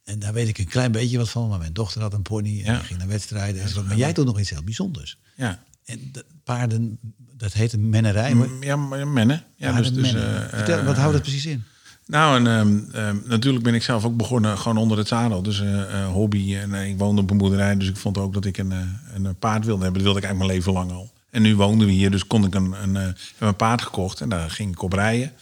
En 0.05 0.19
daar 0.19 0.33
weet 0.33 0.49
ik 0.49 0.59
een 0.59 0.69
klein 0.69 0.93
beetje 0.93 1.17
wat 1.19 1.31
van. 1.31 1.49
Maar 1.49 1.59
mijn 1.59 1.73
dochter 1.73 2.01
had 2.01 2.13
een 2.13 2.23
pony 2.23 2.63
en 2.65 2.73
Ja. 2.73 2.79
ging 2.79 2.99
naar 2.99 3.09
wedstrijden. 3.09 3.63
en 3.63 3.69
zo. 3.69 3.83
Maar 3.83 3.97
jij 3.97 4.13
doet 4.13 4.27
nog 4.27 4.41
iets 4.41 4.51
heel 4.51 4.63
bijzonders. 4.63 5.19
ja. 5.37 5.63
En 5.85 6.09
de 6.13 6.25
paarden, 6.45 6.99
dat 7.37 7.53
heet 7.53 7.73
een 7.73 7.89
mennerij. 7.89 8.35
Mm, 8.35 8.63
Ja, 8.63 8.77
mennen. 8.77 9.45
Ja, 9.57 9.73
dus, 9.73 9.91
paarden 9.91 9.95
dus, 9.95 10.15
eh, 10.15 10.49
Vertel, 10.49 10.85
wat 10.85 10.95
eh, 10.95 10.99
houdt 11.01 11.13
dat 11.13 11.23
precies 11.23 11.47
in? 11.47 11.65
Nou, 12.07 12.37
en, 12.37 12.47
ehm, 12.47 12.81
ehm, 12.93 13.17
natuurlijk 13.25 13.65
ben 13.65 13.75
ik 13.75 13.83
zelf 13.83 14.05
ook 14.05 14.17
begonnen 14.17 14.59
gewoon 14.59 14.77
onder 14.77 14.99
het 14.99 15.09
zadel. 15.09 15.43
Dus 15.43 15.61
eh, 15.61 16.07
hobby. 16.07 16.57
En 16.57 16.75
eh, 16.75 16.89
ik 16.89 16.99
woonde 16.99 17.21
op 17.21 17.31
een 17.31 17.39
boerderij, 17.39 17.77
dus 17.77 17.89
ik 17.89 17.97
vond 17.97 18.19
ook 18.19 18.33
dat 18.33 18.45
ik 18.45 18.59
een, 18.59 18.73
een 19.15 19.39
paard 19.39 19.65
wilde 19.65 19.83
hebben. 19.83 20.03
Dat 20.03 20.13
wilde 20.13 20.19
ik 20.19 20.25
eigenlijk 20.25 20.39
mijn 20.39 20.51
leven 20.51 20.73
lang 20.73 20.91
al. 20.91 21.13
En 21.31 21.43
nu 21.43 21.57
woonden 21.57 21.87
we 21.87 21.93
hier, 21.93 22.11
dus 22.11 22.27
kon 22.27 22.45
ik 22.45 22.55
een, 22.55 22.75
een, 22.83 23.17
een 23.39 23.57
paard 23.57 23.83
gekocht. 23.83 24.21
En 24.21 24.29
daar 24.29 24.51
ging 24.51 24.73
ik 24.73 24.83
op 24.83 24.93
rijden. 24.93 25.33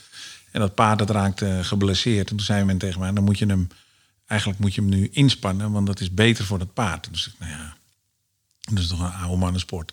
En 0.51 0.61
dat 0.61 0.75
paard 0.75 0.99
dat 0.99 1.11
raakte 1.11 1.59
geblesseerd. 1.63 2.31
En 2.31 2.37
toen 2.37 2.47
zei 2.47 2.65
men 2.65 2.79
tegen 2.79 3.01
mij, 3.01 3.13
dan 3.13 3.25
moet 3.25 3.39
je 3.39 3.47
hem... 3.47 3.69
Eigenlijk 4.27 4.61
moet 4.61 4.75
je 4.75 4.81
hem 4.81 4.91
nu 4.91 5.09
inspannen, 5.13 5.73
want 5.73 5.87
dat 5.87 6.01
is 6.01 6.15
beter 6.15 6.45
voor 6.45 6.59
het 6.59 6.73
paard. 6.75 7.09
Dus 7.11 7.35
nou 7.39 7.51
ja, 7.51 7.77
dat 8.61 8.79
is 8.79 8.87
toch 8.87 9.01
een 9.01 9.13
oude 9.13 9.37
mannensport. 9.37 9.93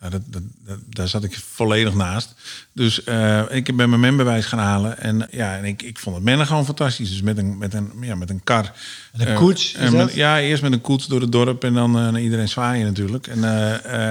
Nou, 0.00 0.10
dat, 0.12 0.22
dat, 0.26 0.42
dat- 0.66 0.78
daar 0.88 1.08
zat 1.08 1.24
ik 1.24 1.38
volledig 1.52 1.94
naast. 1.94 2.34
Dus 2.72 3.04
eh, 3.04 3.42
ik 3.50 3.76
ben 3.76 3.88
mijn 3.88 4.00
memberwijs 4.00 4.44
gaan 4.46 4.58
halen. 4.58 4.98
En, 4.98 5.28
ja, 5.30 5.56
en 5.56 5.64
ik, 5.64 5.82
ik 5.82 5.98
vond 5.98 6.16
het 6.16 6.24
mennen 6.24 6.46
gewoon 6.46 6.64
fantastisch. 6.64 7.08
Dus 7.10 7.22
met 7.22 7.38
een, 7.38 7.58
met 7.58 7.74
een, 7.74 7.90
ja, 8.00 8.14
met 8.14 8.30
een 8.30 8.44
kar. 8.44 8.72
Met 9.12 9.20
een 9.26 9.32
Eh, 9.32 9.36
koets, 9.36 9.76
met- 9.78 9.92
dat? 9.92 10.14
ja, 10.14 10.40
eerst 10.40 10.62
met 10.62 10.72
een 10.72 10.80
koets 10.80 11.06
door 11.06 11.20
het 11.20 11.32
dorp 11.32 11.64
en 11.64 11.74
dan 11.74 11.96
eh, 11.98 12.02
naar 12.10 12.20
iedereen 12.20 12.48
zwaaien 12.48 12.86
natuurlijk. 12.86 13.26
En 13.26 13.40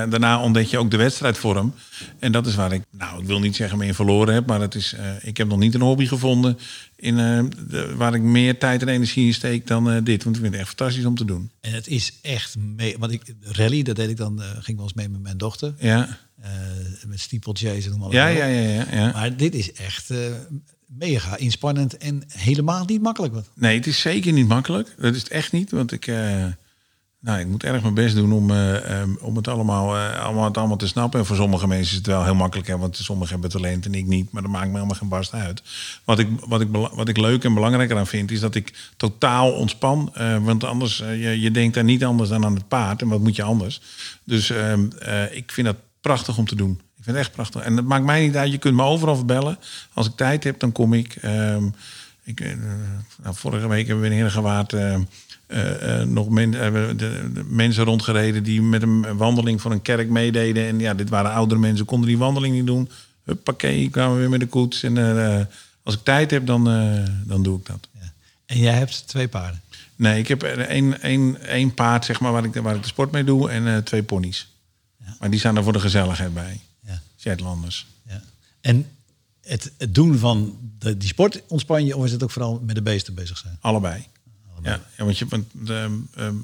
daarna 0.10 0.42
ontdek 0.42 0.66
je 0.68 0.78
ook 0.78 0.92
de 0.92 0.98
wedstrijdvorm. 0.98 1.74
En 2.20 2.32
dat 2.32 2.48
is 2.48 2.56
waar 2.56 2.72
ik, 2.74 2.82
nou, 2.90 3.22
ik 3.22 3.28
wil 3.28 3.40
niet 3.40 3.56
zeggen 3.56 3.78
mee 3.78 3.88
in 3.88 3.94
verloren 3.94 4.34
heb. 4.34 4.46
Maar 4.48 4.62
het 4.62 4.76
is, 4.76 4.96
ik 5.22 5.38
heb 5.38 5.48
nog 5.48 5.58
niet 5.60 5.74
een 5.74 5.82
hobby 5.82 6.06
gevonden 6.08 6.58
in 6.96 7.20
eh, 7.20 7.44
de- 7.70 7.94
waar 7.96 8.14
ik 8.14 8.22
meer 8.22 8.58
tijd 8.60 8.82
en 8.82 8.88
energie 8.88 9.26
in 9.26 9.34
steek 9.34 9.68
dan 9.68 9.92
eh, 9.92 9.98
dit. 10.04 10.24
Want 10.24 10.36
ik 10.36 10.42
vind 10.42 10.54
het 10.54 10.62
echt 10.64 10.74
fantastisch 10.76 11.06
om 11.06 11.16
te 11.16 11.26
doen. 11.26 11.52
En 11.62 11.72
het 11.74 11.88
is 11.88 12.14
echt 12.22 12.56
mee. 12.58 12.96
Want 12.98 13.12
ik 13.12 13.22
rally, 13.42 13.84
dat 13.84 13.96
deed 13.96 14.10
ik 14.10 14.18
dan, 14.18 14.42
eh, 14.42 14.50
ging 14.60 14.78
wel 14.78 14.86
eens 14.86 14.94
mee 14.96 15.10
met 15.10 15.22
mijn 15.22 15.38
dochter. 15.38 15.74
Ja, 15.80 16.18
met 17.08 17.20
steeplechase 17.20 17.84
en 17.84 17.90
noem 17.90 18.00
maar 18.00 18.12
ja, 18.12 18.28
ja, 18.28 18.46
ja. 18.46 18.62
ja, 18.70 18.86
ja. 18.92 19.12
Maar 19.12 19.38
dit 19.38 19.56
is 19.56 19.72
echt 19.74 20.10
mega 20.88 21.38
inspannend 21.38 21.98
en 21.98 22.24
helemaal 22.28 22.86
niet 22.86 23.02
makkelijk. 23.02 23.34
Wat. 23.34 23.50
Nee, 23.56 23.78
het 23.78 23.88
is 23.88 24.00
zeker 24.00 24.34
niet 24.34 24.48
makkelijk. 24.48 24.96
Dat 25.00 25.16
is 25.16 25.20
het 25.22 25.32
echt 25.32 25.52
niet. 25.52 25.72
Want 25.72 25.92
ik, 25.92 26.12
nou, 27.26 27.40
ik 27.40 27.48
moet 27.48 27.64
erg 27.64 27.82
mijn 27.82 27.94
best 27.94 28.16
doen 28.16 28.32
om, 28.32 28.52
eh, 28.52 29.00
ehm, 29.00 29.10
om 29.20 29.36
het, 29.36 29.48
allemaal, 29.48 29.96
eh, 29.96 30.24
allemaal, 30.24 30.54
allemaal 30.54 30.78
te 30.78 30.88
snappen. 30.88 31.20
En 31.20 31.26
voor 31.26 31.36
sommige 31.36 31.68
mensen 31.68 31.92
is 31.92 31.98
het 31.98 32.06
wel 32.06 32.24
heel 32.24 32.36
makkelijk. 32.36 32.68
Hè, 32.68 32.78
want 32.78 32.98
sommigen 32.98 33.32
hebben 33.32 33.50
talent 33.50 33.86
en 33.86 33.94
ik 33.94 34.06
niet. 34.06 34.32
Maar 34.32 34.42
dat 34.42 34.52
maakt 34.52 34.68
me 34.68 34.74
helemaal 34.74 34.96
geen 34.96 35.10
barst 35.10 35.34
uit. 35.34 35.64
Wat 36.04 36.20
ik, 36.20 36.28
wat 36.48 36.62
ik, 36.62 36.68
wat 36.72 37.08
ik 37.08 37.18
leuk 37.18 37.44
en 37.44 37.54
belangrijk 37.54 37.92
aan 37.92 38.08
vind, 38.08 38.32
is 38.32 38.40
dat 38.40 38.56
ik 38.56 38.92
totaal 38.98 39.52
ontspan. 39.52 40.12
Eh, 40.14 40.44
want 40.44 40.64
anders, 40.64 40.98
je, 40.98 41.40
je 41.42 41.52
denkt 41.52 41.74
daar 41.74 41.84
niet 41.84 42.06
anders 42.06 42.30
dan 42.30 42.46
aan 42.46 42.56
het 42.56 42.68
paard. 42.68 43.02
En 43.02 43.08
wat 43.08 43.20
moet 43.20 43.36
je 43.36 43.44
anders? 43.44 43.82
Dus 44.24 44.50
ehm, 44.50 44.88
eh, 45.00 45.36
ik 45.36 45.52
vind 45.52 45.68
dat 45.68 45.78
prachtig 46.02 46.38
om 46.38 46.48
te 46.48 46.56
doen. 46.56 46.72
Ik 46.72 47.04
vind 47.04 47.18
het 47.18 47.26
echt 47.26 47.36
prachtig. 47.36 47.62
En 47.62 47.78
het 47.78 47.86
maakt 47.86 48.06
mij 48.06 48.26
niet 48.26 48.36
uit. 48.36 48.52
Je 48.52 48.58
kunt 48.58 48.76
me 48.76 48.84
overal 48.84 49.26
bellen. 49.26 49.60
Als 49.94 50.08
ik 50.08 50.16
tijd 50.16 50.44
heb, 50.44 50.60
dan 50.60 50.72
kom 50.72 50.94
ik. 50.94 51.16
Ehm, 51.16 51.66
ik 52.24 52.56
nou, 53.24 53.36
vorige 53.36 53.68
week 53.68 53.88
hebben 53.88 54.04
we 54.06 54.10
in 54.10 54.18
Heergewaard 54.18 54.74
eh, 54.74 54.98
eh, 55.48 56.02
eh, 56.02 56.08
nog 56.08 56.30
men, 56.30 56.52
de, 56.52 56.96
de 57.34 57.44
mensen 57.48 57.84
rondgereden 57.84 58.44
die 58.44 58.62
met 58.62 58.82
een 58.82 59.18
wandeling 59.18 59.62
van 59.62 59.72
een 59.72 59.82
kerk 59.82 60.10
meededen. 60.10 60.68
En 60.68 60.80
ja, 60.80 60.94
dit 60.94 61.10
waren 61.10 61.32
oudere 61.32 61.60
mensen, 61.60 61.86
konden 61.86 62.08
die 62.08 62.18
wandeling 62.18 62.56
niet 62.56 62.66
doen. 62.66 62.90
Huppakee, 63.24 63.90
kwamen 63.90 64.14
we 64.14 64.20
weer 64.20 64.30
met 64.30 64.40
de 64.40 64.48
koets. 64.48 64.84
En 64.84 64.98
eh, 64.98 65.40
eh, 65.40 65.46
als 65.86 65.96
ik 65.96 66.04
tijd 66.04 66.32
heb, 66.32 66.46
dan, 66.46 66.70
eh, 66.70 67.06
dan 67.26 67.44
doe 67.44 67.60
ik 67.60 67.66
dat. 67.66 67.88
Ja. 68.00 68.14
En 68.46 68.60
jij 68.60 68.74
hebt 68.74 69.08
twee 69.08 69.28
paarden. 69.28 69.62
Nee, 69.96 70.20
ik 70.20 70.28
heb 70.28 70.44
één, 70.44 71.02
één, 71.02 71.42
één 71.42 71.74
paard 71.74 72.06
zeg 72.06 72.20
maar, 72.20 72.32
waar, 72.32 72.44
ik, 72.44 72.54
waar 72.54 72.76
ik 72.76 72.82
de 72.82 72.88
sport 72.88 73.12
mee 73.12 73.24
doe 73.24 73.50
en 73.50 73.68
eh, 73.68 73.78
twee 73.78 74.04
ponies. 74.04 74.48
Ja. 74.98 75.16
Maar 75.20 75.30
die 75.30 75.40
staan 75.40 75.58
er 75.58 75.64
voor 75.64 75.74
de 75.74 75.80
gezelligheid 75.80 76.34
bij. 76.34 76.60
Ja. 76.80 77.02
Shetlanders. 77.18 77.88
Ja. 78.08 78.22
En 78.62 78.88
het, 79.42 79.72
het 79.78 79.96
doen 79.96 80.18
van 80.18 80.58
de, 80.80 80.98
die 80.98 81.08
sport 81.08 81.42
ontspan 81.48 81.86
je, 81.86 81.98
of 81.98 82.06
is 82.06 82.12
het 82.12 82.24
ook 82.24 82.32
vooral 82.32 82.62
met 82.66 82.76
de 82.76 82.82
beesten 82.82 83.14
bezig 83.14 83.38
zijn? 83.38 83.58
Allebei. 83.62 84.08
Ja, 84.64 84.82
ja, 84.98 85.04
want 85.04 85.18
je, 85.18 85.26
want, 85.30 85.46
ehm, 85.68 85.92
ehm, 86.16 86.36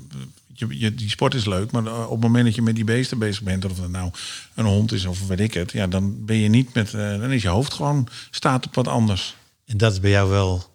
je, 0.54 0.80
je, 0.80 0.96
die 0.96 1.10
sport 1.10 1.34
is 1.34 1.46
leuk, 1.46 1.72
maar 1.72 2.06
op 2.06 2.12
het 2.12 2.22
moment 2.22 2.46
dat 2.46 2.56
je 2.56 2.62
met 2.62 2.76
die 2.76 2.84
beesten 2.84 3.18
bezig 3.18 3.44
bent, 3.44 3.66
of 3.66 3.80
het 3.80 3.92
nou 3.92 4.12
een 4.56 4.66
hond 4.66 4.92
is 4.92 5.06
of 5.06 5.28
weet 5.28 5.40
ik 5.40 5.54
het, 5.54 5.72
ja, 5.72 5.88
dan 5.88 6.26
ben 6.26 6.36
je 6.36 6.50
niet 6.50 6.74
met, 6.74 6.94
eh, 6.94 7.20
dan 7.20 7.32
is 7.32 7.42
je 7.42 7.48
hoofd 7.48 7.74
gewoon 7.74 8.08
staat 8.30 8.66
op 8.66 8.76
wat 8.76 8.88
anders. 8.88 9.36
En 9.66 9.78
dat 9.78 9.92
is 9.92 10.00
bij 10.00 10.12
jou 10.12 10.30
wel 10.30 10.70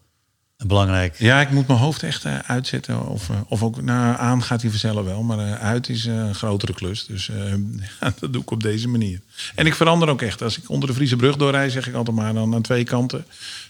belangrijk. 0.64 1.18
Ja, 1.18 1.40
ik 1.40 1.50
moet 1.50 1.66
mijn 1.66 1.78
hoofd 1.78 2.02
echt 2.02 2.24
eh, 2.24 2.38
uitzetten. 2.38 3.06
Of, 3.06 3.30
eh, 3.30 3.36
of 3.48 3.62
ook 3.62 3.82
nou, 3.82 4.16
aan 4.18 4.42
gaat 4.42 4.60
hij 4.60 4.70
vanzelf 4.70 5.04
wel. 5.04 5.22
Maar 5.22 5.38
eh, 5.38 5.52
uit 5.52 5.88
is 5.88 6.06
eh, 6.06 6.14
een 6.14 6.34
grotere 6.34 6.74
klus. 6.74 7.06
Dus 7.06 7.28
eh, 7.28 7.50
ja, 8.00 8.12
dat 8.20 8.32
doe 8.32 8.42
ik 8.42 8.50
op 8.50 8.62
deze 8.62 8.88
manier. 8.88 9.20
En 9.54 9.66
ik 9.66 9.74
verander 9.74 10.08
ook 10.08 10.22
echt. 10.22 10.42
Als 10.42 10.58
ik 10.58 10.70
onder 10.70 10.88
de 10.88 10.94
Friese 10.94 11.16
brug 11.16 11.36
doorrijd, 11.36 11.72
zeg 11.72 11.88
ik 11.88 11.94
altijd 11.94 12.16
maar 12.16 12.34
dan 12.34 12.54
aan 12.54 12.62
twee 12.62 12.84
kanten. 12.84 13.26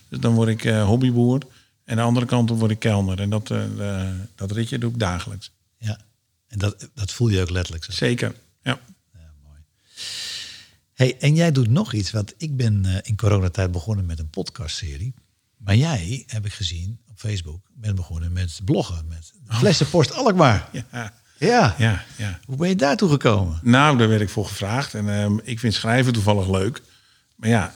Dus 0.08 0.18
dan 0.20 0.34
word 0.34 0.48
ik 0.48 0.64
eh, 0.64 0.84
hobbyboer. 0.84 1.40
En 1.86 1.92
aan 1.92 1.96
de 1.96 2.02
andere 2.02 2.26
kant 2.26 2.50
word 2.50 2.70
ik 2.70 2.78
kelner. 2.78 3.20
En 3.20 3.30
dat, 3.30 3.50
eh, 3.50 4.10
dat 4.34 4.50
ritje 4.50 4.78
doe 4.78 4.90
ik 4.90 4.98
dagelijks. 4.98 5.50
Ja. 5.78 5.98
En 6.48 6.58
dat, 6.58 6.88
dat 6.94 7.12
voel 7.12 7.28
je 7.28 7.40
ook 7.40 7.50
letterlijk 7.50 7.84
zo. 7.84 7.92
Zeker. 7.92 8.34
Ja. 8.62 8.80
Ja, 9.12 9.32
mooi. 9.44 9.58
Hey, 10.92 11.16
en 11.18 11.34
jij 11.34 11.52
doet 11.52 11.68
nog 11.68 11.92
iets, 11.92 12.10
want 12.10 12.34
ik 12.36 12.56
ben 12.56 12.84
eh, 12.84 12.98
in 13.02 13.16
coronatijd 13.16 13.72
begonnen 13.72 14.06
met 14.06 14.18
een 14.18 14.30
podcastserie. 14.30 15.14
Maar 15.56 15.76
jij, 15.76 16.24
heb 16.26 16.46
ik 16.46 16.52
gezien 16.52 16.98
op 17.08 17.18
Facebook, 17.18 17.60
bent 17.74 17.94
begonnen 17.94 18.32
met 18.32 18.60
bloggen. 18.64 19.04
Met 19.08 19.32
Flessenpost 19.48 20.12
Alkmaar. 20.12 20.68
Ja. 20.92 21.14
Ja. 21.38 21.74
Ja. 21.78 22.04
ja. 22.16 22.40
Hoe 22.46 22.56
ben 22.56 22.68
je 22.68 22.76
daartoe 22.76 23.10
gekomen? 23.10 23.60
Nou, 23.62 23.98
daar 23.98 24.08
werd 24.08 24.20
ik 24.20 24.28
voor 24.28 24.46
gevraagd. 24.46 24.94
En 24.94 25.08
ehm, 25.08 25.38
ik 25.42 25.58
vind 25.60 25.74
schrijven 25.74 26.12
toevallig 26.12 26.48
leuk. 26.48 26.82
Maar 27.36 27.48
ja, 27.48 27.72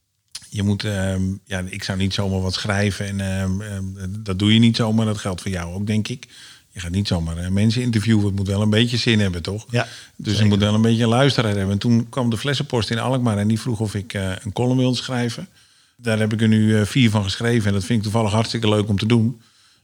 je 0.50 0.62
moet, 0.62 0.84
ehm, 0.84 1.22
ja, 1.44 1.62
ik 1.68 1.84
zou 1.84 1.98
niet 1.98 2.14
zomaar 2.14 2.40
wat 2.40 2.54
schrijven. 2.54 3.06
En 3.06 3.20
ehm, 3.20 3.60
ehm, 3.60 4.08
dat 4.18 4.38
doe 4.38 4.54
je 4.54 4.58
niet 4.58 4.76
zomaar. 4.76 5.06
Dat 5.06 5.18
geldt 5.18 5.42
voor 5.42 5.50
jou 5.50 5.74
ook, 5.74 5.86
denk 5.86 6.08
ik. 6.08 6.28
Je 6.72 6.80
gaat 6.80 6.90
niet 6.90 7.08
zomaar 7.08 7.36
eh, 7.36 7.48
mensen 7.48 7.82
interviewen. 7.82 8.24
Het 8.24 8.36
moet 8.36 8.46
wel 8.46 8.62
een 8.62 8.70
beetje 8.70 8.96
zin 8.96 9.20
hebben, 9.20 9.42
toch? 9.42 9.66
Ja, 9.70 9.86
Dus 10.16 10.38
je 10.38 10.44
moet 10.44 10.58
wel 10.58 10.74
een 10.74 10.82
beetje 10.82 11.02
een 11.02 11.08
luisteraar 11.08 11.54
hebben. 11.54 11.72
En 11.72 11.78
toen 11.78 12.08
kwam 12.08 12.30
de 12.30 12.38
Flessenpost 12.38 12.90
in 12.90 12.98
Alkmaar 12.98 13.38
en 13.38 13.48
die 13.48 13.60
vroeg 13.60 13.80
of 13.80 13.94
ik 13.94 14.14
eh, 14.14 14.30
een 14.42 14.52
column 14.52 14.78
wilde 14.78 14.96
schrijven. 14.96 15.48
Daar 15.96 16.18
heb 16.18 16.32
ik 16.32 16.40
er 16.40 16.48
nu 16.48 16.78
eh, 16.78 16.86
vier 16.86 17.10
van 17.10 17.24
geschreven. 17.24 17.66
En 17.66 17.72
dat 17.72 17.84
vind 17.84 17.98
ik 17.98 18.04
toevallig 18.04 18.32
hartstikke 18.32 18.68
leuk 18.68 18.88
om 18.88 18.98
te 18.98 19.06
doen. 19.06 19.40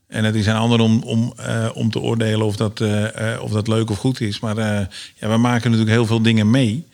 En 0.06 0.24
het 0.24 0.34
is 0.34 0.48
aan 0.48 0.60
anderen 0.60 0.86
om, 0.86 1.02
om, 1.02 1.34
om 1.74 1.90
te 1.90 2.00
oordelen 2.00 2.46
of 2.46 2.56
dat, 2.56 2.80
of 3.40 3.50
dat 3.50 3.68
leuk 3.68 3.90
of 3.90 3.98
goed 3.98 4.20
is. 4.20 4.40
Maar 4.40 4.56
ja, 4.56 4.88
we 5.28 5.36
maken 5.36 5.70
natuurlijk 5.70 5.96
heel 5.96 6.06
veel 6.06 6.22
dingen 6.22 6.50
mee 6.50 6.86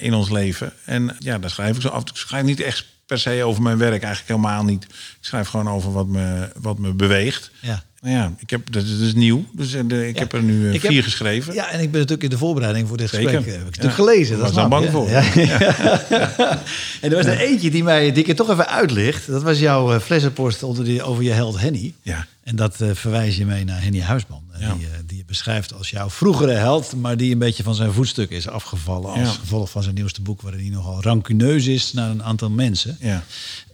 in 0.00 0.14
ons 0.14 0.30
leven. 0.30 0.72
En 0.84 1.16
ja, 1.18 1.38
daar 1.38 1.50
schrijf 1.50 1.76
ik 1.76 1.82
zo 1.82 1.88
af. 1.88 2.02
Ik 2.02 2.16
schrijf 2.16 2.44
niet 2.44 2.60
echt 2.60 2.86
per 3.10 3.18
se 3.18 3.44
over 3.44 3.62
mijn 3.62 3.78
werk, 3.78 4.02
eigenlijk 4.02 4.26
helemaal 4.26 4.64
niet. 4.64 4.84
Ik 4.84 4.90
schrijf 5.20 5.48
gewoon 5.48 5.68
over 5.68 5.92
wat 5.92 6.06
me, 6.06 6.48
wat 6.60 6.78
me 6.78 6.92
beweegt. 6.92 7.50
Ja. 7.60 7.82
Nou 8.00 8.14
ja, 8.14 8.32
ik 8.38 8.50
heb, 8.50 8.72
dat 8.72 8.82
is 8.84 9.14
nieuw. 9.14 9.44
Dus 9.52 9.74
eh, 9.74 9.80
de, 9.86 10.08
ik 10.08 10.14
Ja. 10.14 10.20
heb 10.20 10.32
er 10.32 10.42
nu 10.42 10.66
eh, 10.66 10.72
heb- 10.72 10.90
vier 10.90 11.02
geschreven. 11.02 11.54
Ja, 11.54 11.70
en 11.70 11.80
ik 11.80 11.90
ben 11.90 12.00
natuurlijk 12.00 12.22
in 12.22 12.30
de 12.30 12.38
voorbereiding 12.38 12.88
voor 12.88 12.96
dit 12.96 13.08
Zeker. 13.10 13.30
gesprek. 13.30 13.44
Heb 13.46 13.54
ik 13.54 13.60
Ja. 13.60 13.64
natuurlijk 13.64 13.94
gelezen. 13.94 14.36
Ik 14.36 14.40
Dat 14.40 14.40
was 14.40 14.50
snap 14.52 14.70
bang 14.70 14.90
voor. 14.90 15.08
Ja. 15.08 15.22
en 17.00 17.10
er 17.10 17.14
was 17.16 17.26
er 17.26 17.38
eentje 17.38 17.70
die 17.70 17.82
mij 17.84 18.12
die 18.12 18.22
ik 18.22 18.28
er 18.28 18.34
toch 18.36 18.50
even 18.50 18.68
uitlicht. 18.68 19.26
Dat 19.26 19.42
was 19.42 19.58
jouw 19.58 19.92
eh, 19.94 20.00
flessenpost 20.00 20.62
onder 20.62 20.84
die, 20.84 21.02
over 21.02 21.22
je 21.22 21.30
held 21.30 21.60
Henny. 21.60 21.94
Ja. 22.02 22.26
En 22.42 22.56
dat 22.56 22.80
eh, 22.80 22.90
verwijs 22.94 23.36
je 23.36 23.46
mee 23.46 23.64
naar 23.64 23.82
Henny 23.82 24.00
Huisman. 24.00 24.42
Ja. 24.58 24.74
Die, 24.74 24.86
eh, 24.86 24.92
die 25.06 25.16
je 25.16 25.24
beschrijft 25.24 25.72
als 25.74 25.90
jouw 25.90 26.10
vroegere 26.10 26.52
held, 26.52 26.94
maar 26.96 27.16
die 27.16 27.32
een 27.32 27.38
beetje 27.38 27.62
van 27.62 27.74
zijn 27.74 27.92
voetstuk 27.92 28.30
is 28.30 28.48
afgevallen. 28.48 29.10
Als 29.10 29.18
Ja. 29.28 29.34
gevolg 29.34 29.70
van 29.70 29.82
zijn 29.82 29.94
nieuwste 29.94 30.22
boek, 30.22 30.42
waarin 30.42 30.60
hij 30.60 30.70
nogal 30.70 31.02
rancuneus 31.02 31.66
is 31.66 31.92
naar 31.92 32.10
een 32.10 32.22
aantal 32.22 32.50
mensen. 32.50 32.96
Ja. 33.00 33.24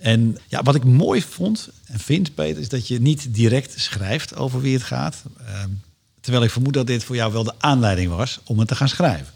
En 0.01 0.39
ja, 0.47 0.63
wat 0.63 0.75
ik 0.75 0.85
mooi 0.85 1.23
vond 1.23 1.69
en 1.85 1.99
vind, 2.01 2.35
Peter, 2.35 2.61
is 2.61 2.69
dat 2.69 2.89
je 2.89 3.01
niet 3.01 3.27
direct 3.35 3.81
schrijft 3.81 4.37
over 4.37 4.61
wie 4.61 4.75
het 4.75 4.83
gaat. 4.83 5.23
Ehm, 5.47 5.69
terwijl 6.21 6.45
ik 6.45 6.51
vermoed 6.51 6.75
dat 6.75 6.87
dit 6.87 7.05
voor 7.05 7.17
jou 7.17 7.33
wel 7.33 7.45
de 7.45 7.55
aanleiding 7.59 8.11
was 8.11 8.41
om 8.45 8.59
het 8.59 8.69
te 8.69 8.77
gaan 8.77 8.89
schrijven. 8.89 9.35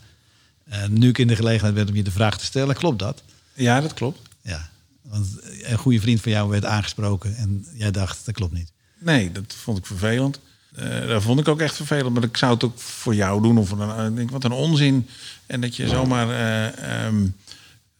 En 0.65 0.99
nu 0.99 1.09
ik 1.09 1.19
in 1.19 1.27
de 1.29 1.37
gelegenheid 1.37 1.75
ben 1.75 1.89
om 1.89 1.95
je 1.97 2.03
de 2.03 2.11
vraag 2.11 2.39
te 2.39 2.45
stellen, 2.45 2.75
klopt 2.75 2.99
dat? 2.99 3.23
ja, 3.55 3.81
dat 3.81 3.95
klopt. 3.95 4.21
Ja, 4.43 4.69
want 5.03 5.27
een 5.63 5.79
goede 5.79 6.01
vriend 6.01 6.21
van 6.21 6.33
jou 6.33 6.49
werd 6.51 6.65
aangesproken 6.65 7.37
en 7.37 7.67
jij 7.75 7.91
dacht, 7.91 8.25
dat 8.27 8.35
klopt 8.35 8.53
niet. 8.53 8.73
Nee, 9.01 9.33
dat 9.33 9.55
vond 9.57 9.79
ik 9.79 9.87
vervelend. 9.87 10.41
Eh, 10.75 11.07
dat 11.09 11.23
vond 11.23 11.41
ik 11.41 11.49
ook 11.49 11.61
echt 11.61 11.77
vervelend. 11.77 12.15
Maar 12.15 12.23
ik 12.23 12.37
zou 12.37 12.53
het 12.53 12.65
ook 12.65 12.79
voor 12.79 13.15
jou 13.15 13.43
doen. 13.43 13.59
Of 13.59 13.71
een, 13.71 14.15
denk, 14.15 14.31
wat 14.31 14.45
een 14.45 14.53
onzin. 14.53 15.09
En 15.47 15.61
dat 15.61 15.77
je 15.77 15.89
zomaar, 15.89 16.31
eh, 16.31 17.05
ehm, 17.05 17.27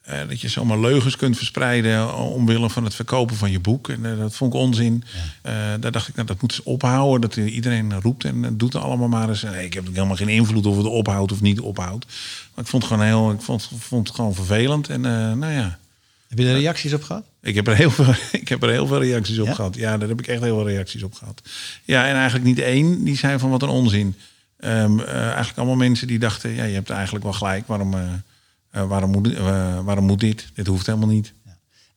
eh, 0.01 0.29
dat 0.29 0.41
je 0.41 0.49
zomaar 0.49 0.79
leugens 0.79 1.17
kunt 1.17 1.37
verspreiden 1.37 2.17
omwille 2.17 2.71
van 2.71 2.85
het 2.85 2.95
verkopen 2.95 3.37
van 3.37 3.51
je 3.51 3.61
boek. 3.61 3.89
En 3.89 4.19
dat 4.19 4.37
vond 4.37 4.55
ik 4.55 4.61
onzin. 4.61 5.05
Daar 5.81 5.91
dacht 5.91 6.09
ik, 6.09 6.15
nou, 6.15 6.27
dat 6.27 6.41
moet 6.41 6.51
eens 6.51 6.63
ophouden. 6.63 7.21
Dat 7.21 7.37
iedereen 7.37 8.01
roept 8.01 8.25
en 8.25 8.57
doet 8.57 8.73
het 8.73 8.83
allemaal 8.83 9.09
maar 9.09 9.29
eens. 9.29 9.43
Nee, 9.43 9.65
ik 9.65 9.75
heb 9.75 9.87
helemaal 9.87 10.17
geen 10.17 10.29
invloed 10.29 10.67
of 10.67 10.77
het 10.77 10.87
ophoudt 10.87 11.33
of 11.33 11.41
niet 11.41 11.61
ophoudt. 11.61 12.07
Maar 12.55 12.65
ik 12.65 12.71
vond 12.71 12.83
het 12.83 12.93
gewoon 12.93 13.07
heel, 13.07 13.31
ik 13.31 13.41
vond, 13.41 13.71
vond 13.79 14.07
het 14.07 14.17
gewoon 14.17 14.35
vervelend. 14.35 14.89
En 14.89 15.01
nou 15.01 15.53
ja, 15.53 15.79
Heb 16.31 16.39
je 16.39 16.47
er 16.47 16.55
reacties 16.59 16.93
op 16.93 17.03
gehad? 17.03 17.25
ik 17.43 17.55
heb 17.55 17.67
er 17.69 17.77
heel 17.77 17.91
veel, 17.91 18.15
ik 18.41 18.49
heb 18.49 18.63
er 18.63 18.71
heel 18.71 18.87
veel 18.87 19.01
reacties 19.03 19.39
op 19.39 19.47
Ja? 19.47 19.55
gehad. 19.55 19.75
Ja, 19.77 19.99
daar 19.99 20.09
heb 20.09 20.21
ik 20.21 20.27
echt 20.27 20.41
heel 20.43 20.57
veel 20.57 20.69
reacties 20.69 21.03
op 21.03 21.15
gehad. 21.15 21.43
Ja, 21.85 22.07
en 22.07 22.15
eigenlijk 22.15 22.45
niet 22.45 22.59
één 22.59 23.05
die 23.05 23.17
zei 23.17 23.39
van 23.39 23.51
wat 23.51 23.63
een 23.63 23.69
onzin. 23.69 24.15
Ehm, 24.57 25.01
eh, 25.01 25.15
eigenlijk 25.25 25.57
allemaal 25.59 25.77
mensen 25.77 26.07
die 26.07 26.19
dachten, 26.19 26.51
ja, 26.51 26.65
je 26.65 26.75
hebt 26.75 26.91
eigenlijk 26.91 27.25
wel 27.25 27.33
gelijk. 27.33 27.67
Waarom, 27.67 27.95
eh, 27.95 28.13
eh, 28.71 28.89
waarom, 28.89 29.11
moet, 29.11 29.37
waarom 29.85 30.05
moet 30.05 30.21
dit? 30.21 30.47
Dit 30.55 30.67
hoeft 30.67 30.87
helemaal 30.87 31.09
niet. 31.09 31.33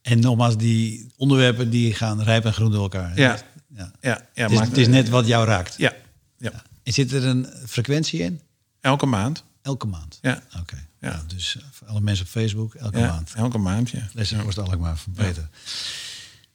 En 0.02 0.19
nogmaals, 0.19 0.58
die 0.58 1.08
onderwerpen 1.17 1.69
die 1.69 1.93
gaan 1.93 2.22
rijp 2.24 2.46
en 2.46 2.54
groen 2.54 2.72
door 2.72 2.82
elkaar. 2.82 3.12
Ja. 3.19 3.38
ja. 3.76 3.91
Ja, 4.02 4.26
ja, 4.34 4.43
Het, 4.43 4.52
is, 4.52 4.58
maakt- 4.58 4.69
het 4.69 4.78
is 4.78 4.88
net 4.88 5.10
wat 5.10 5.28
jou 5.28 5.46
raakt. 5.48 5.76
Ja, 5.78 5.93
ja. 6.38 6.52
En 6.84 6.93
zit 6.93 7.12
er 7.12 7.26
een 7.26 7.48
frequentie 7.67 8.19
in? 8.19 8.39
elke 8.82 9.06
maand. 9.06 9.43
Elke 9.62 9.88
maand? 9.88 10.19
Ja. 10.22 10.41
Oké. 10.60 10.76
Ja. 11.12 11.24
Dus 11.28 11.56
eh, 11.58 11.63
voor 11.72 11.88
alle 11.88 12.02
mensen 12.02 12.26
op 12.26 12.32
Facebook, 12.32 12.74
elke 12.76 13.00
Ja, 13.00 13.08
maand. 13.08 13.34
elke 13.36 13.58
maand, 13.58 13.89
ja. 13.89 14.10
Lessen 14.13 14.44
kost 14.44 14.58
Alkmaar 14.58 14.98
van 14.98 15.13
Peter. 15.13 15.50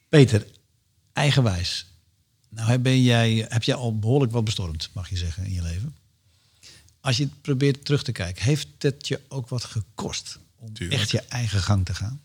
Peter, 0.08 0.46
eigenwijs. 1.12 1.86
Nou 2.48 2.70
heb, 2.70 2.82
ben 2.82 3.02
jij, 3.02 3.46
heb 3.48 3.62
jij 3.62 3.74
al 3.74 3.98
behoorlijk 3.98 4.32
wat 4.32 4.44
bestormd, 4.44 4.90
mag 4.92 5.08
je 5.10 5.16
zeggen, 5.16 5.44
in 5.44 5.52
je 5.52 5.62
leven. 5.62 5.96
Als 7.00 7.16
je 7.16 7.24
het 7.24 7.40
probeert 7.40 7.84
terug 7.84 8.02
te 8.02 8.12
kijken, 8.12 8.44
heeft 8.44 8.68
het 8.78 9.08
je 9.08 9.20
ook 9.28 9.48
wat 9.48 9.64
gekost 9.64 10.38
om 10.56 10.72
Tuurlijk. 10.72 11.00
echt 11.00 11.10
je 11.10 11.20
eigen 11.20 11.60
gang 11.60 11.84
te 11.84 11.94
gaan? 11.94 12.20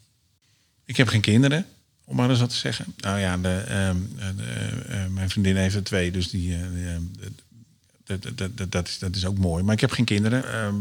Ik 0.85 0.97
heb 0.97 1.07
geen 1.07 1.21
kinderen, 1.21 1.65
om 2.03 2.15
maar 2.15 2.29
eens 2.29 2.39
wat 2.39 2.49
te 2.49 2.55
zeggen. 2.55 2.93
Nou 2.97 3.19
ja, 3.19 3.37
de, 3.37 3.49
ehm, 3.57 3.97
de, 4.35 4.43
eh, 4.87 5.07
mijn 5.07 5.29
vriendin 5.29 5.55
heeft 5.55 5.75
er 5.75 5.83
twee, 5.83 6.11
dus 6.11 6.29
die, 6.29 6.53
eh, 6.55 6.95
eh, 6.95 7.01
dat, 8.03 8.21
dat, 8.35 8.57
dat, 8.57 8.71
dat, 8.71 8.87
is, 8.87 8.99
dat 8.99 9.15
is 9.15 9.25
ook 9.25 9.37
mooi. 9.37 9.63
Maar 9.63 9.73
ik 9.73 9.81
heb 9.81 9.91
geen 9.91 10.05
kinderen. 10.05 10.53
Ehm, 10.53 10.75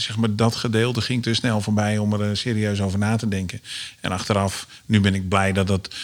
zeg 0.00 0.16
maar, 0.16 0.34
dat 0.34 0.54
gedeelte 0.56 1.00
ging 1.00 1.22
te 1.22 1.34
snel 1.34 1.60
voorbij 1.60 1.98
om 1.98 2.12
er 2.12 2.36
serieus 2.36 2.80
over 2.80 2.98
na 2.98 3.16
te 3.16 3.28
denken. 3.28 3.60
En 4.00 4.12
achteraf, 4.12 4.66
nu 4.86 5.00
ben 5.00 5.14
ik 5.14 5.28
blij 5.28 5.52
dat 5.52 5.66
dat. 5.66 5.94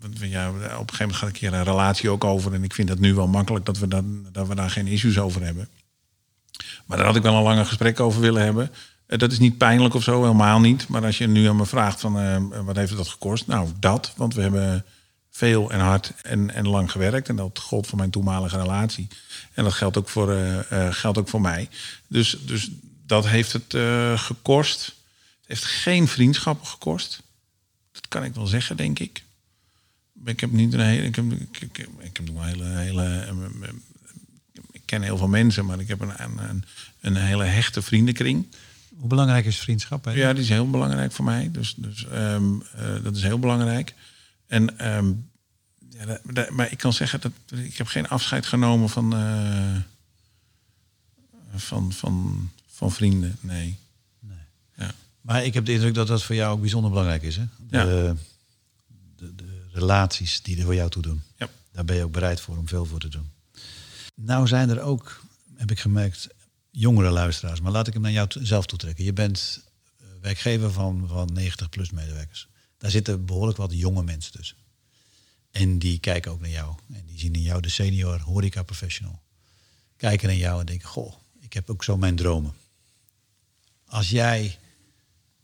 want 0.00 0.18
ja, 0.18 0.48
op 0.48 0.54
een 0.54 0.62
gegeven 0.62 0.96
moment 0.98 1.16
gaat 1.16 1.28
ik 1.28 1.36
hier 1.36 1.52
een 1.52 1.64
relatie 1.64 2.10
ook 2.10 2.24
over. 2.24 2.54
En 2.54 2.64
ik 2.64 2.74
vind 2.74 2.88
dat 2.88 2.98
nu 2.98 3.14
wel 3.14 3.28
makkelijk 3.28 3.64
dat 3.64 3.78
we, 3.78 3.88
dat, 3.88 4.04
dat 4.32 4.48
we 4.48 4.54
daar 4.54 4.70
geen 4.70 4.86
issues 4.86 5.18
over 5.18 5.42
hebben. 5.42 5.68
Maar 6.86 6.96
daar 6.96 7.06
had 7.06 7.16
ik 7.16 7.22
wel 7.22 7.34
een 7.34 7.42
langer 7.42 7.66
gesprek 7.66 8.00
over 8.00 8.20
willen 8.20 8.42
hebben. 8.42 8.70
Eh, 9.06 9.18
Dat 9.18 9.32
is 9.32 9.38
niet 9.38 9.58
pijnlijk 9.58 9.94
of 9.94 10.02
zo, 10.02 10.22
helemaal 10.22 10.60
niet. 10.60 10.88
Maar 10.88 11.04
als 11.04 11.18
je 11.18 11.26
nu 11.26 11.48
aan 11.48 11.56
me 11.56 11.66
vraagt 11.66 12.00
van 12.00 12.18
eh, 12.18 12.64
wat 12.64 12.76
heeft 12.76 12.96
dat 12.96 13.08
gekost? 13.08 13.46
Nou, 13.46 13.68
dat. 13.80 14.12
Want 14.16 14.34
we 14.34 14.42
hebben 14.42 14.84
veel 15.30 15.70
en 15.70 15.80
hard 15.80 16.12
en, 16.22 16.54
en 16.54 16.68
lang 16.68 16.90
gewerkt. 16.90 17.28
En 17.28 17.36
dat 17.36 17.58
gold 17.58 17.86
voor 17.86 17.98
mijn 17.98 18.10
toenmalige 18.10 18.58
relatie. 18.58 19.08
En 19.54 19.64
dat 19.64 19.72
geldt 19.72 19.96
ook 19.96 20.08
voor, 20.08 20.32
eh, 20.32 20.86
eh, 20.86 20.94
geldt 20.94 21.18
ook 21.18 21.28
voor 21.28 21.40
mij. 21.40 21.68
Dus, 22.06 22.38
dus 22.40 22.70
dat 23.08 23.26
heeft 23.26 23.52
het 23.52 23.74
eh, 23.74 24.18
gekost. 24.18 24.84
Het 24.84 25.48
heeft 25.48 25.64
geen 25.64 26.08
vriendschappen 26.08 26.66
gekost. 26.66 27.22
Dat 27.92 28.08
kan 28.08 28.24
ik 28.24 28.34
wel 28.34 28.46
zeggen, 28.46 28.76
denk 28.76 28.98
ik. 28.98 29.22
Ik 30.24 30.40
heb 30.40 30.50
niet 30.50 30.72
een 30.72 30.80
hele. 30.80 31.02
Ik 31.02 31.16
heb, 31.16 31.32
ik, 31.32 31.60
ik, 31.60 31.78
ik 31.98 32.16
heb 32.16 32.30
nog 32.30 32.36
een 32.36 32.48
hele. 32.48 32.64
hele 32.64 33.26
ik 34.72 34.82
ken 34.84 35.02
heel 35.02 35.16
veel 35.16 35.28
mensen, 35.28 35.64
maar 35.66 35.80
ik 35.80 35.88
heb 35.88 36.00
een, 36.00 36.22
een, 36.22 36.64
een 37.00 37.16
hele 37.16 37.44
hechte 37.44 37.82
vriendenkring. 37.82 38.46
Hoe 38.98 39.08
belangrijk 39.08 39.46
is 39.46 39.58
vriendschap? 39.58 40.04
Hè? 40.04 40.10
Ja, 40.10 40.32
die 40.32 40.42
is 40.42 40.48
heel 40.48 40.70
belangrijk 40.70 41.12
voor 41.12 41.24
mij. 41.24 41.50
Dus, 41.50 41.74
dus 41.76 42.06
ehm, 42.06 42.60
eh, 42.74 43.02
dat 43.02 43.16
is 43.16 43.22
heel 43.22 43.38
belangrijk. 43.38 43.94
En, 44.46 44.78
ehm, 44.78 45.12
ja, 45.90 46.20
maar 46.50 46.70
ik 46.70 46.78
kan 46.78 46.92
zeggen 46.92 47.20
dat 47.20 47.32
ik 47.58 47.76
heb 47.76 47.86
geen 47.86 48.08
afscheid 48.08 48.46
genomen 48.46 48.88
van, 48.88 49.14
eh, 49.14 49.76
van, 51.54 51.92
van, 51.92 52.50
van 52.78 52.92
vrienden. 52.92 53.36
Nee. 53.40 53.78
Ja. 54.76 54.94
Maar 55.20 55.44
ik 55.44 55.54
heb 55.54 55.64
de 55.64 55.72
indruk 55.72 55.94
dat 55.94 56.06
dat 56.06 56.22
voor 56.22 56.34
jou 56.34 56.54
ook 56.54 56.60
bijzonder 56.60 56.90
belangrijk 56.90 57.22
is. 57.22 57.36
Hè? 57.36 57.44
De, 57.68 58.14
de, 59.16 59.34
de 59.34 59.68
relaties 59.72 60.42
die 60.42 60.58
er 60.58 60.64
voor 60.64 60.74
jou 60.74 60.90
toe 60.90 61.02
doen. 61.02 61.22
Ja. 61.36 61.48
Daar 61.72 61.84
ben 61.84 61.96
je 61.96 62.04
ook 62.04 62.12
bereid 62.12 62.40
voor 62.40 62.56
om 62.56 62.68
veel 62.68 62.84
voor 62.84 62.98
te 62.98 63.08
doen. 63.08 63.30
Nou 64.14 64.46
zijn 64.46 64.70
er 64.70 64.80
ook, 64.80 65.22
heb 65.54 65.70
ik 65.70 65.80
gemerkt, 65.80 66.28
jongere 66.70 67.10
luisteraars. 67.10 67.60
Maar 67.60 67.72
laat 67.72 67.86
ik 67.86 67.92
hem 67.92 68.02
naar 68.02 68.12
jou 68.12 68.28
zelf 68.40 68.66
toetrekken. 68.66 69.04
Je 69.04 69.12
bent 69.12 69.60
eh, 70.00 70.06
werkgever 70.20 70.72
van, 70.72 71.08
van 71.08 71.32
90 71.32 71.68
plus 71.68 71.90
medewerkers. 71.90 72.48
Daar 72.76 72.90
zitten 72.90 73.24
behoorlijk 73.24 73.58
wat 73.58 73.72
jonge 73.72 74.02
mensen 74.02 74.32
tussen. 74.32 74.56
En 75.50 75.78
die 75.78 75.98
kijken 75.98 76.32
ook 76.32 76.40
naar 76.40 76.50
jou. 76.50 76.74
En 76.92 77.06
die 77.06 77.18
zien 77.18 77.34
in 77.34 77.42
jou 77.42 77.60
de 77.60 77.68
senior 77.68 78.20
horeca 78.20 78.62
professional. 78.62 79.22
Kijken 79.96 80.28
naar 80.28 80.36
jou 80.36 80.60
en 80.60 80.66
denken, 80.66 80.88
goh, 80.88 81.14
ik 81.40 81.52
heb 81.52 81.70
ook 81.70 81.84
zo 81.84 81.96
mijn 81.96 82.16
dromen. 82.16 82.54
Als 83.88 84.10
jij 84.10 84.58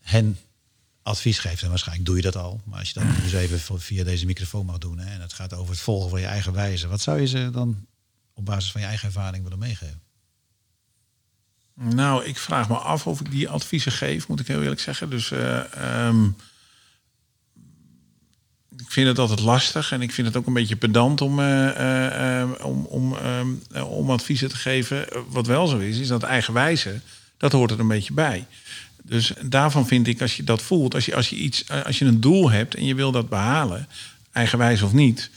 hen 0.00 0.38
advies 1.02 1.38
geeft, 1.38 1.62
en 1.62 1.68
waarschijnlijk 1.68 2.06
doe 2.06 2.16
je 2.16 2.22
dat 2.22 2.36
al, 2.36 2.60
maar 2.64 2.78
als 2.78 2.90
je 2.90 3.00
dat 3.00 3.22
dus 3.22 3.32
even 3.32 3.80
via 3.80 4.04
deze 4.04 4.26
microfoon 4.26 4.66
mag 4.66 4.78
doen, 4.78 4.98
hè, 4.98 5.12
en 5.12 5.20
het 5.20 5.32
gaat 5.32 5.54
over 5.54 5.70
het 5.70 5.82
volgen 5.82 6.10
van 6.10 6.20
je 6.20 6.26
eigen 6.26 6.52
wijze, 6.52 6.88
wat 6.88 7.00
zou 7.00 7.20
je 7.20 7.26
ze 7.26 7.50
dan 7.50 7.86
op 8.34 8.44
basis 8.44 8.70
van 8.70 8.80
je 8.80 8.86
eigen 8.86 9.06
ervaring 9.06 9.42
willen 9.42 9.58
meegeven? 9.58 10.02
Nou, 11.74 12.24
ik 12.24 12.38
vraag 12.38 12.68
me 12.68 12.76
af 12.76 13.06
of 13.06 13.20
ik 13.20 13.30
die 13.30 13.48
adviezen 13.48 13.92
geef, 13.92 14.28
moet 14.28 14.40
ik 14.40 14.46
heel 14.46 14.62
eerlijk 14.62 14.80
zeggen. 14.80 15.10
Dus 15.10 15.30
eh, 15.30 15.74
ehm, 15.74 16.26
ik 18.76 18.90
vind 18.90 19.08
het 19.08 19.18
altijd 19.18 19.40
lastig 19.40 19.92
en 19.92 20.02
ik 20.02 20.12
vind 20.12 20.26
het 20.26 20.36
ook 20.36 20.46
een 20.46 20.52
beetje 20.52 20.76
pedant 20.76 21.20
om, 21.20 21.40
eh, 21.40 22.44
om, 23.86 24.10
adviezen 24.10 24.48
te 24.48 24.56
geven. 24.56 25.06
Wat 25.28 25.46
wel 25.46 25.66
zo 25.66 25.78
is, 25.78 25.98
is 25.98 26.08
dat 26.08 26.22
eigenwijze, 26.22 27.00
dat 27.36 27.52
hoort 27.52 27.70
er 27.70 27.80
een 27.80 27.88
beetje 27.88 28.12
bij. 28.12 28.46
Dus 29.02 29.32
daarvan 29.42 29.86
vind 29.86 30.06
ik, 30.06 30.20
als 30.20 30.36
je 30.36 30.44
dat 30.44 30.62
voelt, 30.62 30.94
als 30.94 31.06
je, 31.06 31.14
als 31.14 31.28
je, 31.28 31.36
iets, 31.36 31.64
als 31.84 31.98
je 31.98 32.04
een 32.04 32.20
doel 32.20 32.50
hebt 32.50 32.74
en 32.74 32.84
je 32.84 32.94
wil 32.94 33.12
dat 33.12 33.28
behalen, 33.28 33.88
eigenwijs 34.32 34.82
of 34.82 34.92
niet, 34.92 35.30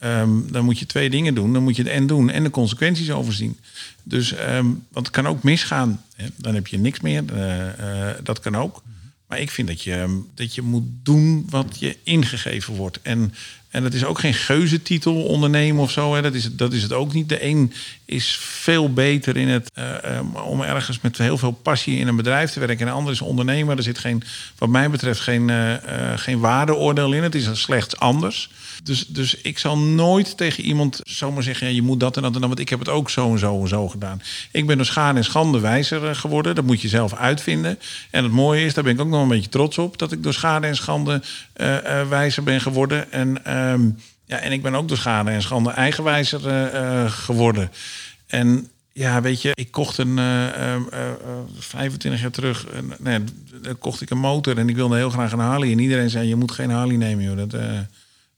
Ehm, 0.00 0.30
dan 0.50 0.64
moet 0.64 0.78
je 0.78 0.86
twee 0.86 1.10
dingen 1.10 1.34
doen. 1.34 1.52
Dan 1.52 1.62
moet 1.62 1.76
je 1.76 1.82
het 1.82 1.92
en 1.92 2.06
doen 2.06 2.30
en 2.30 2.42
de 2.42 2.50
consequenties 2.50 3.10
overzien. 3.10 3.58
Dus, 4.02 4.32
ehm, 4.32 4.66
want 4.88 5.06
het 5.06 5.10
kan 5.10 5.26
ook 5.26 5.42
misgaan. 5.42 6.04
Hè? 6.16 6.26
Dan 6.36 6.54
heb 6.54 6.66
je 6.66 6.78
niks 6.78 7.00
meer. 7.00 7.24
Eh, 7.32 8.08
eh, 8.08 8.16
dat 8.22 8.40
kan 8.40 8.56
ook. 8.56 8.82
Maar 9.26 9.40
ik 9.40 9.50
vind 9.50 9.68
dat 9.68 9.82
je, 9.82 9.94
ehm, 9.94 10.12
dat 10.34 10.54
je 10.54 10.62
moet 10.62 10.84
doen 11.02 11.46
wat 11.50 11.76
je 11.78 11.96
ingegeven 12.02 12.74
wordt. 12.74 12.98
En, 13.02 13.34
en 13.70 13.82
dat 13.82 13.94
is 13.94 14.04
ook 14.04 14.18
geen 14.18 14.34
geuzetitel 14.34 15.22
ondernemen 15.22 15.82
of 15.82 15.90
zo. 15.90 16.14
Hè? 16.14 16.22
Dat, 16.22 16.34
is, 16.34 16.56
dat 16.56 16.72
is 16.72 16.82
het 16.82 16.92
ook 16.92 17.12
niet. 17.12 17.28
De 17.28 17.44
een 17.44 17.72
is 18.04 18.36
veel 18.40 18.92
beter 18.92 19.36
in 19.36 19.48
het 19.48 19.70
eh, 19.74 20.04
ehm, 20.04 20.26
om 20.34 20.62
ergens 20.62 21.00
met 21.00 21.18
heel 21.18 21.38
veel 21.38 21.50
passie 21.50 21.98
in 21.98 22.08
een 22.08 22.16
bedrijf 22.16 22.50
te 22.50 22.60
werken. 22.60 22.78
En 22.78 22.86
de 22.86 22.98
ander 22.98 23.12
is 23.12 23.20
ondernemer. 23.20 23.76
Er 23.76 23.82
zit 23.82 23.98
geen, 23.98 24.22
wat 24.58 24.68
mij 24.68 24.90
betreft 24.90 25.20
geen, 25.20 25.50
eh, 25.50 25.74
eh, 25.74 26.18
geen 26.18 26.40
waardeoordeel 26.40 27.12
in. 27.12 27.22
Het 27.22 27.34
is 27.34 27.60
slechts 27.60 27.96
anders. 27.96 28.50
Dus, 28.82 29.06
dus 29.06 29.34
ik 29.34 29.58
zal 29.58 29.78
nooit 29.78 30.36
tegen 30.36 30.64
iemand 30.64 31.00
zomaar 31.02 31.42
zeggen... 31.42 31.66
Ja, 31.66 31.72
je 31.72 31.82
moet 31.82 32.00
dat 32.00 32.16
en 32.16 32.22
dat 32.22 32.34
en 32.34 32.40
dat, 32.40 32.48
want 32.48 32.60
ik 32.60 32.68
heb 32.68 32.78
het 32.78 32.88
ook 32.88 33.10
zo 33.10 33.32
en 33.32 33.38
zo 33.38 33.60
en 33.60 33.68
zo 33.68 33.88
gedaan. 33.88 34.22
Ik 34.50 34.66
ben 34.66 34.76
door 34.76 34.86
schade 34.86 35.18
en 35.18 35.24
schande 35.24 35.60
wijzer 35.60 36.08
eh, 36.08 36.14
geworden. 36.14 36.54
Dat 36.54 36.64
moet 36.64 36.80
je 36.80 36.88
zelf 36.88 37.14
uitvinden. 37.14 37.78
En 38.10 38.22
het 38.22 38.32
mooie 38.32 38.64
is, 38.64 38.74
daar 38.74 38.84
ben 38.84 38.92
ik 38.92 39.00
ook 39.00 39.08
nog 39.08 39.22
een 39.22 39.28
beetje 39.28 39.50
trots 39.50 39.78
op... 39.78 39.98
dat 39.98 40.12
ik 40.12 40.22
door 40.22 40.34
schade 40.34 40.66
en 40.66 40.76
schande 40.76 41.22
eh, 41.52 42.00
eh, 42.00 42.08
wijzer 42.08 42.42
ben 42.42 42.60
geworden. 42.60 43.12
En, 43.12 43.44
ehm, 43.44 43.90
ja, 44.24 44.38
en 44.38 44.52
ik 44.52 44.62
ben 44.62 44.74
ook 44.74 44.88
door 44.88 44.96
schade 44.96 45.30
en 45.30 45.42
schande 45.42 45.70
eigenwijzer 45.70 46.40
geworden. 47.10 47.70
En 48.26 48.70
ja, 48.92 49.20
weet 49.20 49.42
je, 49.42 49.50
ik 49.54 49.70
kocht 49.70 49.98
een 49.98 50.18
eh, 50.18 50.48
eh, 50.48 50.74
eh, 50.74 51.10
eh, 51.10 51.16
25 51.58 52.20
jaar 52.20 52.30
terug, 52.30 52.66
nee, 52.98 53.18
kocht 53.78 54.00
ik 54.00 54.10
een 54.10 54.18
motor 54.18 54.58
en 54.58 54.68
ik 54.68 54.76
wilde 54.76 54.96
heel 54.96 55.10
graag 55.10 55.32
een 55.32 55.38
Harley. 55.38 55.72
En 55.72 55.78
iedereen 55.78 56.10
zei, 56.10 56.28
je 56.28 56.36
moet 56.36 56.52
geen 56.52 56.70
Harley 56.70 56.96
nemen, 56.96 57.24
joh. 57.24 57.36
Dat, 57.36 57.60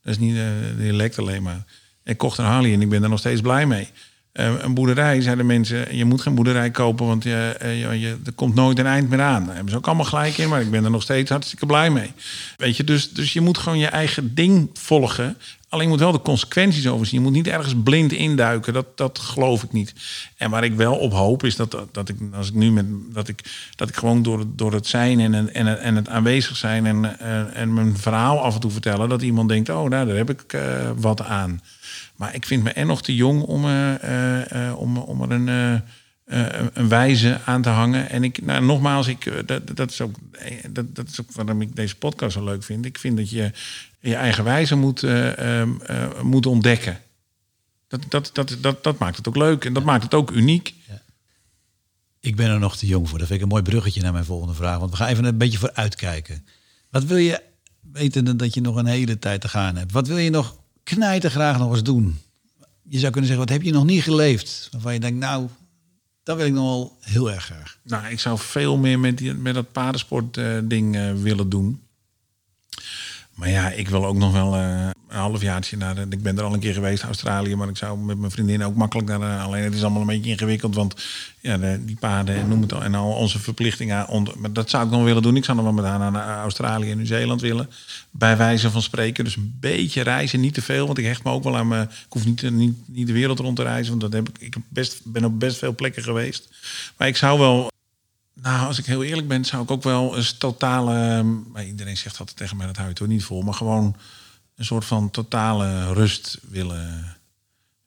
dat 0.03 0.13
is 0.15 0.19
niet, 0.19 0.37
eh 0.37 0.45
die 0.77 0.93
lekt 0.93 1.19
alleen 1.19 1.43
maar. 1.43 1.65
Ik 2.05 2.19
kocht 2.19 2.39
een 2.39 2.45
Harley 2.45 2.73
en 2.73 2.81
ik 2.81 2.89
ben 2.89 3.01
daar 3.01 3.11
nog 3.11 3.19
steeds 3.19 3.41
blij 3.41 3.67
mee. 3.67 3.89
Eh, 4.33 4.53
een 4.59 4.75
boerderij, 4.75 5.21
zeiden 5.21 5.47
mensen, 5.47 5.97
je 5.97 6.05
moet 6.05 6.21
geen 6.21 6.35
boerderij 6.35 6.71
kopen, 6.71 7.07
want 7.07 7.23
je, 7.23 7.57
eh, 7.59 7.81
je, 7.81 8.01
je, 8.01 8.17
er 8.25 8.33
komt 8.33 8.55
nooit 8.55 8.79
een 8.79 8.87
eind 8.87 9.09
meer 9.09 9.21
aan. 9.21 9.45
Daar 9.45 9.55
hebben 9.55 9.73
ze 9.73 9.79
ook 9.79 9.87
allemaal 9.87 10.05
gelijk 10.05 10.39
in, 10.39 10.49
maar 10.49 10.61
ik 10.61 10.71
ben 10.71 10.85
er 10.85 10.91
nog 10.91 11.03
steeds 11.03 11.31
hartstikke 11.31 11.67
blij 11.67 11.91
mee. 11.91 12.13
Weet 12.57 12.77
je, 12.77 12.85
dus, 12.85 13.13
dus 13.13 13.33
je 13.33 13.41
moet 13.41 13.59
gewoon 13.59 13.79
je 13.79 13.87
eigen 13.87 14.35
ding 14.35 14.71
volgen. 14.73 15.37
Alleen 15.73 15.89
moet 15.89 15.99
wel 15.99 16.13
de 16.13 16.23
consequenties 16.23 16.87
overzien. 16.87 17.19
Je 17.19 17.25
moet 17.25 17.35
niet 17.35 17.47
ergens 17.47 17.75
blind 17.85 18.13
induiken. 18.13 18.73
Dat, 18.73 18.97
dat 18.97 19.19
geloof 19.19 19.63
ik 19.63 19.73
niet. 19.73 19.95
En 20.37 20.51
waar 20.51 20.65
ik 20.65 20.75
wel 20.75 20.97
op 20.97 21.13
hoop 21.13 21.45
is 21.45 21.57
dat, 21.57 21.87
dat, 21.93 22.09
ik 22.09 22.17
als 22.35 22.49
ik 22.49 22.55
nu 22.55 22.71
met 22.71 22.87
dat 23.13 23.29
ik 23.29 23.71
dat 23.77 23.89
ik 23.89 23.97
gewoon 23.97 24.23
door, 24.23 24.45
door 24.49 24.73
het 24.73 24.87
zijn 24.87 25.21
en, 25.21 25.55
en, 25.55 25.81
en 25.81 25.97
het 25.97 26.09
aanwezig 26.09 26.57
zijn 26.57 26.87
en, 26.87 27.19
eh, 27.19 27.57
en 27.57 27.75
mijn 27.75 27.97
verhaal 27.97 28.41
af 28.41 28.55
en 28.55 28.61
toe 28.61 28.71
vertellen, 28.71 29.09
dat 29.09 29.23
iemand 29.23 29.49
denkt, 29.49 29.69
oh, 29.69 29.89
nou, 29.89 30.07
daar 30.07 30.17
heb 30.17 30.31
ik 30.31 30.53
eh, 30.53 30.91
wat 30.97 31.23
aan. 31.23 31.63
Maar 32.17 32.35
ik 32.35 32.47
vind 32.47 32.63
me 32.63 32.71
en 32.71 32.87
nog 32.87 33.03
te 33.03 33.15
jong 33.15 33.43
om, 33.43 33.69
eh, 33.69 34.73
om, 34.77 34.97
om 34.97 35.23
er 35.23 35.31
een, 35.31 35.83
een 36.73 36.89
wijze 36.89 37.39
aan 37.45 37.63
te 37.63 37.69
hangen. 37.69 38.11
En 38.11 38.25
ik, 38.25 38.45
nou, 38.45 38.65
nogmaals, 38.65 39.07
ik, 39.07 39.47
dat, 39.47 39.77
dat, 39.77 39.91
is 39.91 40.01
ook, 40.01 40.17
dat, 40.71 40.95
dat 40.95 41.09
is 41.09 41.21
ook 41.21 41.33
waarom 41.33 41.61
ik 41.61 41.77
deze 41.77 41.97
podcast 41.97 42.33
zo 42.33 42.45
leuk 42.45 42.63
vind. 42.63 42.85
Ik 42.85 42.99
vind 42.99 43.17
dat 43.17 43.31
je 43.31 43.51
je 44.03 44.15
eigen 44.15 44.45
wijze 44.45 44.75
moet, 44.75 45.03
eh, 45.03 45.61
ehm, 45.61 45.81
eh, 45.81 46.23
moet 46.23 46.47
ontdekken. 46.47 47.01
Dat, 47.89 48.01
dat, 48.09 48.31
dat, 48.33 48.57
dat, 48.61 48.85
dat 48.85 48.99
maakt 48.99 49.17
het 49.17 49.29
ook 49.29 49.37
leuk 49.37 49.65
en 49.65 49.73
dat 49.73 49.85
maakt 49.85 50.03
het 50.03 50.15
ook 50.15 50.31
uniek. 50.31 50.75
Ik 52.21 52.37
ben 52.37 52.51
er 52.51 52.59
nog 52.59 52.77
te 52.77 52.87
jong 52.87 53.09
voor. 53.09 53.19
Dat 53.19 53.27
vind 53.27 53.39
ik 53.39 53.45
een 53.45 53.53
mooi 53.53 53.63
bruggetje 53.63 54.03
naar 54.03 54.13
mijn 54.13 54.25
volgende 54.25 54.55
vraag. 54.55 54.79
Want 54.79 54.91
we 54.91 54.97
gaan 54.97 55.09
even 55.09 55.25
een 55.25 55.39
beetje 55.39 55.59
vooruitkijken. 55.59 56.47
Wat 56.91 57.05
wil 57.05 57.17
je, 57.17 57.43
wetende 57.81 58.37
dat 58.37 58.55
je 58.55 58.61
nog 58.61 58.77
een 58.77 58.87
hele 58.87 59.19
tijd 59.19 59.41
te 59.41 59.49
gaan 59.49 59.77
hebt... 59.77 59.93
wat 59.93 60.07
wil 60.07 60.17
je 60.17 60.31
nog 60.31 60.57
knijten 60.83 61.31
graag 61.31 61.59
nog 61.59 61.71
eens 61.71 61.83
doen? 61.83 62.21
Je 62.83 62.99
zou 62.99 63.13
kunnen 63.13 63.31
zeggen, 63.31 63.47
wat 63.47 63.57
heb 63.57 63.63
je 63.63 63.73
nog 63.73 63.85
niet 63.85 64.03
geleefd? 64.03 64.69
Waarvan 64.73 64.93
je 64.93 65.01
denkt, 65.01 65.19
nou, 65.19 65.49
dat 66.23 66.37
wil 66.37 66.47
ik 66.47 66.53
nog 66.53 66.65
wel 66.65 66.97
heel 67.01 67.31
erg 67.31 67.45
graag. 67.45 67.79
Nou, 67.83 68.07
ik 68.07 68.21
zou 68.21 68.39
veel 68.39 68.77
meer 68.77 68.99
met, 68.99 69.19
die, 69.19 69.35
met 69.35 69.55
dat 69.55 69.73
paardensport 69.73 70.37
eh, 70.37 70.59
ding 70.65 70.97
willen 71.23 71.49
doen. 71.49 71.83
Maar 73.35 73.51
ja, 73.51 73.71
ik 73.71 73.89
wil 73.89 74.07
ook 74.07 74.17
nog 74.17 74.33
wel 74.33 74.55
eh, 74.55 74.87
een 75.09 75.19
halfjaartje 75.19 75.77
naar... 75.77 75.99
Ik 76.11 76.23
ben 76.23 76.39
er 76.39 76.45
al 76.45 76.55
een 76.55 76.61
keer 76.61 76.75
geweest, 76.75 77.03
Australië. 77.03 77.57
Maar 77.57 77.69
ik 77.69 77.77
zou 77.77 77.99
met 77.99 78.19
mijn 78.19 78.31
vriendin 78.31 78.65
ook 78.65 78.75
makkelijk 78.75 79.09
naar... 79.09 79.19
de- 79.19 79.43
alleen 79.45 79.63
het 79.63 79.75
is 79.75 79.83
allemaal 79.83 80.01
een 80.01 80.07
beetje 80.07 80.31
ingewikkeld. 80.31 80.75
Want 80.75 80.95
ja, 81.41 81.59
de, 81.59 81.85
die 81.85 81.97
paarden 82.01 82.35
en 82.35 82.49
noem 82.49 82.63
het 82.63 82.73
al. 82.73 82.83
En 82.83 82.95
al 82.95 83.13
onze 83.13 83.39
verplichtingen. 83.39 84.07
maar 84.37 84.53
dat 84.53 84.71
zou 84.71 84.85
ik 84.85 84.91
nog 84.91 85.05
willen 85.05 85.23
doen. 85.23 85.37
Ik 85.37 85.45
zou 85.45 85.57
nog 85.57 85.67
wel 85.67 85.75
met 85.75 85.85
haar 85.85 86.11
naar 86.13 86.39
Australië 86.39 86.91
en 86.91 86.97
Nieuw-Zeeland 86.97 87.41
willen. 87.41 87.69
Bij 88.11 88.37
wijze 88.37 88.71
van 88.71 88.83
spreken. 88.83 89.25
Dus 89.25 89.37
een 89.37 89.57
beetje 89.61 90.03
reizen, 90.03 90.41
niet 90.41 90.55
te 90.55 90.63
veel. 90.63 90.87
Want 90.87 90.99
ik 90.99 91.05
hecht 91.05 91.25
me 91.25 91.31
ook 91.31 91.45
wel 91.45 91.57
aan 91.57 91.69
me. 91.69 91.81
Ik 91.83 91.89
hoef 92.09 92.25
niet, 92.25 92.51
niet, 92.51 92.75
niet 92.87 93.07
de 93.07 93.13
wereld 93.13 93.39
rond 93.39 93.57
te 93.57 93.63
reizen. 93.63 93.89
Want 93.99 94.01
dat 94.01 94.13
heb 94.13 94.29
ik, 94.29 94.39
ik 94.39 94.57
best, 94.69 95.01
ben 95.05 95.25
op 95.25 95.41
best 95.41 95.57
veel 95.59 95.75
plekken 95.75 96.03
geweest. 96.03 96.49
Maar 96.97 97.09
ik 97.09 97.17
zou 97.17 97.39
wel 97.39 97.72
nou, 98.35 98.67
als 98.67 98.79
ik 98.79 98.87
heel 98.87 99.03
eerlijk 99.03 99.29
ben, 99.29 99.45
zou 99.45 99.63
ik 99.63 99.71
ook 99.71 99.83
wel 99.83 100.17
eens 100.17 100.33
totale. 100.33 100.95
ehm, 101.17 101.51
Maar 101.51 101.65
iedereen 101.67 101.97
zegt 101.97 102.19
altijd 102.19 102.37
tegen 102.37 102.57
mij 102.57 102.67
dat 102.67 102.77
hou 102.77 102.89
je 102.89 102.95
toch 102.95 103.09
niet 103.09 103.25
vol. 103.25 103.43
Maar 103.43 103.55
gewoon 103.55 103.97
een 104.55 104.65
soort 104.65 104.85
van 104.85 105.11
totale 105.11 105.93
rust 105.93 106.39
willen, 106.49 107.17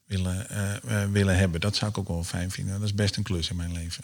willen, 0.05 0.49
eh, 0.49 1.03
eh, 1.03 1.11
willen 1.11 1.37
hebben. 1.37 1.61
Dat 1.61 1.75
zou 1.75 1.91
ik 1.91 1.97
ook 1.97 2.07
wel 2.07 2.23
fijn 2.23 2.51
vinden. 2.51 2.73
Dat 2.73 2.83
is 2.83 2.93
best 2.93 3.15
een 3.17 3.23
klus 3.23 3.49
in 3.49 3.55
mijn 3.55 3.71
leven. 3.73 4.03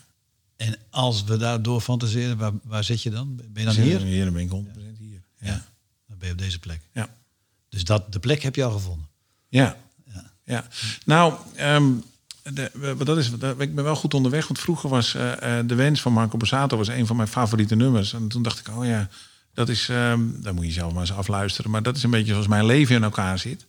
En 0.58 0.76
als 0.90 1.24
we 1.24 1.38
daardoor 1.38 1.82
fantaseren, 1.82 2.38
waar, 2.38 2.52
waar 2.64 2.84
zit 2.84 3.02
je 3.04 3.10
dan? 3.10 3.36
Ben 3.36 3.50
je 3.54 3.64
dan 3.66 3.74
Hier, 3.76 3.98
hier? 3.98 4.00
hier 4.00 4.24
dan 4.24 4.34
ben 4.34 4.44
ik 4.44 4.50
100% 4.50 4.98
hier. 4.98 5.22
Ja. 5.40 5.66
Dan 6.08 6.18
ben 6.18 6.28
je 6.28 6.34
op 6.34 6.40
deze 6.40 6.60
plek. 6.60 6.82
Ja. 6.94 7.10
Dus 7.70 7.84
dat, 7.84 8.14
de 8.14 8.20
plek 8.20 8.42
heb 8.42 8.56
je 8.56 8.64
al 8.64 8.72
gevonden. 8.72 9.08
Ja. 9.50 9.78
Ja. 10.14 10.32
ja. 10.44 10.68
Nou, 11.06 11.34
ehm, 11.56 11.92
de, 12.44 12.96
dat 13.04 13.18
is, 13.18 13.32
ik 13.58 13.76
ben 13.76 13.84
wel 13.84 13.96
goed 13.96 14.14
onderweg. 14.14 14.48
Want 14.48 14.60
vroeger 14.60 14.90
was 14.90 15.16
eh, 15.16 15.60
eh, 15.60 15.68
De 15.68 15.76
Wens 15.76 16.02
van 16.02 16.14
Marco 16.14 16.38
Borsato 16.38 16.78
was 16.78 16.88
een 16.88 17.08
van 17.08 17.16
mijn 17.16 17.28
favoriete 17.28 17.76
nummers. 17.76 18.14
En 18.14 18.28
toen 18.28 18.44
dacht 18.44 18.60
ik, 18.60 18.78
oh 18.78 18.86
ja, 18.86 19.10
dat 19.54 19.70
is... 19.70 19.90
ehm 19.90 20.22
daar 20.36 20.54
moet 20.54 20.66
je 20.66 20.72
zelf 20.72 20.92
maar 20.92 21.02
eens 21.02 21.14
afluisteren. 21.14 21.72
Maar 21.72 21.84
dat 21.84 21.96
is 21.96 22.04
een 22.04 22.10
beetje 22.10 22.32
zoals 22.32 22.48
mijn 22.48 22.66
leven 22.66 22.96
in 22.96 23.04
elkaar 23.04 23.40
zit. 23.40 23.66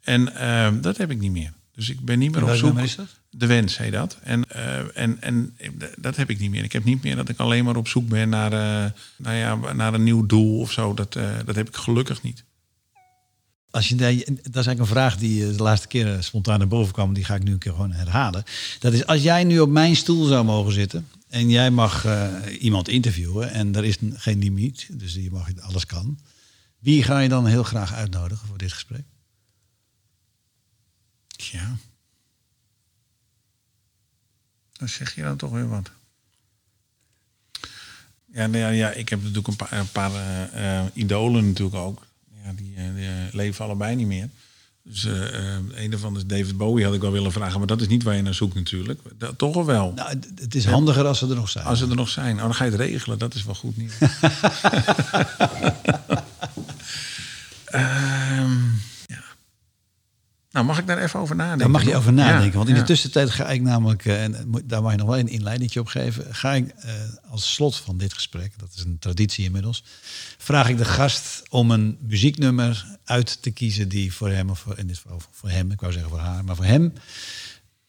En 0.00 0.34
ehm, 0.34 0.80
dat 0.80 0.96
heb 0.96 1.10
ik 1.10 1.18
niet 1.18 1.32
meer. 1.32 1.52
Dus 1.74 1.88
ik 1.88 2.00
ben 2.00 2.18
niet 2.18 2.32
meer 2.32 2.42
op 2.42 2.54
zoek. 2.54 2.78
is 2.78 2.96
dat? 2.96 3.06
De 3.30 3.46
wens, 3.46 3.78
heet 3.78 3.92
dat. 3.92 4.18
En, 4.22 4.44
eh, 4.50 5.02
en, 5.02 5.16
en 5.20 5.56
dat 5.96 6.16
heb 6.16 6.30
ik 6.30 6.38
niet 6.38 6.50
meer. 6.50 6.64
Ik 6.64 6.72
heb 6.72 6.84
niet 6.84 7.02
meer 7.02 7.16
dat 7.16 7.28
ik 7.28 7.38
alleen 7.38 7.64
maar 7.64 7.76
op 7.76 7.88
zoek 7.88 8.08
ben 8.08 8.28
naar, 8.28 8.50
nou 9.16 9.36
ja, 9.36 9.72
naar 9.72 9.94
een 9.94 10.02
nieuw 10.04 10.26
doel 10.26 10.60
of 10.60 10.72
zo. 10.72 10.94
Dat, 10.94 11.12
dat 11.44 11.54
heb 11.54 11.68
ik 11.68 11.76
gelukkig 11.76 12.22
niet. 12.22 12.44
Als 13.70 13.88
je, 13.88 13.94
dat 13.94 14.08
is 14.16 14.44
eigenlijk 14.44 14.78
een 14.78 14.86
vraag 14.86 15.16
die 15.16 15.46
eh, 15.46 15.56
de 15.56 15.62
laatste 15.62 15.86
keer 15.86 16.14
eh, 16.14 16.20
spontaan 16.20 16.58
naar 16.58 16.68
boven 16.68 16.92
kwam. 16.92 17.14
Die 17.14 17.24
ga 17.24 17.34
ik 17.34 17.42
nu 17.42 17.52
een 17.52 17.58
keer 17.58 17.72
gewoon 17.72 17.92
herhalen. 17.92 18.44
Dat 18.78 18.92
is 18.92 19.06
als 19.06 19.22
jij 19.22 19.44
nu 19.44 19.60
op 19.60 19.68
mijn 19.68 19.96
stoel 19.96 20.24
zou 20.24 20.44
mogen 20.44 20.72
zitten. 20.72 21.08
En 21.28 21.50
jij 21.50 21.70
mag 21.70 22.04
eh, 22.04 22.32
iemand 22.60 22.88
interviewen. 22.88 23.50
En 23.50 23.74
er 23.74 23.84
is 23.84 23.96
geen 24.12 24.38
limiet. 24.38 24.88
Dus 24.92 25.14
je 25.14 25.30
mag 25.30 25.48
alles 25.60 25.86
kan. 25.86 26.18
Wie 26.78 27.02
ga 27.02 27.18
je 27.18 27.28
dan 27.28 27.46
heel 27.46 27.62
graag 27.62 27.94
uitnodigen 27.94 28.46
voor 28.46 28.58
dit 28.58 28.72
gesprek? 28.72 29.04
Ja. 31.28 31.76
Dan 34.72 34.88
zeg 34.88 35.14
je 35.14 35.22
dan 35.22 35.36
toch 35.36 35.50
weer 35.50 35.68
wat. 35.68 35.90
Ja, 38.32 38.46
nou 38.46 38.58
ja, 38.58 38.68
ja 38.68 38.90
ik 38.90 39.08
heb 39.08 39.20
natuurlijk 39.20 39.48
een 39.48 39.56
paar, 39.56 39.72
een 39.72 39.90
paar 39.90 40.12
idolen 40.94 41.46
natuurlijk 41.46 41.76
ook. 41.76 42.08
Ja, 42.50 42.56
die, 42.56 42.74
eh, 42.76 42.84
die, 42.94 43.04
eh, 43.06 43.12
leven 43.34 43.64
allebei 43.64 43.96
niet 43.96 44.06
meer. 44.06 44.28
Dus 44.82 45.04
eh, 45.04 45.56
een 45.74 45.90
daarvan 45.90 46.16
is 46.16 46.26
David 46.26 46.56
Bowie, 46.56 46.84
had 46.84 46.94
ik 46.94 47.00
wel 47.00 47.12
willen 47.12 47.32
vragen. 47.32 47.58
Maar 47.58 47.66
dat 47.66 47.80
is 47.80 47.88
niet 47.88 48.02
waar 48.02 48.16
je 48.16 48.22
naar 48.22 48.34
zoekt 48.34 48.54
natuurlijk. 48.54 49.00
Dat, 49.18 49.38
toch 49.38 49.54
wel 49.54 49.64
wel. 49.66 49.92
Nou, 49.94 50.08
het- 50.40 50.54
is 50.54 50.64
handiger 50.64 51.06
als 51.06 51.18
ze 51.18 51.28
er 51.28 51.34
nog 51.34 51.48
zijn. 51.48 51.64
Als 51.64 51.78
ze 51.78 51.88
er 51.88 51.94
nog 51.96 52.08
zijn. 52.08 52.36
Oh, 52.36 52.42
dan 52.42 52.54
ga 52.54 52.64
je 52.64 52.70
het 52.70 52.80
regelen. 52.80 53.18
Dat 53.18 53.34
is 53.34 53.44
wel 53.44 53.54
goed 53.54 53.76
nieuws. 53.76 53.92
Ehm. 57.64 58.52
Nou, 60.50 60.66
mag 60.66 60.78
ik 60.78 60.86
daar 60.86 60.98
even 60.98 61.20
over 61.20 61.36
nadenken? 61.36 61.58
Daar 61.58 61.70
mag 61.70 61.84
je 61.84 61.96
over 61.96 62.12
nadenken. 62.12 62.50
Ja, 62.50 62.56
want 62.56 62.68
in 62.68 62.74
ja. 62.74 62.80
de 62.80 62.86
tussentijd 62.86 63.30
ga 63.30 63.48
ik 63.48 63.62
namelijk, 63.62 64.04
eh, 64.04 64.22
en 64.22 64.52
daar 64.64 64.82
mag 64.82 64.90
je 64.92 64.98
nog 64.98 65.06
wel 65.06 65.18
een 65.18 65.28
inleidingje 65.28 65.80
op 65.80 65.86
geven. 65.86 66.34
Ga 66.34 66.52
ik 66.52 66.68
eh, 66.68 66.94
als 67.30 67.54
slot 67.54 67.76
van 67.76 67.98
dit 67.98 68.14
gesprek, 68.14 68.52
dat 68.58 68.68
is 68.74 68.84
een 68.84 68.98
traditie 68.98 69.44
inmiddels, 69.44 69.84
vraag 70.38 70.68
ik 70.68 70.78
de 70.78 70.84
gast 70.84 71.42
om 71.48 71.70
een 71.70 71.98
muzieknummer 72.00 72.98
uit 73.04 73.42
te 73.42 73.50
kiezen 73.50 73.88
die 73.88 74.12
voor 74.14 74.30
hem, 74.30 74.50
of 74.50 74.58
voor, 74.58 74.78
in 74.78 74.86
dit 74.86 74.98
geval 74.98 75.22
voor 75.30 75.50
hem, 75.50 75.70
ik 75.70 75.80
wou 75.80 75.92
zeggen 75.92 76.10
voor 76.10 76.20
haar, 76.20 76.44
maar 76.44 76.56
voor 76.56 76.64
hem 76.64 76.92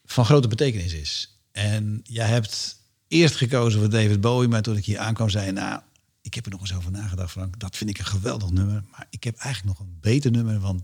van 0.05 0.26
grote 0.26 0.47
betekenis 0.47 0.93
is. 0.93 1.38
En 1.51 2.01
jij 2.03 2.28
hebt 2.28 2.80
eerst 3.07 3.36
gekozen 3.36 3.80
voor 3.80 3.89
David 3.89 4.22
Bowie, 4.22 4.49
maar 4.49 4.62
toen 4.62 4.78
ik 4.78 4.86
hier 4.86 4.99
aankwam 4.99 5.30
zei 5.30 5.45
je, 5.45 5.51
nou, 5.51 5.82
ik 6.22 6.34
heb 6.34 6.45
er 6.45 6.51
nog 6.51 6.62
eens 6.62 6.74
over 6.74 6.91
nagedacht, 6.91 7.32
Frank. 7.32 7.59
Dat 7.59 7.78
vind 7.78 7.89
ik 7.89 7.99
een 7.99 8.05
geweldig 8.05 8.49
nummer, 8.49 8.84
maar 8.91 9.07
ik 9.09 9.24
heb 9.24 9.38
eigenlijk 9.38 9.78
nog 9.78 9.88
een 9.88 9.97
beter 10.01 10.32
nummer, 10.32 10.59
want 10.59 10.84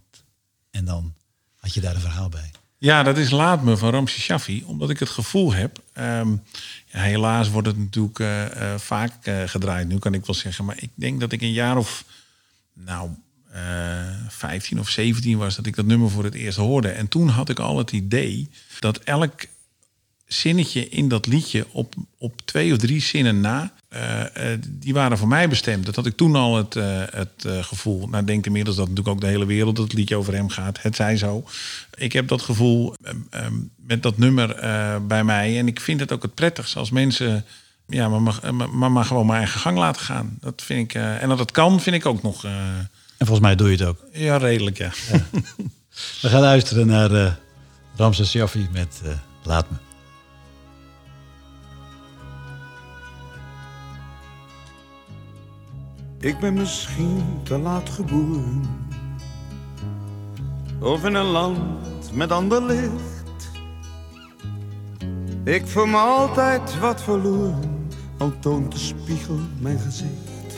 en 0.72 0.86
dan 0.86 1.14
had 1.68 1.76
je 1.76 1.82
daar 1.82 1.96
een 1.96 2.02
verhaal 2.02 2.30
bij. 2.30 2.52
Ja, 2.78 3.04
dat 3.04 3.18
is 3.18 3.30
Laat 3.30 3.64
Me 3.64 3.78
van 3.78 3.90
Ramses 3.90 4.24
Shaffi. 4.24 4.64
Omdat 4.66 4.90
ik 4.90 5.00
het 5.00 5.10
gevoel 5.10 5.54
heb... 5.54 5.82
ehm, 5.94 6.36
helaas 6.88 7.50
wordt 7.50 7.68
het 7.68 7.78
natuurlijk 7.78 8.20
eh, 8.20 8.46
eh, 8.46 8.80
vaak 8.80 9.26
eh, 9.26 9.44
gedraaid. 9.46 9.88
Nu 9.88 10.00
kan 10.00 10.14
ik 10.14 10.26
wel 10.26 10.36
zeggen. 10.36 10.66
Maar 10.66 10.78
ik 10.80 10.90
denk 10.94 11.20
dat 11.20 11.32
ik 11.32 11.42
een 11.42 11.52
jaar 11.52 11.78
of... 11.78 12.06
Nou, 12.74 13.10
eh 13.52 13.62
15 14.28 14.80
of 14.80 14.90
17 14.90 15.38
was 15.38 15.56
dat 15.56 15.66
ik 15.66 15.76
dat 15.76 15.86
nummer 15.86 16.10
voor 16.10 16.24
het 16.24 16.34
eerst 16.34 16.58
hoorde. 16.58 16.90
En 16.90 17.08
toen 17.08 17.28
had 17.28 17.50
ik 17.50 17.60
al 17.60 17.78
het 17.78 17.92
idee 17.92 18.50
dat 18.80 18.98
elk 18.98 19.46
zinnetje 20.28 20.90
in 20.90 21.08
dat 21.08 21.26
liedje 21.26 21.66
op, 21.72 21.94
op 22.18 22.42
twee 22.46 22.72
of 22.72 22.78
drie 22.78 23.02
zinnen 23.02 23.42
na, 23.42 23.72
eh, 23.90 24.52
eh, 24.52 24.60
die 24.68 24.94
waren 24.94 25.18
voor 25.18 25.28
mij 25.28 25.50
bestemd. 25.50 25.86
Dat 25.86 25.96
had 25.96 26.06
ik 26.06 26.16
toen 26.18 26.36
al 26.36 26.56
het, 26.56 26.76
eh, 26.76 27.02
het 27.10 27.46
gevoel. 27.62 28.08
Nou, 28.08 28.24
denkt 28.24 28.46
inmiddels 28.46 28.76
dat 28.76 28.88
natuurlijk 28.88 29.16
ook 29.16 29.22
de 29.22 29.28
hele 29.28 29.46
wereld 29.46 29.76
dat 29.76 29.86
het 29.86 29.94
liedje 29.94 30.16
over 30.16 30.34
hem 30.34 30.50
gaat. 30.50 30.82
Het 30.82 30.96
zij 30.96 31.18
zo. 31.18 31.44
Ik 31.94 32.14
heb 32.14 32.28
dat 32.28 32.42
gevoel 32.42 32.94
ehm, 33.04 33.16
ehm, 33.30 33.54
met 33.76 34.04
dat 34.04 34.18
nummer 34.18 34.56
bij 35.08 35.24
mij. 35.24 35.58
En 35.58 35.68
ik 35.68 35.80
vind 35.80 36.00
het 36.00 36.12
ook 36.12 36.22
het 36.22 36.34
prettigst 36.34 36.76
als 36.76 36.92
mensen. 36.92 37.46
Ja, 37.88 38.10
maar, 38.10 38.22
maar, 38.22 38.70
maar, 38.70 38.92
maar 38.92 39.06
gewoon 39.06 39.26
mijn 39.26 39.40
eigen 39.40 39.60
gang 39.60 39.78
laten 39.78 40.02
gaan. 40.02 40.38
Dat 40.42 40.62
vind 40.66 40.80
ik. 40.80 41.02
en 41.02 41.30
dat 41.30 41.40
het 41.40 41.52
kan, 41.52 41.82
vind 41.82 41.96
ik 41.96 42.06
ook 42.06 42.22
nog. 42.22 42.44
En 42.44 43.26
volgens 43.26 43.40
mij 43.40 43.56
doe 43.56 43.72
je 43.72 43.78
het 43.78 43.88
ook. 43.88 44.00
ja, 44.14 44.38
redelijk, 44.38 44.78
ja. 44.78 44.92
We 46.22 46.30
gaan 46.30 46.42
luisteren 46.42 46.88
naar 46.88 47.38
Ramses 47.96 48.30
Shaffi 48.30 48.68
met 48.72 49.02
Laat 49.44 49.70
Me. 49.70 49.87
Ik 56.20 56.40
ben 56.40 56.54
misschien 56.54 57.40
te 57.44 57.58
laat 57.58 57.90
geboren. 57.90 58.62
Of 60.80 61.06
in 61.06 61.14
een 61.14 61.26
land 61.26 62.14
met 62.14 62.32
ander 62.32 62.64
licht. 62.64 63.52
Ik 65.44 65.68
voel 65.68 65.86
me 65.86 65.98
altijd 65.98 66.80
wat 66.80 67.04
verloren, 67.04 67.90
al 68.18 68.34
toont 68.40 68.72
de 68.72 68.78
spiegel 68.78 69.40
mijn 69.60 69.80
gezicht. 69.80 70.58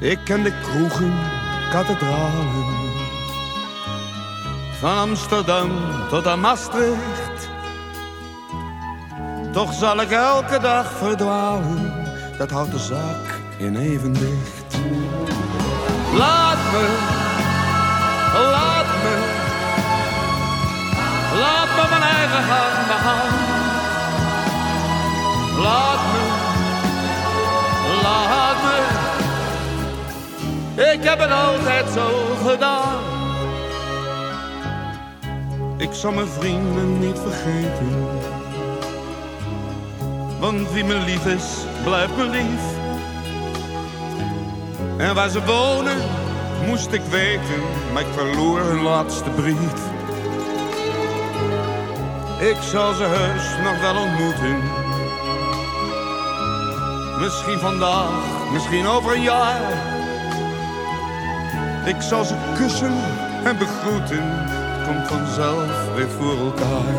Ik 0.00 0.18
ken 0.24 0.42
de 0.42 0.60
kroegen, 0.62 1.12
kathedralen. 1.70 2.48
Van 4.78 4.96
Amsterdam 4.98 5.70
tot 6.08 6.26
aan 6.26 6.40
Maastricht. 6.40 7.48
Toch 9.52 9.72
zal 9.72 10.00
ik 10.00 10.10
elke 10.10 10.58
dag 10.58 10.92
verdwalen, 10.92 11.92
dat 12.38 12.50
houdt 12.50 12.70
de 12.70 12.78
zaak 12.78 13.31
in 13.62 13.76
evenwicht. 13.76 14.74
Laat 16.14 16.58
me, 16.72 16.86
laat 18.34 18.86
me, 19.02 19.16
laat 21.40 21.68
me 21.76 21.86
mijn 21.90 22.02
eigen 22.02 22.42
gang 22.42 22.86
begaan. 22.86 23.32
Laat 25.62 26.00
me, 26.12 26.24
laat 28.02 28.56
me, 28.62 28.78
ik 30.92 31.04
heb 31.04 31.18
het 31.18 31.30
altijd 31.30 31.86
zo 31.94 32.08
gedaan. 32.46 32.98
Ik 35.76 35.92
zal 35.92 36.12
mijn 36.12 36.28
vrienden 36.28 36.98
niet 36.98 37.18
vergeten. 37.18 38.08
Want 40.40 40.72
wie 40.72 40.84
me 40.84 40.94
lief 40.94 41.26
is, 41.26 41.44
blijft 41.84 42.16
me 42.16 42.24
lief. 42.24 42.81
En 45.02 45.14
waar 45.14 45.28
ze 45.28 45.44
wonen, 45.44 45.96
moest 46.66 46.92
ik 46.92 47.02
weten, 47.10 47.62
maar 47.92 48.02
ik 48.02 48.12
verloor 48.14 48.60
hun 48.60 48.82
laatste 48.82 49.30
brief. 49.30 49.90
Ik 52.40 52.56
zal 52.60 52.94
ze 52.94 53.04
heus 53.04 53.64
nog 53.64 53.80
wel 53.80 54.02
ontmoeten. 54.02 54.56
Misschien 57.20 57.58
vandaag, 57.58 58.50
misschien 58.52 58.86
over 58.86 59.14
een 59.14 59.22
jaar. 59.22 59.72
Ik 61.84 62.00
zal 62.00 62.24
ze 62.24 62.34
kussen 62.56 62.94
en 63.44 63.58
begroeten, 63.58 64.22
het 64.22 64.86
komt 64.86 65.08
vanzelf 65.08 65.94
weer 65.94 66.10
voor 66.10 66.36
elkaar. 66.38 66.94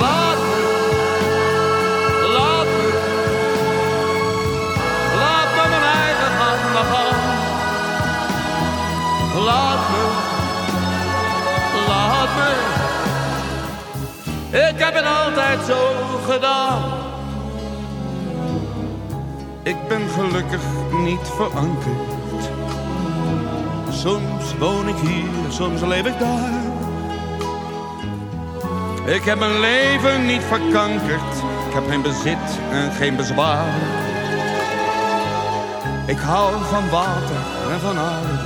Laat 0.00 0.47
Laat 9.44 9.90
me, 9.90 10.04
laat 11.88 12.28
me, 12.36 12.50
ik 14.68 14.78
heb 14.78 14.94
het 14.94 15.04
altijd 15.04 15.58
zo 15.66 15.94
gedaan. 16.28 16.82
Ik 19.62 19.88
ben 19.88 20.08
gelukkig 20.08 20.62
niet 20.90 21.28
verankerd. 21.36 22.50
Soms 23.90 24.56
woon 24.58 24.88
ik 24.88 24.96
hier, 24.96 25.28
soms 25.48 25.80
leef 25.80 26.06
ik 26.06 26.18
daar. 26.18 26.66
Ik 29.04 29.24
heb 29.24 29.38
mijn 29.38 29.60
leven 29.60 30.26
niet 30.26 30.42
verkankerd. 30.42 31.34
Ik 31.68 31.74
heb 31.74 31.88
geen 31.88 32.02
bezit 32.02 32.58
en 32.70 32.92
geen 32.92 33.16
bezwaar. 33.16 33.74
Ik 36.06 36.18
hou 36.18 36.52
van 36.70 36.90
water 36.90 37.36
en 37.70 37.80
van 37.80 37.98
aarde. 37.98 38.37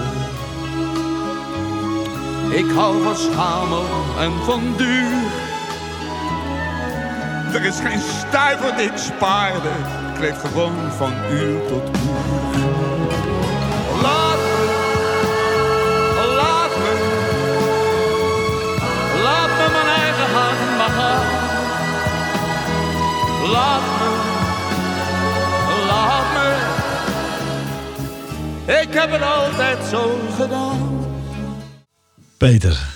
Ik 2.53 2.71
hou 2.71 3.03
van 3.03 3.17
schamel 3.17 3.85
en 4.19 4.33
van 4.45 4.75
duur. 4.77 5.11
Er 7.53 7.65
is 7.65 7.81
geen 7.81 8.01
stuiver 8.01 8.77
die 8.77 8.87
ik 8.87 8.97
spaarde. 8.97 9.69
Ik 10.15 10.21
leef 10.21 10.41
gewoon 10.41 10.73
van 10.97 11.13
uur 11.31 11.67
tot 11.67 11.89
uur. 11.89 12.11
Laat 14.03 14.37
me, 14.37 14.65
laat 16.37 16.77
me, 16.83 16.95
laat 19.23 19.49
me 19.49 19.67
mijn 19.73 19.87
eigen 20.01 20.31
hand 20.35 20.93
gaan. 20.97 21.27
Laat 23.51 23.83
me, 23.99 24.11
laat 25.87 26.27
me. 26.35 26.49
Ik 28.81 28.95
heb 28.95 29.11
het 29.11 29.23
altijd 29.23 29.79
zo 29.91 30.19
gedaan. 30.37 30.92
Peter, 32.43 32.89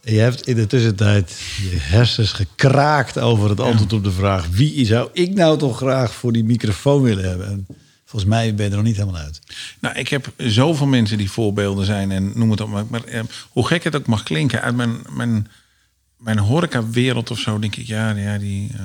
je 0.00 0.18
hebt 0.18 0.46
in 0.46 0.54
de 0.54 0.66
tussentijd 0.66 1.40
je 1.60 1.76
hersens 1.78 2.32
gekraakt 2.32 3.18
over 3.18 3.48
het 3.48 3.60
antwoord 3.60 3.92
op 3.92 4.04
de 4.04 4.12
vraag... 4.12 4.48
wie 4.48 4.86
zou 4.86 5.08
ik 5.12 5.34
nou 5.34 5.58
toch 5.58 5.76
graag 5.76 6.14
voor 6.14 6.32
die 6.32 6.44
microfoon 6.44 7.02
willen 7.02 7.28
hebben? 7.28 7.46
En 7.46 7.66
volgens 8.04 8.30
mij 8.30 8.54
ben 8.54 8.64
je 8.64 8.70
er 8.70 8.76
nog 8.76 8.86
niet 8.86 8.96
helemaal 8.96 9.20
uit. 9.20 9.40
Nou, 9.80 9.98
ik 9.98 10.08
heb 10.08 10.32
zoveel 10.36 10.86
mensen 10.86 11.18
die 11.18 11.30
voorbeelden 11.30 11.84
zijn 11.84 12.10
en 12.10 12.32
noem 12.34 12.50
het 12.50 12.60
op. 12.60 12.68
Maar, 12.68 12.84
maar, 12.88 13.04
eh, 13.04 13.20
hoe 13.50 13.66
gek 13.66 13.84
het 13.84 13.96
ook 13.96 14.06
mag 14.06 14.22
klinken, 14.22 14.62
uit 14.62 14.76
mijn, 14.76 14.96
mijn, 15.10 15.48
mijn 16.16 16.38
horecawereld 16.38 17.30
of 17.30 17.38
zo, 17.38 17.58
denk 17.58 17.76
ik, 17.76 17.86
ja, 17.86 18.10
ja 18.10 18.38
die 18.38 18.70
eh, 18.72 18.80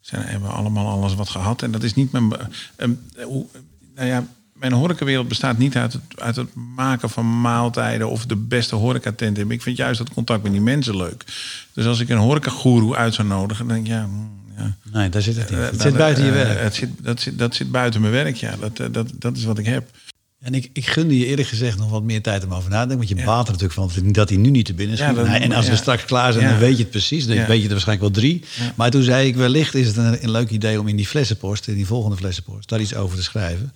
zijn, 0.00 0.22
hebben 0.22 0.50
allemaal 0.50 0.88
alles 0.88 1.14
wat 1.14 1.28
gehad. 1.28 1.62
En 1.62 1.70
dat 1.70 1.82
is 1.82 1.94
niet 1.94 2.12
mijn. 2.12 2.32
hoe, 3.24 3.46
nou 3.94 4.08
ja, 4.08 4.26
mijn 4.68 4.80
horecawereld 4.80 5.28
bestaat 5.28 5.58
niet 5.58 5.76
uit 5.76 5.92
het, 5.92 6.02
uit 6.16 6.36
het 6.36 6.48
maken 6.76 7.10
van 7.10 7.40
maaltijden 7.40 8.08
of 8.10 8.26
de 8.26 8.36
beste 8.36 8.74
horecatent 8.74 9.36
hebben. 9.36 9.54
Ik 9.54 9.62
vind 9.62 9.76
juist 9.76 9.98
dat 9.98 10.10
contact 10.10 10.42
met 10.42 10.52
die 10.52 10.60
mensen 10.60 10.96
leuk. 10.96 11.24
Dus 11.72 11.86
als 11.86 12.00
ik 12.00 12.08
een 12.08 12.16
horecagoeroe 12.16 12.96
uit 12.96 13.14
zou 13.14 13.28
nodigen, 13.28 13.66
dan 13.66 13.74
denk 13.74 13.86
ik, 13.86 13.92
ja. 13.92 14.04
hmm, 14.04 14.30
ja. 14.58 14.76
Nee, 14.92 15.08
daar 15.08 15.22
zit 15.22 15.36
het 15.36 15.50
niet. 15.50 15.58
Eh, 15.58 15.64
Het 15.64 15.76
nou, 15.76 15.88
zit 15.88 15.96
buiten 15.98 16.24
je 16.24 16.30
eh, 16.30 16.36
werk. 16.36 16.60
Het 16.60 16.74
zit, 16.74 16.90
dat, 17.02 17.20
zit, 17.20 17.38
dat 17.38 17.54
zit 17.54 17.70
buiten 17.70 18.00
mijn 18.00 18.12
werk, 18.12 18.36
ja. 18.36 18.54
Dat, 18.60 18.78
eh, 18.78 18.86
dat, 18.92 19.10
dat 19.18 19.36
is 19.36 19.44
wat 19.44 19.58
ik 19.58 19.66
heb. 19.66 19.90
En 20.40 20.54
ik, 20.54 20.70
ik 20.72 20.86
gunde 20.86 21.18
je 21.18 21.26
eerlijk 21.26 21.48
gezegd 21.48 21.78
nog 21.78 21.90
wat 21.90 22.02
meer 22.02 22.22
tijd 22.22 22.44
om 22.44 22.54
over 22.54 22.70
na 22.70 22.82
te 22.82 22.88
denken. 22.88 23.06
Want 23.06 23.18
je 23.18 23.24
baat 23.26 23.46
er 23.46 23.52
natuurlijk 23.52 23.92
van 23.92 24.12
dat 24.12 24.28
hij 24.28 24.38
nu 24.38 24.50
niet 24.50 24.66
te 24.66 24.74
binnen 24.74 24.96
Ja, 24.96 25.04
schiet. 25.04 25.16
dat- 25.16 25.26
Nee, 25.28 25.38
en 25.40 25.52
als 25.52 25.68
we 25.68 25.76
straks 25.76 26.04
klaar 26.04 26.32
zijn, 26.32 26.48
dan 26.48 26.58
weet 26.58 26.76
je 26.76 26.82
het 26.82 26.90
precies. 26.90 27.26
Dan 27.26 27.36
weet 27.36 27.58
je 27.58 27.64
er 27.64 27.70
waarschijnlijk 27.70 28.00
wel 28.00 28.22
drie. 28.22 28.44
Maar 28.74 28.90
toen 28.90 29.02
zei 29.02 29.28
ik, 29.28 29.36
wellicht 29.36 29.74
is 29.74 29.86
het 29.86 29.96
een, 29.96 30.22
een 30.24 30.30
leuk 30.30 30.50
idee 30.50 30.80
om 30.80 30.88
in 30.88 30.96
die 30.96 31.06
flessenpost, 31.06 31.68
in 31.68 31.74
die 31.74 31.86
volgende 31.86 32.16
flessenpost, 32.16 32.68
daar 32.68 32.80
iets 32.80 32.94
over 32.94 33.16
te 33.16 33.22
schrijven. 33.22 33.72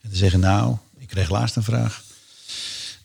En 0.00 0.10
te 0.10 0.16
zeggen, 0.16 0.40
nou, 0.40 0.76
ik 0.98 1.08
kreeg 1.08 1.30
laatst 1.30 1.56
een 1.56 1.62
vraag. 1.62 2.02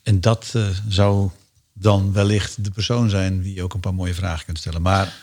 En 0.04 0.22
dat 0.22 0.52
eh, 0.54 0.68
zou 0.88 1.30
dan 1.74 2.14
wellicht 2.14 2.64
de 2.64 2.72
persoon 2.72 3.10
zijn 3.10 3.42
wie 3.42 3.64
ook 3.64 3.74
een 3.74 3.80
paar 3.80 3.94
mooie 3.94 4.14
vragen 4.14 4.46
kunt 4.46 4.58
stellen. 4.58 4.82
Maar 4.82 5.14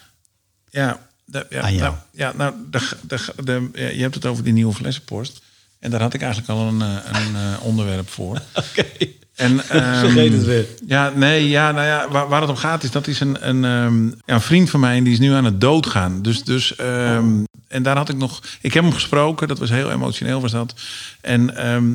Ja, 0.70 1.06
de, 1.24 1.46
ja, 1.50 1.60
Aan 1.60 1.74
jou. 1.74 1.82
nou, 1.90 1.96
ja, 2.10 2.32
nou, 2.32 2.54
de, 2.70 2.98
de, 3.44 3.70
je 3.74 4.02
hebt 4.02 4.14
het 4.14 4.26
over 4.26 4.44
die 4.44 4.52
nieuwe 4.52 4.74
flessenpost. 4.74 5.40
En 5.78 5.90
daar 5.90 6.00
had 6.00 6.14
ik 6.14 6.22
eigenlijk 6.22 6.52
al 6.52 6.68
een, 6.68 6.82
eh, 6.82 6.96
een 7.12 7.36
eh, 7.36 7.64
onderwerp 7.64 8.08
voor. 8.08 8.42
oké, 8.54 8.86
En, 9.34 9.60
ehm, 9.68 9.98
vergeet 10.00 10.32
het 10.32 10.44
weer. 10.44 10.66
Ja, 10.86 11.12
nee, 11.14 11.48
ja, 11.48 11.72
nou 11.72 11.86
ja, 11.86 12.08
waar, 12.10 12.28
waar 12.28 12.40
het 12.40 12.50
om 12.50 12.56
gaat 12.56 12.82
is 12.82 12.90
dat 12.90 13.06
is 13.06 13.20
een, 13.20 13.48
een, 13.48 13.64
ehm, 13.64 14.06
ja, 14.06 14.34
een 14.34 14.40
vriend 14.40 14.70
van 14.70 14.80
mij 14.80 14.96
en 14.96 15.04
die 15.04 15.12
is 15.12 15.18
nu 15.18 15.32
aan 15.32 15.44
het 15.44 15.60
doodgaan. 15.60 16.22
Dus, 16.22 16.42
dus 16.44 16.76
ehm, 16.76 17.44
en 17.68 17.82
daar 17.82 17.96
had 17.96 18.08
ik 18.08 18.16
nog, 18.16 18.42
ik 18.60 18.74
heb 18.74 18.82
hem 18.82 18.92
gesproken, 18.92 19.48
dat 19.48 19.58
was 19.58 19.70
heel 19.70 19.90
emotioneel 19.90 20.40
was 20.40 20.52
dat. 20.52 20.74
En 21.20 21.56
ehm, 21.56 21.90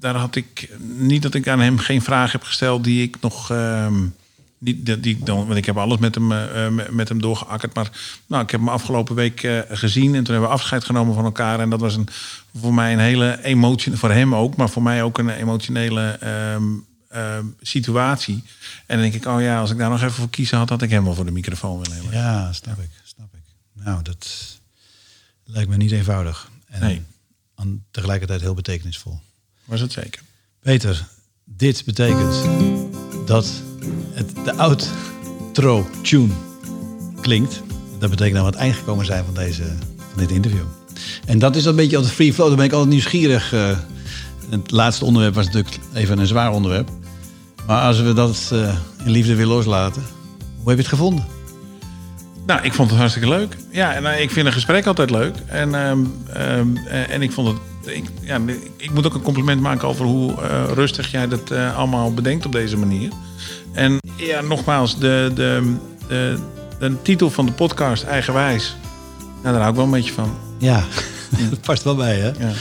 daar 0.00 0.14
had 0.14 0.36
ik 0.36 0.70
niet 0.96 1.22
dat 1.22 1.34
ik 1.34 1.48
aan 1.48 1.60
hem 1.60 1.78
geen 1.78 2.02
vraag 2.02 2.32
heb 2.32 2.42
gesteld 2.42 2.84
die 2.84 3.02
ik 3.02 3.16
nog. 3.20 3.50
ehm, 3.50 3.94
niet, 4.58 4.86
die, 4.86 5.00
die 5.00 5.18
dan, 5.24 5.36
want 5.46 5.56
ik 5.58 5.64
heb 5.66 5.76
alles 5.76 5.98
met 5.98 6.14
hem, 6.14 6.32
eh, 6.32 6.66
eh, 6.66 6.72
met- 6.90 7.08
hem 7.08 7.20
doorgeakkerd. 7.20 7.74
Maar 7.74 7.90
nou, 8.26 8.42
ik 8.42 8.50
heb 8.50 8.60
hem 8.60 8.68
afgelopen 8.68 9.14
week 9.14 9.42
eh, 9.42 9.58
gezien. 9.68 10.14
En 10.14 10.24
toen 10.24 10.32
hebben 10.32 10.50
we 10.50 10.56
afscheid 10.56 10.84
genomen 10.84 11.14
van 11.14 11.24
elkaar. 11.24 11.60
En 11.60 11.70
dat 11.70 11.80
was 11.80 11.96
een, 11.96 12.08
voor 12.60 12.74
mij 12.74 12.92
een 12.92 12.98
hele 12.98 13.42
emotie. 13.44 13.92
Voor 13.96 14.10
hem 14.10 14.34
ook, 14.34 14.56
maar 14.56 14.68
voor 14.70 14.82
mij 14.82 15.02
ook 15.02 15.18
een 15.18 15.28
emotionele 15.30 16.02
ehm, 16.10 16.62
ehm, 17.08 17.44
situatie. 17.60 18.42
En 18.86 18.98
dan 18.98 19.10
denk 19.10 19.14
ik, 19.14 19.26
oh 19.26 19.40
ja, 19.40 19.60
als 19.60 19.70
ik 19.70 19.78
daar 19.78 19.90
nog 19.90 20.00
even 20.02 20.12
voor 20.14 20.30
kiezen 20.30 20.58
had, 20.58 20.68
had 20.68 20.82
ik 20.82 20.90
hem 20.90 21.04
wel 21.04 21.14
voor 21.14 21.24
de 21.24 21.30
microfoon 21.30 21.78
willen 21.80 21.96
hebben. 21.96 22.12
Ja, 22.12 22.52
snap 22.52 22.78
ik, 22.80 22.90
snap 23.04 23.28
ik. 23.34 23.40
Nou, 23.84 24.02
dat 24.02 24.26
lijkt 25.44 25.68
me 25.70 25.76
niet 25.76 25.92
eenvoudig. 25.92 26.50
En 26.68 26.80
Nee. 26.80 27.02
aan- 27.54 27.84
tegelijkertijd 27.90 28.40
heel 28.40 28.54
betekenisvol. 28.54 29.20
Was 29.64 29.80
het 29.80 29.92
zeker. 29.92 30.22
Peter, 30.60 31.06
dit 31.44 31.84
betekent 31.84 32.44
dat 33.26 33.62
het, 34.16 34.30
de 34.44 34.54
outro 34.56 35.86
tune 36.02 36.32
klinkt. 37.20 37.62
Dat 37.98 38.10
betekent 38.10 38.18
dat 38.18 38.30
we 38.32 38.38
aan 38.38 38.44
het 38.44 38.54
eind 38.54 38.74
gekomen 38.74 39.06
zijn 39.06 39.24
van, 39.24 39.34
deze, 39.34 39.62
van 39.96 40.18
dit 40.18 40.30
interview. 40.30 40.64
En 41.26 41.38
dat 41.38 41.56
is 41.56 41.64
een 41.64 41.76
beetje 41.76 41.96
altijd 41.96 42.14
free 42.14 42.34
flow. 42.34 42.46
Dan 42.46 42.56
ben 42.56 42.64
ik 42.64 42.72
altijd 42.72 42.90
nieuwsgierig. 42.90 43.52
eh, 43.52 43.76
het 44.50 44.70
laatste 44.70 45.04
onderwerp 45.04 45.34
was 45.34 45.44
natuurlijk 45.44 45.78
even 45.94 46.18
een 46.18 46.26
zwaar 46.26 46.52
onderwerp. 46.52 46.90
Maar 47.66 47.82
als 47.82 48.00
we 48.00 48.12
dat 48.12 48.50
eh, 48.52 48.76
in 49.04 49.10
liefde 49.10 49.34
weer 49.34 49.46
loslaten, 49.46 50.02
hoe 50.56 50.68
heb 50.68 50.76
je 50.76 50.82
het 50.82 50.92
gevonden? 50.92 51.24
Nou, 52.46 52.62
ik 52.62 52.72
vond 52.72 52.90
het 52.90 52.98
hartstikke 52.98 53.28
leuk. 53.28 53.56
Ja, 53.70 53.94
en 53.94 54.06
eh, 54.06 54.20
ik 54.20 54.30
vind 54.30 54.46
een 54.46 54.52
gesprek 54.52 54.86
altijd 54.86 55.10
leuk. 55.10 55.34
En, 55.46 55.74
ehm, 55.74 56.04
ehm, 56.32 56.76
eh, 56.76 57.10
en 57.10 57.22
ik 57.22 57.32
vond 57.32 57.48
het. 57.48 57.56
Ik, 57.86 58.04
ja, 58.20 58.40
ik, 58.76 58.90
moet 58.90 59.06
ook 59.06 59.14
een 59.14 59.22
compliment 59.22 59.60
maken 59.60 59.88
over 59.88 60.04
hoe 60.04 60.42
eh, 60.42 60.64
rustig 60.74 61.10
jij 61.10 61.28
dat 61.28 61.50
eh, 61.50 61.76
allemaal 61.76 62.14
bedenkt 62.14 62.46
op 62.46 62.52
deze 62.52 62.76
manier. 62.76 63.10
En 63.72 63.98
ja, 64.16 64.40
nogmaals, 64.40 64.98
de, 64.98 65.30
de, 65.34 65.74
de, 66.08 66.38
de 66.78 67.02
titel 67.02 67.30
van 67.30 67.46
de 67.46 67.52
podcast, 67.52 68.04
Eigenwijs. 68.04 68.76
Nou, 69.42 69.54
daar 69.54 69.54
hou 69.54 69.68
ik 69.68 69.76
wel 69.76 69.84
een 69.84 69.90
beetje 69.90 70.12
van. 70.12 70.34
Ja, 70.58 70.84
dat 71.50 71.60
past 71.60 71.82
wel 71.82 71.96
bij, 71.96 72.16
hè? 72.16 72.26
Ja. 72.26 72.52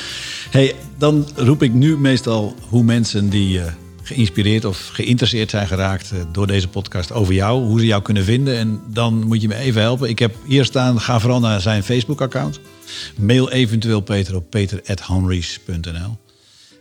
Hey, 0.49 0.75
dan 0.97 1.27
roep 1.35 1.63
ik 1.63 1.73
nu 1.73 1.97
meestal 1.97 2.55
hoe 2.69 2.83
mensen 2.83 3.29
die 3.29 3.61
eh, 3.61 3.71
geïnspireerd 4.03 4.65
of 4.65 4.89
geïnteresseerd 4.93 5.49
zijn 5.49 5.67
geraakt 5.67 6.13
door 6.31 6.47
deze 6.47 6.67
podcast 6.67 7.11
over 7.11 7.33
jou, 7.33 7.63
hoe 7.63 7.79
ze 7.79 7.85
jou 7.85 8.01
kunnen 8.01 8.23
vinden. 8.23 8.57
En 8.57 8.81
dan 8.87 9.23
moet 9.27 9.41
je 9.41 9.47
me 9.47 9.55
even 9.55 9.81
helpen. 9.81 10.09
Ik 10.09 10.19
heb 10.19 10.35
hier 10.45 10.65
staan, 10.65 11.01
ga 11.01 11.19
vooral 11.19 11.39
naar 11.39 11.61
zijn 11.61 11.83
Facebook-account. 11.83 12.59
Mail 13.15 13.51
eventueel 13.51 13.99
Peter 13.99 14.35
op 14.35 14.49
peter.hanries.nl. 14.49 16.17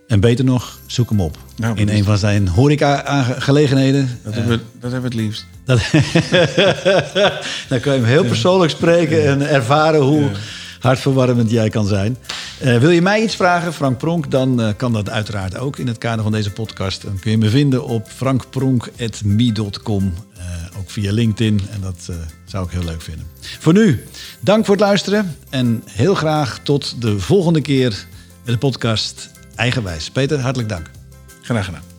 En 0.07 0.21
beter 0.21 0.45
nog, 0.45 0.79
zoek 0.87 1.09
hem 1.09 1.21
op. 1.21 1.39
Nou, 1.57 1.79
in 1.79 1.89
een 1.89 2.05
van 2.05 2.19
zijn 2.19 2.49
horeca-gelegenheden. 2.49 4.21
Dat, 4.23 4.35
hebben 4.35 4.59
we, 4.59 4.65
dat 4.81 4.93
hebben 4.93 5.11
we 5.11 5.17
het 5.17 5.27
liefst. 5.27 5.47
Dat, 5.65 5.81
dan 7.69 7.81
kan 7.81 7.93
je 7.93 7.99
hem 8.01 8.09
heel 8.09 8.25
persoonlijk 8.25 8.71
spreken 8.71 9.27
en 9.27 9.49
ervaren 9.49 10.01
hoe 10.01 10.31
hartverwarmend 10.81 11.51
jij 11.51 11.69
kan 11.69 11.87
zijn. 11.87 12.17
Eh, 12.61 12.79
wil 12.79 12.91
je 12.91 13.03
mij 13.03 13.23
iets 13.23 13.37
vragen, 13.37 13.73
Frank 13.73 13.99
Pronk, 13.99 14.31
dan 14.31 14.63
eh, 14.63 14.69
kan 14.77 14.93
dat 14.93 15.11
uiteraard 15.11 15.59
ook 15.59 15.79
in 15.79 15.87
het 15.87 15.99
kader 15.99 16.23
van 16.23 16.33
deze 16.33 16.51
podcast. 16.51 17.03
Dan 17.03 17.19
kun 17.19 17.31
je 17.31 17.39
me 17.39 17.49
vinden 17.49 17.85
op 17.85 18.09
frankpronk.me.com, 18.09 20.15
eh 20.47 20.79
ook 20.79 20.91
via 20.91 21.13
LinkedIn. 21.13 21.61
En 21.73 21.81
dat 21.81 22.07
eh, 22.11 22.17
zou 22.45 22.67
ik 22.67 22.73
heel 22.73 22.85
leuk 22.85 23.03
vinden. 23.03 23.27
Voor 23.59 23.73
nu, 23.73 24.05
dank 24.41 24.65
voor 24.65 24.75
het 24.75 24.85
luisteren 24.85 25.37
en 25.51 25.83
heel 25.91 26.15
graag 26.15 26.59
tot 26.63 27.01
de 27.01 27.19
volgende 27.19 27.61
keer 27.61 28.07
met 28.45 28.55
de 28.55 28.59
podcast 28.59 29.31
Eigenwijs. 29.55 30.11
Peter, 30.11 30.41
hartelijk 30.41 30.69
dank. 30.69 30.91
Graag 31.43 31.65
gedaan. 31.65 31.94